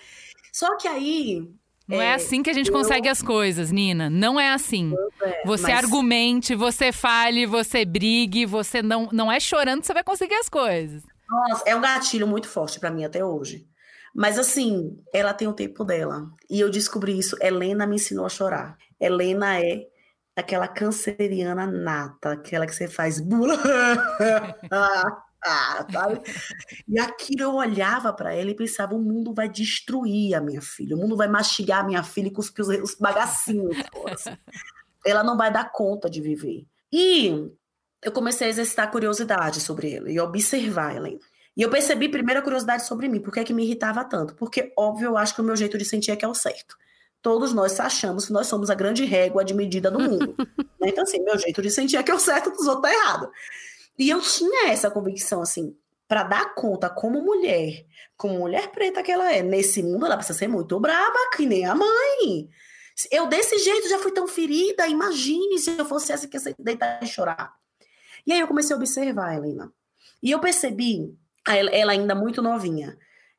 Só 0.52 0.76
que 0.76 0.86
aí 0.86 1.42
não 1.88 2.00
é, 2.00 2.06
é, 2.06 2.14
assim 2.14 2.42
que 2.42 2.50
a 2.50 2.52
gente 2.52 2.68
eu... 2.68 2.72
consegue 2.72 3.08
as 3.08 3.22
coisas, 3.22 3.70
Nina. 3.70 4.10
Não 4.10 4.40
é 4.40 4.50
assim. 4.50 4.92
É, 5.22 5.42
você 5.44 5.68
mas... 5.68 5.84
argumente, 5.84 6.54
você 6.54 6.90
fale, 6.90 7.46
você 7.46 7.84
brigue, 7.84 8.44
você 8.44 8.82
não, 8.82 9.08
não 9.12 9.30
é 9.30 9.38
chorando 9.38 9.80
que 9.80 9.86
você 9.86 9.94
vai 9.94 10.02
conseguir 10.02 10.34
as 10.34 10.48
coisas. 10.48 11.02
Nossa, 11.28 11.62
é 11.66 11.76
um 11.76 11.80
gatilho 11.80 12.26
muito 12.26 12.48
forte 12.48 12.80
para 12.80 12.90
mim 12.90 13.04
até 13.04 13.24
hoje. 13.24 13.66
Mas 14.14 14.38
assim, 14.38 14.98
ela 15.12 15.32
tem 15.32 15.46
o 15.46 15.52
tempo 15.52 15.84
dela. 15.84 16.26
E 16.50 16.58
eu 16.58 16.70
descobri 16.70 17.18
isso. 17.18 17.36
Helena 17.40 17.86
me 17.86 17.96
ensinou 17.96 18.26
a 18.26 18.30
chorar. 18.30 18.76
Helena 19.00 19.60
é 19.60 19.86
aquela 20.36 20.68
canceriana 20.68 21.66
nata, 21.66 22.32
aquela 22.32 22.66
que 22.66 22.74
você 22.74 22.86
faz 22.86 23.18
ah? 24.70 25.22
E 26.88 26.98
aquilo 26.98 27.42
eu 27.42 27.54
olhava 27.54 28.12
para 28.12 28.34
ela 28.34 28.50
e 28.50 28.54
pensava: 28.54 28.94
o 28.94 29.02
mundo 29.02 29.32
vai 29.32 29.48
destruir 29.48 30.34
a 30.34 30.40
minha 30.40 30.60
filha, 30.60 30.96
o 30.96 30.98
mundo 30.98 31.16
vai 31.16 31.28
mastigar 31.28 31.80
a 31.80 31.86
minha 31.86 32.02
filha 32.02 32.28
e 32.28 32.32
cuspir 32.32 32.64
os, 32.64 32.68
os 32.68 32.94
bagacinhos. 32.96 33.76
Ela 35.04 35.22
não 35.24 35.36
vai 35.36 35.52
dar 35.52 35.70
conta 35.72 36.10
de 36.10 36.20
viver. 36.20 36.66
E 36.92 37.50
eu 38.02 38.12
comecei 38.12 38.48
a 38.48 38.50
exercitar 38.50 38.90
curiosidade 38.90 39.60
sobre 39.60 39.94
ela 39.94 40.10
e 40.10 40.18
observar 40.18 40.94
ela. 40.94 41.08
E 41.08 41.62
eu 41.62 41.70
percebi 41.70 42.08
primeiro 42.08 42.40
a 42.40 42.42
curiosidade 42.42 42.84
sobre 42.84 43.08
mim, 43.08 43.20
por 43.20 43.32
que, 43.32 43.40
é 43.40 43.44
que 43.44 43.54
me 43.54 43.64
irritava 43.64 44.04
tanto? 44.04 44.34
Porque, 44.34 44.72
óbvio, 44.76 45.06
eu 45.06 45.16
acho 45.16 45.34
que 45.34 45.40
o 45.40 45.44
meu 45.44 45.56
jeito 45.56 45.78
de 45.78 45.84
sentir 45.84 46.10
é 46.10 46.16
que 46.16 46.24
é 46.24 46.28
o 46.28 46.34
certo. 46.34 46.76
Todos 47.26 47.52
nós 47.52 47.80
achamos 47.80 48.26
que 48.26 48.32
nós 48.32 48.46
somos 48.46 48.70
a 48.70 48.74
grande 48.76 49.04
régua 49.04 49.44
de 49.44 49.52
medida 49.52 49.90
do 49.90 49.98
mundo. 49.98 50.36
né? 50.80 50.90
Então, 50.90 51.02
assim, 51.02 51.18
meu 51.24 51.36
jeito 51.36 51.60
de 51.60 51.68
sentir 51.72 51.96
é 51.96 52.02
que 52.04 52.12
é 52.12 52.14
o 52.14 52.20
certo, 52.20 52.52
dos 52.52 52.68
outros 52.68 52.88
tá 52.88 52.96
errado. 52.96 53.28
E 53.98 54.08
eu 54.08 54.20
tinha 54.20 54.68
essa 54.68 54.88
convicção, 54.88 55.42
assim, 55.42 55.76
para 56.06 56.22
dar 56.22 56.54
conta 56.54 56.88
como 56.88 57.20
mulher, 57.20 57.84
como 58.16 58.38
mulher 58.38 58.70
preta 58.70 59.02
que 59.02 59.10
ela 59.10 59.32
é, 59.32 59.42
nesse 59.42 59.82
mundo 59.82 60.06
ela 60.06 60.16
precisa 60.16 60.38
ser 60.38 60.46
muito 60.46 60.78
braba, 60.78 61.18
que 61.36 61.46
nem 61.46 61.66
a 61.66 61.74
mãe. 61.74 62.48
Eu 63.10 63.26
desse 63.26 63.58
jeito 63.58 63.88
já 63.88 63.98
fui 63.98 64.12
tão 64.12 64.28
ferida, 64.28 64.86
imagine 64.86 65.58
se 65.58 65.76
eu 65.76 65.84
fosse 65.84 66.12
essa 66.12 66.28
que 66.28 66.36
ia 66.36 66.54
deitar 66.56 67.02
e 67.02 67.08
chorar. 67.08 67.52
E 68.24 68.32
aí 68.32 68.38
eu 68.38 68.46
comecei 68.46 68.72
a 68.72 68.78
observar, 68.78 69.34
Helena. 69.34 69.72
E 70.22 70.30
eu 70.30 70.38
percebi, 70.38 71.12
ela 71.44 71.90
ainda 71.90 72.14
muito 72.14 72.40
novinha, 72.40 72.96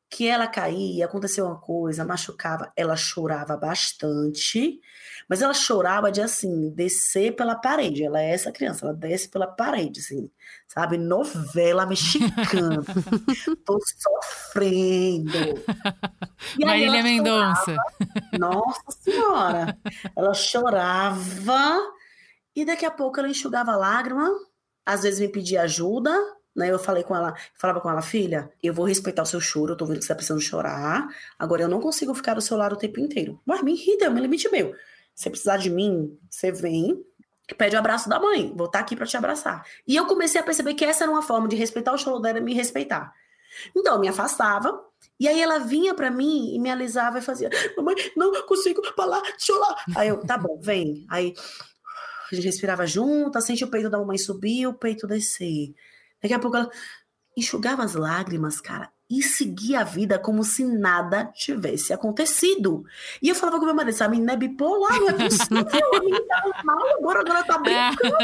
que 0.10 0.28
ela 0.28 0.48
caía, 0.48 1.06
aconteceu 1.06 1.46
uma 1.46 1.60
coisa, 1.60 2.06
machucava, 2.06 2.72
ela 2.76 2.96
chorava 2.96 3.58
bastante, 3.58 4.80
mas 5.28 5.42
ela 5.42 5.54
chorava 5.54 6.10
de 6.12 6.22
assim, 6.22 6.70
descer 6.72 7.36
pela 7.36 7.56
parede. 7.56 8.04
Ela 8.04 8.22
é 8.22 8.32
essa 8.32 8.52
criança, 8.52 8.86
ela 8.86 8.94
desce 8.94 9.30
pela 9.30 9.48
parede, 9.48 10.00
assim, 10.00 10.32
sabe? 10.68 10.98
Novela 10.98 11.86
mexicana. 11.86 12.84
Tô 13.66 13.78
sofrendo. 13.98 15.62
Marília 16.60 17.04
Mendonça. 17.04 17.76
Nossa 18.40 18.92
Senhora! 18.92 19.78
Ela 20.16 20.34
chorava 20.34 21.78
e 22.56 22.64
daqui 22.64 22.86
a 22.86 22.92
pouco 22.92 23.20
ela 23.20 23.30
enxugava 23.30 23.76
lágrima, 23.76 24.30
às 24.86 25.04
vezes 25.04 25.20
me 25.20 25.28
pedia 25.28 25.64
ajuda, 25.64 26.12
né? 26.58 26.72
Eu 26.72 26.80
falei 26.80 27.04
com 27.04 27.16
ela, 27.16 27.36
falava 27.54 27.80
com 27.80 27.90
ela, 27.90 28.02
filha, 28.02 28.52
eu 28.62 28.74
vou 28.74 28.86
respeitar 28.86 29.22
o 29.22 29.26
seu 29.26 29.40
choro, 29.40 29.74
eu 29.74 29.78
tô 29.78 29.86
vendo 29.86 30.00
que 30.00 30.04
você 30.04 30.10
tá 30.10 30.16
precisando 30.16 30.42
chorar. 30.42 31.08
Agora 31.38 31.62
eu 31.62 31.70
não 31.70 31.80
consigo 31.80 32.14
ficar 32.16 32.34
do 32.34 32.42
seu 32.42 32.58
lado 32.58 32.74
o 32.74 32.78
tempo 32.78 33.00
inteiro. 33.00 33.40
Mas 33.46 33.62
me 33.62 33.74
irrita, 33.74 34.06
é 34.06 34.10
um 34.10 34.18
limite 34.18 34.50
meu. 34.50 34.74
Se 35.14 35.30
precisar 35.30 35.58
de 35.58 35.70
mim, 35.70 36.18
você 36.30 36.52
vem, 36.52 37.04
pede 37.58 37.76
o 37.76 37.80
abraço 37.80 38.10
da 38.10 38.20
mãe. 38.20 38.52
Vou 38.56 38.66
estar 38.66 38.80
tá 38.80 38.84
aqui 38.84 38.96
para 38.96 39.06
te 39.06 39.16
abraçar. 39.16 39.64
E 39.88 39.96
eu 39.96 40.06
comecei 40.08 40.42
a 40.42 40.44
perceber 40.44 40.74
que 40.74 40.84
essa 40.84 41.04
era 41.04 41.12
uma 41.12 41.22
forma 41.22 41.48
de 41.48 41.56
respeitar 41.56 41.94
o 41.94 41.98
choro 41.98 42.20
dela 42.20 42.40
e 42.40 42.42
me 42.42 42.54
respeitar. 42.54 43.14
Então 43.76 43.96
eu 43.96 44.00
me 44.00 44.08
afastava, 44.08 44.84
e 45.20 45.28
aí 45.28 45.42
ela 45.42 45.60
vinha 45.60 45.94
para 45.94 46.12
mim 46.12 46.54
e 46.54 46.60
me 46.60 46.70
alisava 46.70 47.20
e 47.20 47.22
fazia: 47.22 47.50
Mamãe, 47.78 47.96
não 48.16 48.46
consigo 48.46 48.84
falar, 48.96 49.22
chorar. 49.40 49.76
Aí 49.96 50.10
eu, 50.10 50.20
tá 50.20 50.38
bom, 50.38 50.60
vem. 50.60 51.06
Aí 51.10 51.34
a 52.32 52.36
gente 52.36 52.46
respirava 52.46 52.86
junto, 52.86 53.40
sente 53.42 53.64
o 53.64 53.70
peito 53.70 53.90
da 53.90 53.98
mamãe 53.98 54.18
subir, 54.18 54.68
o 54.68 54.74
peito 54.74 55.08
descer. 55.08 55.74
Daqui 56.22 56.34
a 56.34 56.40
pouco 56.40 56.58
ela 56.58 56.70
enxugava 57.36 57.84
as 57.84 57.94
lágrimas, 57.94 58.60
cara, 58.60 58.92
e 59.10 59.22
seguia 59.22 59.82
a 59.82 59.84
vida 59.84 60.18
como 60.18 60.44
se 60.44 60.66
nada 60.66 61.26
tivesse 61.26 61.94
acontecido. 61.94 62.84
E 63.22 63.30
eu 63.30 63.36
falava 63.36 63.60
com 63.60 63.66
meu 63.66 63.76
marido, 63.76 63.94
essa 63.94 64.08
menina 64.08 64.34
é 64.34 64.38
bipolar, 64.38 65.00
não 65.00 65.10
é 65.10 65.14
possível, 65.14 65.96
a 65.96 66.00
menina 66.00 66.26
tá 66.28 66.64
mal, 66.64 66.98
agora, 66.98 67.20
agora 67.22 67.44
tá 67.44 67.58
brincando. 67.58 68.16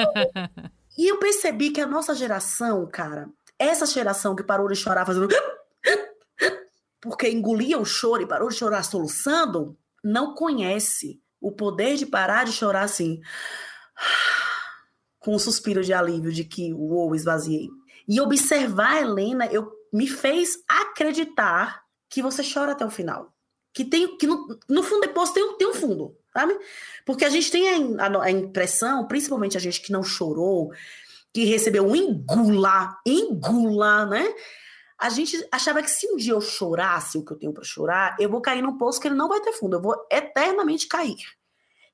e 0.98 1.08
eu 1.08 1.20
percebi 1.20 1.70
que 1.70 1.80
a 1.80 1.88
nossa 1.88 2.16
geração, 2.16 2.90
cara, 2.92 3.30
essa 3.58 3.86
geração 3.86 4.36
que 4.36 4.44
parou 4.44 4.68
de 4.68 4.76
chorar 4.76 5.06
fazendo... 5.06 5.28
Porque 7.00 7.30
engolia 7.30 7.78
o 7.78 7.86
choro 7.86 8.22
e 8.22 8.28
parou 8.28 8.48
de 8.48 8.56
chorar 8.56 8.82
soluçando, 8.84 9.78
não 10.02 10.34
conhece 10.34 11.22
o 11.40 11.52
poder 11.52 11.98
de 11.98 12.06
parar 12.06 12.46
de 12.46 12.54
chorar 12.54 12.84
assim, 12.84 13.20
com 15.24 15.34
um 15.34 15.40
suspiro 15.40 15.82
de 15.82 15.94
alívio 15.94 16.32
de 16.32 16.44
que, 16.44 16.74
uou, 16.74 17.16
esvaziei. 17.16 17.70
E 18.08 18.20
observar 18.20 18.98
a 18.98 19.02
Helena 19.02 19.46
eu, 19.48 19.72
me 19.92 20.08
fez 20.08 20.58
acreditar 20.68 21.82
que 22.10 22.22
você 22.22 22.44
chora 22.44 22.74
até 22.74 22.86
o 22.86 22.92
final. 22.92 23.34
Que 23.74 23.86
tem 23.86 24.18
que 24.18 24.28
no, 24.28 24.60
no 24.70 24.84
fundo 24.84 25.02
depois 25.02 25.32
tem, 25.32 25.58
tem 25.58 25.68
um 25.68 25.74
fundo, 25.74 26.16
sabe? 26.32 26.58
Porque 27.06 27.26
a 27.26 27.30
gente 27.30 27.50
tem 27.50 27.98
a, 27.98 28.06
a, 28.06 28.24
a, 28.24 28.32
impressão, 28.32 29.08
principalmente 29.08 29.58
a 29.58 29.60
gente 29.60 29.82
que 29.82 29.92
não 29.92 30.04
chorou, 30.04 30.72
que 31.34 31.46
recebeu 31.46 31.88
um 31.88 31.96
engula, 31.96 32.96
engula, 33.06 34.06
né? 34.06 34.32
A 35.00 35.10
gente 35.10 35.48
achava 35.52 35.82
que 35.82 35.90
se 35.90 36.08
um 36.08 36.18
dia 36.18 36.34
eu 36.34 36.42
chorasse 36.42 37.18
o 37.18 37.26
que 37.26 37.32
eu 37.32 37.38
tenho 37.38 37.54
para 37.54 37.64
chorar, 37.64 38.16
eu 38.20 38.30
vou 38.30 38.42
cair 38.42 38.62
num 38.62 38.78
poço 38.78 39.00
que 39.00 39.08
ele 39.08 39.16
não 39.16 39.28
vai 39.28 39.42
ter 39.42 39.54
fundo, 39.54 39.78
eu 39.78 39.82
vou 39.82 39.96
eternamente 40.12 40.88
cair. 40.88 41.18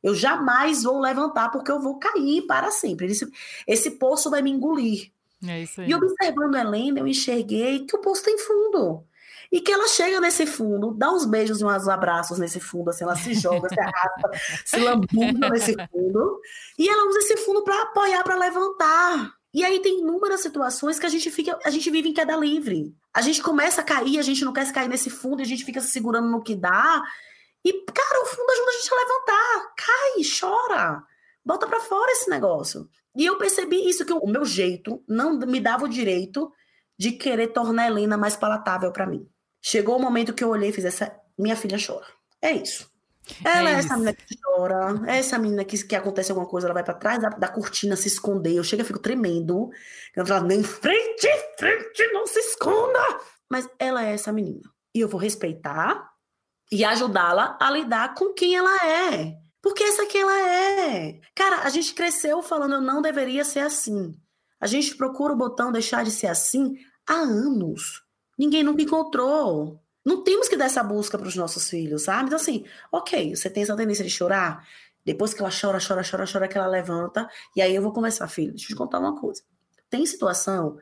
Eu 0.03 0.15
jamais 0.15 0.83
vou 0.83 0.99
levantar 0.99 1.49
porque 1.49 1.71
eu 1.71 1.79
vou 1.79 1.99
cair 1.99 2.43
para 2.43 2.71
sempre. 2.71 3.07
Esse, 3.07 3.29
esse 3.67 3.91
poço 3.91 4.29
vai 4.29 4.41
me 4.41 4.51
engolir. 4.51 5.11
É 5.45 5.61
isso 5.61 5.81
aí. 5.81 5.89
E 5.89 5.95
observando 5.95 6.55
a 6.55 6.61
Helena, 6.61 6.99
eu 6.99 7.07
enxerguei 7.07 7.85
que 7.85 7.95
o 7.95 8.01
poço 8.01 8.23
tem 8.23 8.37
fundo. 8.37 9.03
E 9.51 9.61
que 9.61 9.71
ela 9.71 9.87
chega 9.87 10.19
nesse 10.19 10.45
fundo, 10.45 10.93
dá 10.93 11.11
uns 11.11 11.25
beijos 11.25 11.59
e 11.59 11.65
uns 11.65 11.87
abraços 11.87 12.37
nesse 12.37 12.59
fundo, 12.59 12.91
assim, 12.91 13.03
ela 13.03 13.15
se 13.15 13.33
joga, 13.33 13.67
se 13.67 13.79
arrasta, 13.79 14.31
se 14.63 14.77
lambuja 14.77 15.09
nesse 15.49 15.75
fundo. 15.91 16.39
E 16.77 16.87
ela 16.87 17.09
usa 17.09 17.19
esse 17.19 17.37
fundo 17.37 17.63
para 17.63 17.81
apoiar, 17.81 18.23
para 18.23 18.35
levantar. 18.35 19.33
E 19.51 19.63
aí 19.63 19.79
tem 19.79 20.01
inúmeras 20.01 20.41
situações 20.41 20.99
que 20.99 21.05
a 21.07 21.09
gente 21.09 21.31
fica, 21.31 21.57
a 21.65 21.71
gente 21.71 21.89
vive 21.89 22.09
em 22.09 22.13
queda 22.13 22.35
livre. 22.35 22.93
A 23.11 23.21
gente 23.21 23.41
começa 23.41 23.81
a 23.81 23.83
cair, 23.83 24.19
a 24.19 24.21
gente 24.21 24.45
não 24.45 24.53
quer 24.53 24.71
cair 24.71 24.87
nesse 24.87 25.09
fundo, 25.09 25.41
a 25.41 25.45
gente 25.45 25.65
fica 25.65 25.81
se 25.81 25.87
segurando 25.87 26.29
no 26.29 26.43
que 26.43 26.55
dá. 26.55 27.03
E, 27.63 27.73
cara, 27.85 28.23
o 28.23 28.25
fundo 28.25 28.49
ajuda 28.51 28.69
a 28.69 28.73
gente 28.73 28.93
a 28.93 28.95
levantar. 28.95 29.73
Cai, 29.77 30.21
chora. 30.39 31.03
Bota 31.43 31.67
para 31.67 31.79
fora 31.79 32.11
esse 32.11 32.29
negócio. 32.29 32.89
E 33.15 33.25
eu 33.25 33.37
percebi 33.37 33.89
isso, 33.89 34.05
que 34.05 34.13
o 34.13 34.27
meu 34.27 34.45
jeito 34.45 35.03
não 35.07 35.37
me 35.39 35.59
dava 35.59 35.85
o 35.85 35.89
direito 35.89 36.51
de 36.97 37.13
querer 37.13 37.47
tornar 37.47 37.83
a 37.83 37.87
Helena 37.87 38.17
mais 38.17 38.35
palatável 38.35 38.91
para 38.91 39.07
mim. 39.07 39.27
Chegou 39.61 39.97
o 39.97 40.01
momento 40.01 40.33
que 40.33 40.43
eu 40.43 40.49
olhei 40.49 40.69
e 40.69 40.73
fiz 40.73 40.85
essa. 40.85 41.17
Minha 41.37 41.55
filha 41.55 41.77
chora. 41.83 42.05
É 42.41 42.51
isso. 42.51 42.89
Ela 43.43 43.69
é, 43.69 43.73
é 43.73 43.77
essa 43.77 43.93
menina 43.93 44.13
que 44.13 44.35
chora, 44.41 45.01
é 45.07 45.17
essa 45.19 45.37
menina 45.37 45.65
que, 45.65 45.83
que 45.85 45.95
acontece 45.95 46.31
alguma 46.31 46.47
coisa, 46.47 46.67
ela 46.67 46.73
vai 46.73 46.83
para 46.83 46.95
trás 46.95 47.21
da, 47.21 47.29
da, 47.29 47.47
cortina 47.47 47.95
se 47.95 48.07
esconder. 48.07 48.53
Eu 48.53 48.63
chego 48.63 48.81
e 48.81 48.85
fico 48.85 48.99
tremendo. 48.99 49.69
Eu 50.15 50.25
falo, 50.25 50.47
nem 50.47 50.63
frente, 50.63 51.27
frente, 51.57 52.11
não 52.11 52.25
se 52.25 52.39
esconda. 52.39 52.99
Mas 53.49 53.67
ela 53.77 54.05
é 54.05 54.13
essa 54.13 54.31
menina. 54.31 54.69
E 54.93 54.99
eu 54.99 55.07
vou 55.07 55.19
respeitar 55.19 56.08
e 56.71 56.85
ajudá-la 56.85 57.57
a 57.59 57.71
lidar 57.71 58.13
com 58.13 58.33
quem 58.33 58.55
ela 58.55 58.75
é. 58.85 59.37
Porque 59.61 59.83
essa 59.83 60.05
que 60.05 60.17
ela 60.17 60.37
é. 60.39 61.19
Cara, 61.35 61.63
a 61.63 61.69
gente 61.69 61.93
cresceu 61.93 62.41
falando 62.41 62.75
eu 62.75 62.81
não 62.81 63.01
deveria 63.01 63.43
ser 63.43 63.59
assim. 63.59 64.15
A 64.59 64.67
gente 64.67 64.95
procura 64.95 65.33
o 65.33 65.37
botão 65.37 65.71
deixar 65.71 66.03
de 66.03 66.11
ser 66.11 66.27
assim 66.27 66.77
há 67.07 67.15
anos. 67.15 68.03
Ninguém 68.37 68.63
nunca 68.63 68.81
encontrou. 68.81 69.81
Não 70.05 70.23
temos 70.23 70.47
que 70.47 70.55
dar 70.55 70.65
essa 70.65 70.83
busca 70.83 71.17
para 71.17 71.27
os 71.27 71.35
nossos 71.35 71.69
filhos, 71.69 72.03
sabe? 72.03 72.27
Então, 72.27 72.37
assim, 72.37 72.65
ok, 72.91 73.35
você 73.35 73.49
tem 73.49 73.63
essa 73.63 73.75
tendência 73.75 74.03
de 74.03 74.09
chorar. 74.09 74.65
Depois 75.03 75.33
que 75.33 75.41
ela 75.41 75.51
chora, 75.51 75.79
chora, 75.85 76.03
chora, 76.09 76.25
chora, 76.31 76.47
que 76.47 76.57
ela 76.57 76.67
levanta. 76.67 77.29
E 77.55 77.61
aí 77.61 77.75
eu 77.75 77.81
vou 77.81 77.91
começar, 77.91 78.27
filho, 78.27 78.51
deixa 78.51 78.65
eu 78.65 78.69
te 78.69 78.75
contar 78.75 78.99
uma 78.99 79.19
coisa. 79.19 79.41
Tem 79.89 80.05
situação 80.05 80.77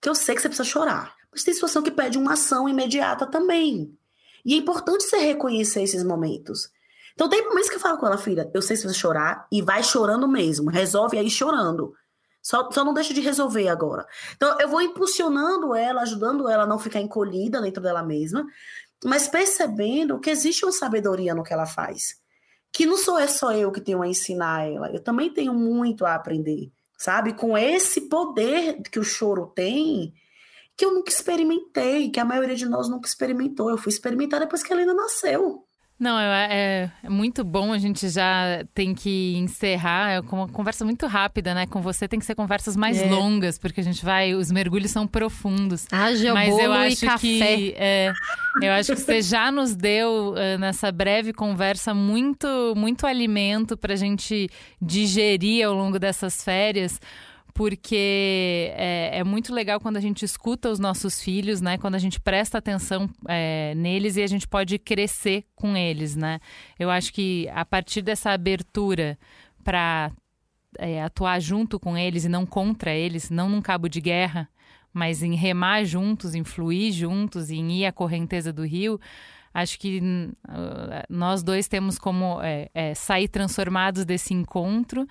que 0.00 0.08
eu 0.08 0.14
sei 0.14 0.34
que 0.34 0.40
você 0.40 0.48
precisa 0.48 0.68
chorar. 0.68 1.14
Mas 1.30 1.44
tem 1.44 1.52
situação 1.52 1.82
que 1.82 1.90
pede 1.90 2.18
uma 2.18 2.32
ação 2.34 2.68
imediata 2.68 3.26
também. 3.26 3.96
E 4.44 4.54
é 4.54 4.56
importante 4.56 5.04
você 5.04 5.16
reconhecer 5.18 5.82
esses 5.82 6.02
momentos. 6.02 6.70
Então 7.14 7.28
tem 7.28 7.46
momentos 7.46 7.68
que 7.68 7.76
eu 7.76 7.80
falo 7.80 7.98
com 7.98 8.06
ela, 8.06 8.18
filha, 8.18 8.50
eu 8.54 8.62
sei 8.62 8.76
se 8.76 8.88
você 8.88 8.94
chorar, 8.94 9.46
e 9.52 9.60
vai 9.60 9.82
chorando 9.82 10.26
mesmo. 10.26 10.70
Resolve 10.70 11.18
aí 11.18 11.30
chorando. 11.30 11.94
Só, 12.42 12.68
só 12.72 12.84
não 12.84 12.92
deixa 12.92 13.14
de 13.14 13.20
resolver 13.20 13.68
agora. 13.68 14.04
Então, 14.34 14.60
eu 14.60 14.68
vou 14.68 14.82
impulsionando 14.82 15.76
ela, 15.76 16.02
ajudando 16.02 16.48
ela 16.48 16.64
a 16.64 16.66
não 16.66 16.78
ficar 16.78 17.00
encolhida 17.00 17.62
dentro 17.62 17.80
dela 17.80 18.02
mesma, 18.02 18.44
mas 19.04 19.28
percebendo 19.28 20.18
que 20.18 20.28
existe 20.28 20.64
uma 20.64 20.72
sabedoria 20.72 21.34
no 21.34 21.44
que 21.44 21.52
ela 21.52 21.66
faz. 21.66 22.16
Que 22.72 22.84
não 22.84 22.96
sou 22.96 23.16
é 23.18 23.28
só 23.28 23.52
eu 23.52 23.70
que 23.70 23.80
tenho 23.80 24.02
a 24.02 24.08
ensinar 24.08 24.66
ela, 24.68 24.90
eu 24.90 25.00
também 25.00 25.32
tenho 25.32 25.54
muito 25.54 26.04
a 26.04 26.14
aprender, 26.14 26.72
sabe? 26.98 27.34
Com 27.34 27.56
esse 27.56 28.08
poder 28.08 28.80
que 28.90 28.98
o 28.98 29.04
choro 29.04 29.46
tem, 29.54 30.12
que 30.82 30.86
eu 30.86 30.92
nunca 30.92 31.12
experimentei, 31.12 32.10
que 32.10 32.18
a 32.18 32.24
maioria 32.24 32.56
de 32.56 32.66
nós 32.66 32.88
nunca 32.88 33.08
experimentou. 33.08 33.70
Eu 33.70 33.78
fui 33.78 33.90
experimentar 33.90 34.40
depois 34.40 34.64
que 34.64 34.72
a 34.72 34.76
Helena 34.76 34.92
nasceu. 34.92 35.64
Não, 35.96 36.18
é, 36.18 36.90
é, 37.04 37.08
muito 37.08 37.44
bom. 37.44 37.72
A 37.72 37.78
gente 37.78 38.08
já 38.08 38.64
tem 38.74 38.92
que 38.92 39.36
encerrar. 39.36 40.10
É 40.10 40.18
uma 40.18 40.48
conversa 40.48 40.84
muito 40.84 41.06
rápida, 41.06 41.54
né? 41.54 41.68
Com 41.68 41.80
você 41.80 42.08
tem 42.08 42.18
que 42.18 42.26
ser 42.26 42.34
conversas 42.34 42.76
mais 42.76 43.00
é. 43.00 43.08
longas, 43.08 43.58
porque 43.58 43.80
a 43.80 43.84
gente 43.84 44.04
vai. 44.04 44.34
Os 44.34 44.50
mergulhos 44.50 44.90
são 44.90 45.06
profundos. 45.06 45.86
Haja 45.92 46.34
Mas 46.34 46.58
eu 46.58 46.72
acho 46.72 47.04
e 47.04 47.08
café. 47.08 47.18
que 47.18 47.74
é, 47.76 48.12
eu 48.60 48.72
acho 48.72 48.92
que 48.92 49.00
você 49.00 49.22
já 49.22 49.52
nos 49.52 49.76
deu 49.76 50.32
uh, 50.32 50.58
nessa 50.58 50.90
breve 50.90 51.32
conversa 51.32 51.94
muito, 51.94 52.74
muito 52.76 53.06
alimento 53.06 53.76
para 53.76 53.92
a 53.92 53.96
gente 53.96 54.50
digerir 54.80 55.64
ao 55.64 55.74
longo 55.74 56.00
dessas 56.00 56.42
férias 56.42 56.98
porque 57.54 58.72
é, 58.74 59.18
é, 59.18 59.24
muito 59.24 59.52
legal 59.54 59.78
quando 59.80 59.96
a 59.96 60.00
gente 60.00 60.24
escuta 60.24 60.70
os 60.70 60.78
nossos 60.78 61.20
filhos, 61.22 61.60
né? 61.60 61.76
Quando 61.78 61.94
a 61.94 61.98
gente 61.98 62.20
presta 62.20 62.58
atenção 62.58 63.08
é, 63.28 63.74
neles 63.74 64.16
e 64.16 64.22
a 64.22 64.26
gente 64.26 64.48
pode 64.48 64.78
crescer 64.78 65.44
com 65.54 65.76
eles, 65.76 66.16
né? 66.16 66.40
Eu 66.78 66.90
acho 66.90 67.12
que 67.12 67.48
a 67.52 67.64
partir 67.64 68.02
dessa 68.02 68.30
abertura 68.30 69.18
para 69.62 70.10
é, 70.78 71.02
atuar 71.02 71.40
junto 71.40 71.78
com 71.78 71.96
eles 71.96 72.24
e 72.24 72.28
não 72.28 72.46
contra 72.46 72.92
eles, 72.94 73.30
não 73.30 73.48
num 73.48 73.60
cabo 73.60 73.88
de 73.88 74.00
guerra, 74.00 74.48
mas 74.92 75.22
em 75.22 75.34
remar 75.34 75.84
juntos, 75.84 76.34
em 76.34 76.44
fluir 76.44 76.92
juntos, 76.92 77.50
em 77.50 77.70
ir 77.72 77.86
à 77.86 77.92
correnteza 77.92 78.52
do 78.52 78.64
rio, 78.64 79.00
acho 79.52 79.78
que 79.78 79.98
uh, 79.98 81.04
nós 81.08 81.42
dois 81.42 81.68
temos 81.68 81.98
como 81.98 82.40
é, 82.42 82.68
é, 82.74 82.94
sair 82.94 83.28
transformados 83.28 84.04
desse 84.04 84.34
encontro. 84.34 85.06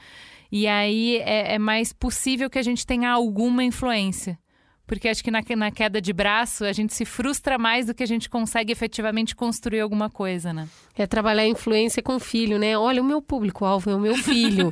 E 0.51 0.67
aí 0.67 1.17
é, 1.17 1.55
é 1.55 1.59
mais 1.59 1.93
possível 1.93 2.49
que 2.49 2.59
a 2.59 2.63
gente 2.63 2.85
tenha 2.85 3.09
alguma 3.09 3.63
influência 3.63 4.37
porque 4.91 5.07
acho 5.07 5.23
que 5.23 5.31
na, 5.31 5.41
na, 5.55 5.71
queda 5.71 6.01
de 6.01 6.11
braço 6.11 6.65
a 6.65 6.73
gente 6.73 6.93
se 6.93 7.05
frustra 7.05 7.57
mais 7.57 7.85
do 7.85 7.93
que 7.93 8.03
a 8.03 8.05
gente 8.05 8.29
consegue 8.29 8.73
efetivamente 8.73 9.33
construir 9.33 9.79
alguma 9.79 10.09
coisa, 10.09 10.51
né? 10.51 10.67
É 10.97 11.07
trabalhar 11.07 11.43
a 11.43 11.47
influência 11.47 12.03
com 12.03 12.17
o 12.17 12.19
filho, 12.19 12.59
né? 12.59 12.77
Olha, 12.77 13.01
o 13.01 13.05
meu 13.05 13.21
público-alvo 13.21 13.89
é 13.89 13.95
o 13.95 13.99
meu 13.99 14.15
filho. 14.15 14.69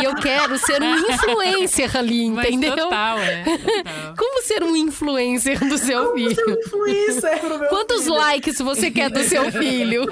e 0.00 0.04
eu 0.04 0.16
quero 0.16 0.58
ser 0.58 0.82
um 0.82 0.96
influencer 1.08 1.96
ali, 1.96 2.24
entendeu? 2.24 2.74
Mas 2.74 2.82
total, 2.82 3.18
é. 3.18 3.44
Total. 3.44 4.14
Como 4.18 4.42
ser 4.42 4.64
um 4.64 4.74
influencer 4.74 5.60
do 5.60 5.78
seu 5.78 6.06
Como 6.06 6.16
filho? 6.16 6.34
Ser 6.34 6.44
um 6.44 6.58
influencer 6.58 7.38
pro 7.38 7.58
meu 7.60 7.68
Quantos 7.68 8.02
filho? 8.02 8.16
likes 8.16 8.58
você 8.58 8.90
quer 8.90 9.10
do 9.10 9.22
seu 9.22 9.50
filho? 9.52 10.06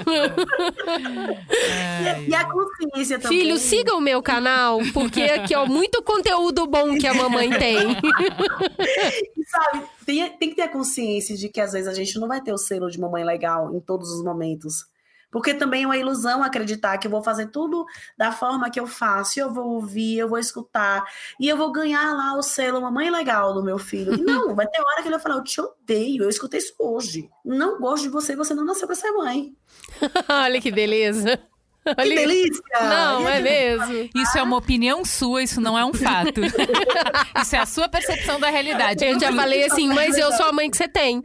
e, 2.25 2.29
e, 2.29 2.33
a 2.33 2.45
consciência 2.45 3.19
também. 3.19 3.39
Filho, 3.39 3.57
siga 3.57 3.95
o 3.95 4.01
meu 4.01 4.23
canal, 4.23 4.79
porque 4.93 5.23
aqui, 5.23 5.53
ó, 5.53 5.65
muito 5.65 6.01
conteúdo 6.01 6.65
bom 6.67 6.97
que 6.97 7.05
a 7.05 7.13
mamãe 7.13 7.49
tem. 7.49 7.97
sabe, 9.45 9.83
tem, 10.05 10.37
tem 10.37 10.49
que 10.49 10.55
ter 10.55 10.63
a 10.63 10.69
consciência 10.69 11.35
de 11.35 11.49
que 11.49 11.61
às 11.61 11.73
vezes 11.73 11.87
a 11.87 11.93
gente 11.93 12.19
não 12.19 12.27
vai 12.27 12.41
ter 12.41 12.53
o 12.53 12.57
selo 12.57 12.89
de 12.89 12.99
mamãe 12.99 13.23
legal 13.23 13.73
em 13.73 13.79
todos 13.79 14.09
os 14.11 14.23
momentos. 14.23 14.85
Porque 15.31 15.53
também 15.53 15.83
é 15.83 15.85
uma 15.85 15.97
ilusão 15.97 16.43
acreditar 16.43 16.97
que 16.97 17.07
eu 17.07 17.11
vou 17.11 17.23
fazer 17.23 17.47
tudo 17.47 17.85
da 18.17 18.33
forma 18.33 18.69
que 18.69 18.79
eu 18.79 18.85
faço, 18.85 19.39
eu 19.39 19.51
vou 19.51 19.75
ouvir, 19.75 20.17
eu 20.17 20.27
vou 20.27 20.37
escutar, 20.37 21.03
e 21.39 21.47
eu 21.47 21.55
vou 21.55 21.71
ganhar 21.71 22.13
lá 22.13 22.37
o 22.37 22.41
selo 22.41 22.81
mamãe 22.81 23.09
legal 23.09 23.53
do 23.53 23.63
meu 23.63 23.77
filho. 23.77 24.21
Não, 24.21 24.53
vai 24.53 24.67
ter 24.67 24.81
hora 24.81 25.01
que 25.01 25.07
ele 25.07 25.15
vai 25.15 25.19
falar, 25.19 25.35
eu 25.35 25.43
te 25.43 25.61
odeio, 25.61 26.23
eu 26.23 26.29
escutei 26.29 26.59
isso 26.59 26.75
hoje. 26.77 27.29
Não 27.45 27.79
gosto 27.79 28.03
de 28.03 28.09
você, 28.09 28.35
você 28.35 28.53
não 28.53 28.65
nasceu 28.65 28.85
pra 28.85 28.95
ser 28.95 29.11
mãe. 29.11 29.55
Olha 30.29 30.59
que 30.59 30.69
beleza. 30.69 31.39
Que 31.97 32.15
delícia! 32.15 32.61
Não, 32.79 33.27
é 33.27 33.41
mesmo. 33.41 34.09
Isso 34.15 34.37
é 34.37 34.43
uma 34.43 34.57
opinião 34.57 35.03
sua, 35.03 35.43
isso 35.43 35.59
não 35.59 35.77
é 35.77 35.83
um 35.83 35.93
fato. 35.93 36.41
isso 37.41 37.55
é 37.55 37.59
a 37.59 37.65
sua 37.65 37.89
percepção 37.89 38.39
da 38.39 38.49
realidade. 38.49 39.03
Eu 39.03 39.19
já 39.19 39.33
falei 39.33 39.63
assim, 39.63 39.87
mas 39.87 40.17
eu 40.17 40.31
sou 40.33 40.45
a 40.45 40.51
mãe 40.51 40.69
que 40.69 40.77
você 40.77 40.87
tem. 40.87 41.23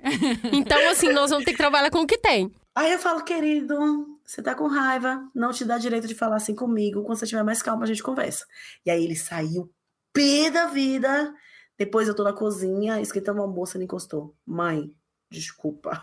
Então, 0.53 0.79
assim, 0.91 1.13
nós 1.13 1.31
vamos 1.31 1.45
ter 1.45 1.53
que 1.53 1.59
trabalhar 1.59 1.91
com 1.91 2.01
o 2.01 2.07
que 2.07 2.19
tem. 2.19 2.51
Aí 2.75 2.93
eu 2.93 2.99
falo, 2.99 3.23
querido, 3.23 3.77
você 4.25 4.43
tá 4.43 4.55
com 4.55 4.67
raiva, 4.67 5.23
não 5.35 5.53
te 5.53 5.65
dá 5.65 5.79
direito 5.79 6.07
de 6.07 6.15
falar 6.15 6.37
assim 6.37 6.55
comigo. 6.55 7.03
Quando 7.03 7.19
você 7.19 7.27
tiver 7.27 7.43
mais 7.43 7.63
calma, 7.63 7.85
a 7.85 7.87
gente 7.87 8.03
conversa. 8.03 8.47
E 8.85 8.91
aí 8.91 9.05
ele 9.05 9.17
saiu 9.17 9.71
pé 10.13 10.51
da 10.51 10.67
vida. 10.67 11.33
Depois 11.79 12.09
eu 12.09 12.15
tô 12.15 12.25
na 12.25 12.33
cozinha, 12.33 13.01
esquentando 13.01 13.41
uma 13.41 13.47
moça, 13.47 13.77
ele 13.77 13.85
encostou. 13.85 14.35
Mãe, 14.47 14.91
desculpa. 15.31 16.03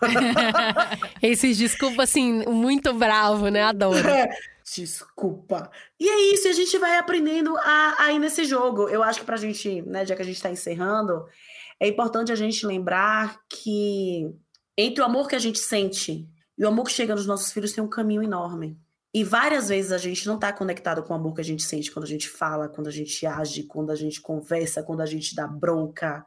Esses 1.21 1.57
desculpa, 1.57 2.03
assim, 2.03 2.45
muito 2.45 2.93
bravo, 2.93 3.49
né? 3.49 3.63
Adoro. 3.63 4.07
É, 4.07 4.29
desculpa. 4.63 5.71
E 5.99 6.07
é 6.07 6.33
isso, 6.33 6.47
a 6.47 6.53
gente 6.53 6.77
vai 6.77 6.97
aprendendo 6.97 7.55
a, 7.57 7.95
a 7.99 8.11
ir 8.11 8.19
nesse 8.19 8.45
jogo. 8.45 8.89
Eu 8.89 9.03
acho 9.03 9.19
que 9.19 9.25
pra 9.25 9.37
gente, 9.37 9.81
né, 9.83 10.05
já 10.05 10.15
que 10.15 10.21
a 10.21 10.25
gente 10.25 10.41
tá 10.41 10.49
encerrando, 10.49 11.25
é 11.79 11.87
importante 11.87 12.31
a 12.31 12.35
gente 12.35 12.65
lembrar 12.65 13.39
que 13.49 14.29
entre 14.77 15.01
o 15.01 15.05
amor 15.05 15.27
que 15.27 15.35
a 15.35 15.39
gente 15.39 15.59
sente 15.59 16.27
e 16.57 16.63
o 16.63 16.67
amor 16.67 16.85
que 16.85 16.91
chega 16.91 17.15
nos 17.15 17.25
nossos 17.25 17.51
filhos 17.51 17.73
tem 17.73 17.83
um 17.83 17.89
caminho 17.89 18.23
enorme. 18.23 18.77
E 19.13 19.23
várias 19.23 19.69
vezes 19.69 19.91
a 19.91 19.97
gente 19.99 20.25
não 20.25 20.35
está 20.35 20.51
conectado 20.51 21.03
com 21.03 21.13
o 21.13 21.15
amor 21.15 21.35
que 21.35 21.41
a 21.41 21.43
gente 21.43 21.61
sente 21.61 21.91
quando 21.91 22.05
a 22.05 22.07
gente 22.07 22.27
fala, 22.27 22.67
quando 22.67 22.87
a 22.87 22.91
gente 22.91 23.25
age, 23.27 23.63
quando 23.63 23.91
a 23.91 23.95
gente 23.95 24.19
conversa, 24.19 24.81
quando 24.81 25.01
a 25.01 25.05
gente 25.05 25.35
dá 25.35 25.45
bronca. 25.45 26.25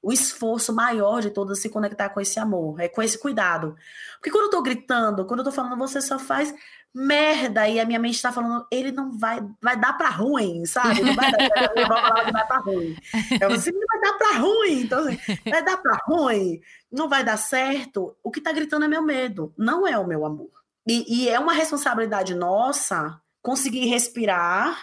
O 0.00 0.12
esforço 0.12 0.72
maior 0.72 1.20
de 1.20 1.30
todos 1.30 1.58
é 1.58 1.62
se 1.62 1.68
conectar 1.68 2.08
com 2.10 2.20
esse 2.20 2.38
amor, 2.38 2.80
é 2.80 2.88
com 2.88 3.02
esse 3.02 3.18
cuidado. 3.18 3.76
Porque 4.16 4.30
quando 4.30 4.44
eu 4.44 4.50
tô 4.50 4.62
gritando, 4.62 5.24
quando 5.26 5.40
eu 5.40 5.44
tô 5.44 5.52
falando, 5.52 5.76
você 5.76 6.00
só 6.00 6.18
faz 6.18 6.54
merda, 6.94 7.68
e 7.68 7.78
a 7.78 7.84
minha 7.84 7.98
mente 7.98 8.20
tá 8.20 8.32
falando, 8.32 8.66
ele 8.70 8.90
não 8.90 9.16
vai, 9.16 9.40
vai 9.62 9.76
dar 9.76 9.92
pra 9.92 10.08
ruim, 10.08 10.64
sabe? 10.66 11.02
Não 11.02 11.14
vai 11.14 11.30
dar, 11.30 11.72
vai 11.74 12.32
dar 12.32 12.46
pra 12.46 12.58
ruim. 12.58 12.96
Eu 13.40 13.52
assim, 13.52 13.72
vai 13.72 14.00
dar 14.00 14.12
pra 14.18 14.38
ruim, 14.38 14.80
então 14.82 15.00
assim, 15.00 15.18
vai 15.48 15.62
dar 15.62 15.76
pra 15.76 15.98
ruim, 16.06 16.60
não 16.90 17.08
vai 17.08 17.22
dar 17.22 17.36
certo. 17.36 18.16
O 18.22 18.30
que 18.30 18.40
tá 18.40 18.52
gritando 18.52 18.84
é 18.84 18.88
meu 18.88 19.02
medo, 19.02 19.52
não 19.56 19.86
é 19.86 19.98
o 19.98 20.06
meu 20.06 20.24
amor. 20.24 20.50
E, 20.86 21.24
e 21.24 21.28
é 21.28 21.38
uma 21.38 21.52
responsabilidade 21.52 22.34
nossa 22.34 23.20
conseguir 23.42 23.86
respirar 23.86 24.76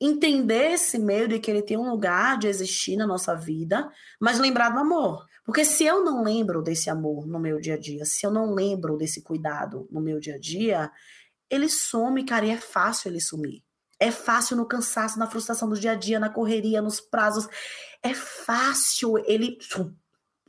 entender 0.00 0.72
esse 0.72 0.98
medo 0.98 1.34
e 1.34 1.40
que 1.40 1.50
ele 1.50 1.62
tem 1.62 1.76
um 1.76 1.90
lugar 1.90 2.38
de 2.38 2.46
existir 2.46 2.96
na 2.96 3.06
nossa 3.06 3.34
vida, 3.34 3.90
mas 4.20 4.38
lembrar 4.38 4.70
do 4.70 4.78
amor. 4.78 5.26
Porque 5.44 5.64
se 5.64 5.84
eu 5.84 6.04
não 6.04 6.22
lembro 6.22 6.62
desse 6.62 6.90
amor 6.90 7.26
no 7.26 7.38
meu 7.38 7.60
dia 7.60 7.74
a 7.74 7.78
dia, 7.78 8.04
se 8.04 8.26
eu 8.26 8.30
não 8.30 8.52
lembro 8.52 8.96
desse 8.96 9.22
cuidado 9.22 9.88
no 9.90 10.00
meu 10.00 10.18
dia 10.20 10.34
a 10.34 10.38
dia, 10.38 10.90
ele 11.48 11.68
some, 11.68 12.24
cara, 12.24 12.44
e 12.46 12.50
é 12.50 12.56
fácil 12.56 13.10
ele 13.10 13.20
sumir. 13.20 13.62
É 13.98 14.10
fácil 14.10 14.56
no 14.56 14.66
cansaço, 14.66 15.18
na 15.18 15.26
frustração 15.26 15.68
do 15.68 15.78
dia 15.78 15.92
a 15.92 15.94
dia, 15.94 16.20
na 16.20 16.28
correria, 16.28 16.82
nos 16.82 17.00
prazos. 17.00 17.48
É 18.02 18.12
fácil 18.12 19.16
ele 19.26 19.56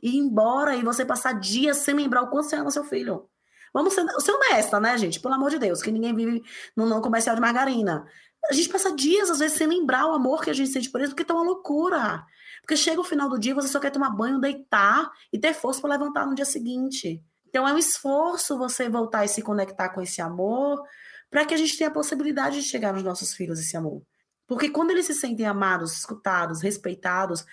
ir 0.02 0.16
embora 0.16 0.76
e 0.76 0.82
você 0.82 1.04
passar 1.04 1.32
dias 1.32 1.78
sem 1.78 1.94
lembrar 1.94 2.22
o 2.22 2.28
quanto 2.28 2.48
você 2.48 2.56
ama 2.56 2.70
seu 2.70 2.84
filho. 2.84 3.28
Vamos 3.72 3.94
ser, 3.94 4.04
ser 4.20 4.32
honesta, 4.32 4.80
né, 4.80 4.96
gente? 4.98 5.20
Pelo 5.20 5.34
amor 5.34 5.50
de 5.50 5.58
Deus, 5.58 5.82
que 5.82 5.90
ninguém 5.90 6.14
vive 6.14 6.42
não 6.76 7.00
comercial 7.00 7.34
de 7.34 7.40
margarina. 7.40 8.06
A 8.50 8.54
gente 8.54 8.68
passa 8.68 8.94
dias, 8.94 9.30
às 9.30 9.38
vezes, 9.38 9.58
sem 9.58 9.66
lembrar 9.66 10.06
o 10.06 10.12
amor 10.12 10.42
que 10.42 10.50
a 10.50 10.54
gente 10.54 10.70
sente 10.70 10.90
por 10.90 11.00
eles, 11.00 11.10
porque 11.10 11.24
tá 11.24 11.34
uma 11.34 11.42
loucura. 11.42 12.24
Porque 12.60 12.76
chega 12.76 13.00
o 13.00 13.04
final 13.04 13.28
do 13.28 13.38
dia, 13.38 13.54
você 13.54 13.68
só 13.68 13.78
quer 13.80 13.90
tomar 13.90 14.10
banho, 14.10 14.40
deitar 14.40 15.10
e 15.32 15.38
ter 15.38 15.54
força 15.54 15.80
para 15.80 15.90
levantar 15.90 16.26
no 16.26 16.34
dia 16.34 16.44
seguinte. 16.44 17.22
Então 17.48 17.66
é 17.66 17.72
um 17.72 17.78
esforço 17.78 18.58
você 18.58 18.88
voltar 18.88 19.24
e 19.24 19.28
se 19.28 19.42
conectar 19.42 19.88
com 19.90 20.00
esse 20.00 20.20
amor, 20.20 20.82
para 21.30 21.44
que 21.44 21.54
a 21.54 21.56
gente 21.56 21.76
tenha 21.76 21.88
a 21.88 21.92
possibilidade 21.92 22.60
de 22.60 22.68
chegar 22.68 22.92
nos 22.92 23.02
nossos 23.02 23.34
filhos 23.34 23.58
esse 23.58 23.76
amor. 23.76 24.02
Porque 24.46 24.70
quando 24.70 24.90
eles 24.90 25.06
se 25.06 25.14
sentem 25.14 25.46
amados, 25.46 25.92
escutados, 25.92 26.62
respeitados, 26.62 27.44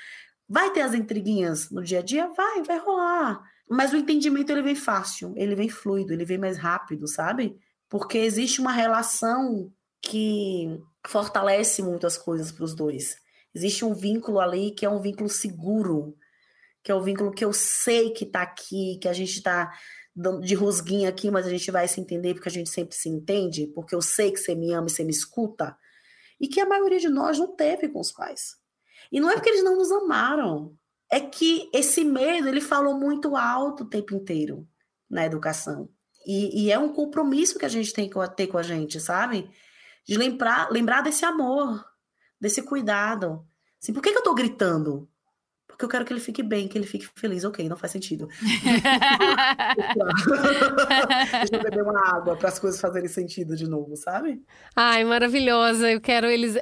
vai 0.47 0.71
ter 0.71 0.81
as 0.81 0.93
intriguinhas 0.93 1.69
no 1.69 1.83
dia 1.83 1.99
a 1.99 2.01
dia? 2.01 2.31
Vai, 2.35 2.63
vai 2.63 2.77
rolar. 2.77 3.43
Mas 3.69 3.91
o 3.91 3.97
entendimento 3.97 4.51
ele 4.51 4.61
vem 4.61 4.75
fácil, 4.75 5.33
ele 5.35 5.55
vem 5.55 5.69
fluido, 5.69 6.13
ele 6.13 6.23
vem 6.23 6.37
mais 6.37 6.57
rápido, 6.57 7.07
sabe? 7.07 7.57
Porque 7.89 8.17
existe 8.17 8.61
uma 8.61 8.71
relação 8.71 9.71
que 10.05 10.79
fortalece 11.07 11.81
muito 11.81 12.05
as 12.05 12.17
coisas 12.17 12.51
para 12.51 12.63
os 12.63 12.75
dois. 12.75 13.17
Existe 13.53 13.83
um 13.83 13.93
vínculo 13.93 14.39
ali 14.39 14.71
que 14.71 14.85
é 14.85 14.89
um 14.89 15.01
vínculo 15.01 15.29
seguro, 15.29 16.15
que 16.83 16.91
é 16.91 16.95
o 16.95 16.99
um 16.99 17.03
vínculo 17.03 17.31
que 17.31 17.43
eu 17.43 17.51
sei 17.51 18.11
que 18.11 18.23
está 18.23 18.43
aqui, 18.43 18.99
que 19.01 19.07
a 19.07 19.13
gente 19.13 19.37
está 19.37 19.73
de 20.41 20.53
rosguinha 20.53 21.09
aqui, 21.09 21.29
mas 21.31 21.45
a 21.45 21.49
gente 21.49 21.69
vai 21.71 21.87
se 21.87 21.99
entender 21.99 22.35
porque 22.35 22.47
a 22.47 22.51
gente 22.51 22.69
sempre 22.69 22.95
se 22.95 23.09
entende, 23.09 23.67
porque 23.73 23.95
eu 23.95 24.01
sei 24.01 24.31
que 24.31 24.37
você 24.37 24.55
me 24.55 24.71
ama 24.71 24.87
e 24.87 24.91
você 24.91 25.03
me 25.03 25.11
escuta, 25.11 25.75
e 26.39 26.47
que 26.47 26.59
a 26.61 26.65
maioria 26.65 26.99
de 26.99 27.09
nós 27.09 27.37
não 27.37 27.55
teve 27.55 27.89
com 27.89 27.99
os 27.99 28.11
pais. 28.11 28.55
E 29.11 29.19
não 29.19 29.29
é 29.29 29.33
porque 29.33 29.49
eles 29.49 29.63
não 29.63 29.75
nos 29.75 29.91
amaram, 29.91 30.77
é 31.11 31.19
que 31.19 31.69
esse 31.73 32.03
medo 32.03 32.47
ele 32.47 32.61
falou 32.61 32.97
muito 32.97 33.35
alto 33.35 33.83
o 33.83 33.89
tempo 33.89 34.15
inteiro 34.15 34.67
na 35.09 35.25
educação. 35.25 35.89
E, 36.25 36.65
e 36.65 36.71
é 36.71 36.79
um 36.79 36.93
compromisso 36.93 37.59
que 37.59 37.65
a 37.65 37.69
gente 37.69 37.93
tem 37.93 38.09
que 38.09 38.35
ter 38.35 38.47
com 38.47 38.57
a 38.57 38.63
gente, 38.63 38.99
sabe? 38.99 39.49
De 40.05 40.17
lembrar, 40.17 40.71
lembrar 40.71 41.01
desse 41.01 41.25
amor, 41.25 41.83
desse 42.39 42.61
cuidado. 42.61 43.45
Assim, 43.81 43.91
por 43.93 44.01
que, 44.01 44.11
que 44.11 44.17
eu 44.17 44.23
tô 44.23 44.33
gritando? 44.33 45.09
Porque 45.67 45.83
eu 45.83 45.89
quero 45.89 46.05
que 46.05 46.13
ele 46.13 46.21
fique 46.21 46.41
bem, 46.41 46.69
que 46.69 46.77
ele 46.77 46.87
fique 46.87 47.05
feliz. 47.15 47.43
Ok, 47.43 47.67
não 47.67 47.75
faz 47.75 47.91
sentido. 47.91 48.29
Deixa 51.31 51.55
eu 51.55 51.61
beber 51.61 51.83
uma 51.83 52.15
água 52.15 52.37
para 52.37 52.47
as 52.47 52.57
coisas 52.57 52.79
fazerem 52.79 53.09
sentido 53.09 53.57
de 53.57 53.67
novo, 53.67 53.95
sabe? 53.97 54.41
Ai, 54.73 55.03
maravilhosa. 55.03 55.91
Eu 55.91 55.99
quero 55.99 56.27
eles. 56.27 56.55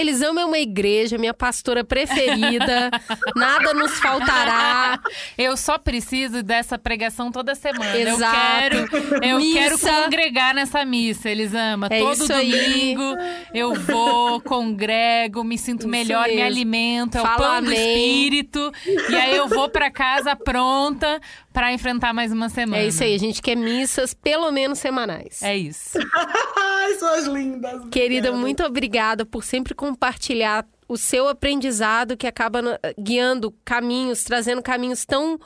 Eles 0.00 0.22
amam 0.22 0.48
uma 0.48 0.58
igreja, 0.58 1.18
minha 1.18 1.34
pastora 1.34 1.84
preferida. 1.84 2.90
nada 3.36 3.74
nos 3.74 3.98
faltará. 4.00 4.98
Eu 5.36 5.56
só 5.56 5.76
preciso 5.76 6.42
dessa 6.42 6.78
pregação 6.78 7.30
toda 7.30 7.54
semana. 7.54 7.96
Exato. 7.96 8.76
Eu 8.76 8.88
quero, 8.88 9.24
eu 9.24 9.52
quero 9.52 9.78
congregar 9.78 10.54
nessa 10.54 10.84
missa. 10.86 11.28
Eles 11.28 11.54
amam. 11.54 11.88
É 11.92 11.98
Todo 11.98 12.26
domingo 12.26 13.02
aí. 13.14 13.46
eu 13.52 13.74
vou, 13.74 14.40
congrego, 14.40 15.44
me 15.44 15.58
sinto 15.58 15.80
Isso 15.80 15.88
melhor, 15.88 16.26
me 16.28 16.36
mesmo. 16.36 16.46
alimento. 16.46 17.18
É 17.18 17.20
Fala 17.20 17.34
o 17.34 17.38
pão 17.38 17.62
do 17.62 17.68
amém. 17.68 17.78
espírito. 17.78 18.72
E 19.10 19.14
aí 19.14 19.36
eu 19.36 19.48
vou 19.48 19.68
para 19.68 19.90
casa 19.90 20.34
pronta 20.34 21.20
para 21.52 21.72
enfrentar 21.72 22.12
mais 22.12 22.32
uma 22.32 22.48
semana. 22.48 22.82
É 22.82 22.86
isso 22.86 23.02
aí, 23.02 23.14
a 23.14 23.18
gente 23.18 23.42
quer 23.42 23.56
missas 23.56 24.14
pelo 24.14 24.50
menos 24.50 24.78
semanais. 24.78 25.42
É 25.42 25.56
isso. 25.56 25.98
Ai, 26.56 26.94
suas 26.94 27.26
lindas. 27.26 27.82
Querida, 27.90 28.28
obrigada. 28.28 28.36
muito 28.36 28.64
obrigada 28.64 29.26
por 29.26 29.44
sempre 29.44 29.74
compartilhar 29.74 30.66
o 30.88 30.96
seu 30.96 31.28
aprendizado 31.28 32.16
que 32.16 32.26
acaba 32.26 32.80
guiando 32.98 33.54
caminhos, 33.64 34.24
trazendo 34.24 34.60
caminhos 34.60 35.04
tão 35.04 35.38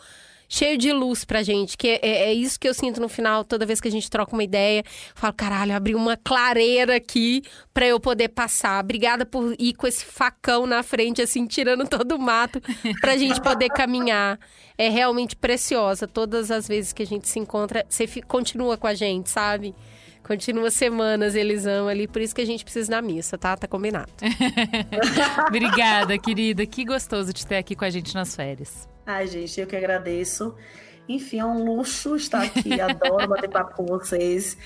cheio 0.54 0.78
de 0.78 0.92
luz 0.92 1.24
pra 1.24 1.42
gente, 1.42 1.76
que 1.76 1.88
é, 1.88 1.98
é 2.02 2.32
isso 2.32 2.60
que 2.60 2.68
eu 2.68 2.72
sinto 2.72 3.00
no 3.00 3.08
final, 3.08 3.44
toda 3.44 3.66
vez 3.66 3.80
que 3.80 3.88
a 3.88 3.90
gente 3.90 4.08
troca 4.08 4.32
uma 4.32 4.44
ideia, 4.44 4.84
eu 4.86 5.12
falo, 5.14 5.34
caralho, 5.34 5.74
abriu 5.74 5.98
uma 5.98 6.16
clareira 6.16 6.94
aqui 6.94 7.42
pra 7.72 7.86
eu 7.86 7.98
poder 7.98 8.28
passar. 8.28 8.82
Obrigada 8.82 9.26
por 9.26 9.56
ir 9.58 9.74
com 9.74 9.84
esse 9.84 10.04
facão 10.04 10.64
na 10.64 10.84
frente, 10.84 11.20
assim, 11.20 11.44
tirando 11.46 11.88
todo 11.88 12.12
o 12.14 12.18
mato 12.18 12.62
pra 13.00 13.16
gente 13.16 13.40
poder 13.40 13.68
caminhar. 13.70 14.38
É 14.78 14.88
realmente 14.88 15.34
preciosa. 15.34 16.06
Todas 16.06 16.50
as 16.52 16.68
vezes 16.68 16.92
que 16.92 17.02
a 17.02 17.06
gente 17.06 17.28
se 17.28 17.38
encontra, 17.40 17.84
você 17.88 18.06
continua 18.22 18.76
com 18.76 18.86
a 18.86 18.94
gente, 18.94 19.30
sabe? 19.30 19.74
Continua 20.22 20.70
semanas, 20.70 21.34
amam 21.66 21.88
ali, 21.88 22.06
por 22.06 22.22
isso 22.22 22.34
que 22.34 22.40
a 22.40 22.46
gente 22.46 22.64
precisa 22.64 22.90
na 22.90 23.02
missa, 23.02 23.36
tá? 23.36 23.56
Tá 23.56 23.66
combinado. 23.66 24.10
Obrigada, 25.48 26.16
querida. 26.16 26.64
Que 26.64 26.84
gostoso 26.84 27.32
te 27.32 27.44
ter 27.44 27.56
aqui 27.56 27.74
com 27.74 27.84
a 27.84 27.90
gente 27.90 28.14
nas 28.14 28.34
férias. 28.34 28.93
Ai, 29.06 29.26
gente, 29.26 29.60
eu 29.60 29.66
que 29.66 29.76
agradeço. 29.76 30.54
Enfim, 31.06 31.38
é 31.38 31.44
um 31.44 31.62
luxo 31.64 32.16
estar 32.16 32.42
aqui. 32.42 32.72
Adoro 32.80 33.28
bater 33.28 33.50
papo 33.50 33.74
com 33.76 33.84
vocês. 33.84 34.56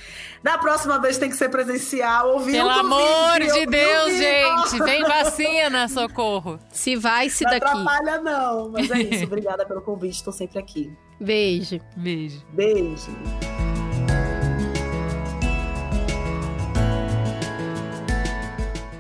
Da 0.43 0.57
próxima 0.57 0.99
vez 1.01 1.19
tem 1.19 1.29
que 1.29 1.37
ser 1.37 1.49
presencial. 1.49 2.35
Ouviu 2.35 2.55
Pelo 2.55 2.69
convite, 2.69 2.87
amor 2.87 3.41
de 3.55 3.67
Deus, 3.67 4.17
gente! 4.17 4.79
Vem 4.85 5.03
vacina, 5.09 5.89
socorro! 5.89 6.61
Se 6.71 6.95
vai, 6.95 7.29
se 7.29 7.43
Não 7.43 7.51
daqui. 7.51 7.67
atrapalha, 7.67 8.21
não. 8.21 8.69
Mas 8.71 8.89
é 8.91 9.01
isso. 9.01 9.25
Obrigada 9.27 9.67
pelo 9.67 9.83
convite. 9.83 10.15
Estou 10.15 10.33
sempre 10.33 10.61
aqui. 10.61 10.97
Beijo. 11.21 11.81
Beijo. 11.97 12.47
Beijo. 12.53 13.11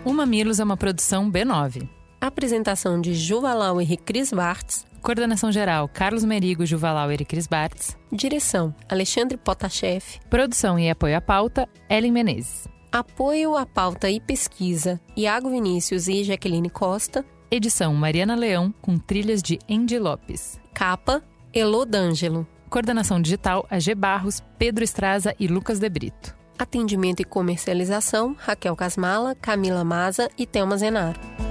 O 0.05 0.13
Mamilos 0.13 0.59
é 0.59 0.65
uma 0.65 0.77
produção 0.77 1.31
B9. 1.31 1.89
Apresentação 2.21 3.01
de 3.01 3.15
Juvalau 3.15 3.81
e 3.81 3.97
Cris 3.97 4.33
Bartz. 4.33 4.88
Coordenação 5.03 5.51
geral: 5.53 5.89
Carlos 5.89 6.25
Merigo, 6.25 6.67
Juvalauer 6.67 7.21
e 7.21 7.25
Cris 7.25 7.47
Bartz. 7.47 7.97
Direção: 8.13 8.75
Alexandre 8.89 9.37
Potashev. 9.37 10.05
Produção 10.29 10.79
e 10.79 10.91
apoio 10.91 11.17
à 11.17 11.21
pauta: 11.21 11.69
Ellen 11.89 12.13
Menezes. 12.13 12.69
Apoio 12.91 13.57
à 13.57 13.67
pauta 13.67 14.11
e 14.11 14.21
pesquisa: 14.21 15.01
Iago 15.17 15.51
Vinícius 15.51 16.09
e 16.09 16.25
Jaqueline 16.25 16.71
Costa. 16.71 17.25
Edição: 17.51 17.95
Mariana 17.95 18.35
Leão, 18.35 18.73
com 18.81 18.99
trilhas 18.99 19.43
de 19.43 19.59
Andy 19.71 19.99
Lopes. 19.99 20.61
Capa: 20.75 21.23
Elô 21.53 21.85
D'Angelo. 21.85 22.47
Coordenação 22.69 23.21
digital: 23.21 23.67
AG 23.71 23.95
Barros, 23.95 24.43
Pedro 24.59 24.85
Estraza 24.85 25.35
e 25.39 25.47
Lucas 25.47 25.79
De 25.79 25.89
Brito. 25.89 26.37
Atendimento 26.59 27.21
e 27.21 27.25
comercialização: 27.25 28.35
Raquel 28.39 28.75
Casmala, 28.75 29.35
Camila 29.35 29.85
Maza 29.85 30.29
e 30.37 30.47
Thelma 30.47 30.77
Zenaro. 30.77 31.48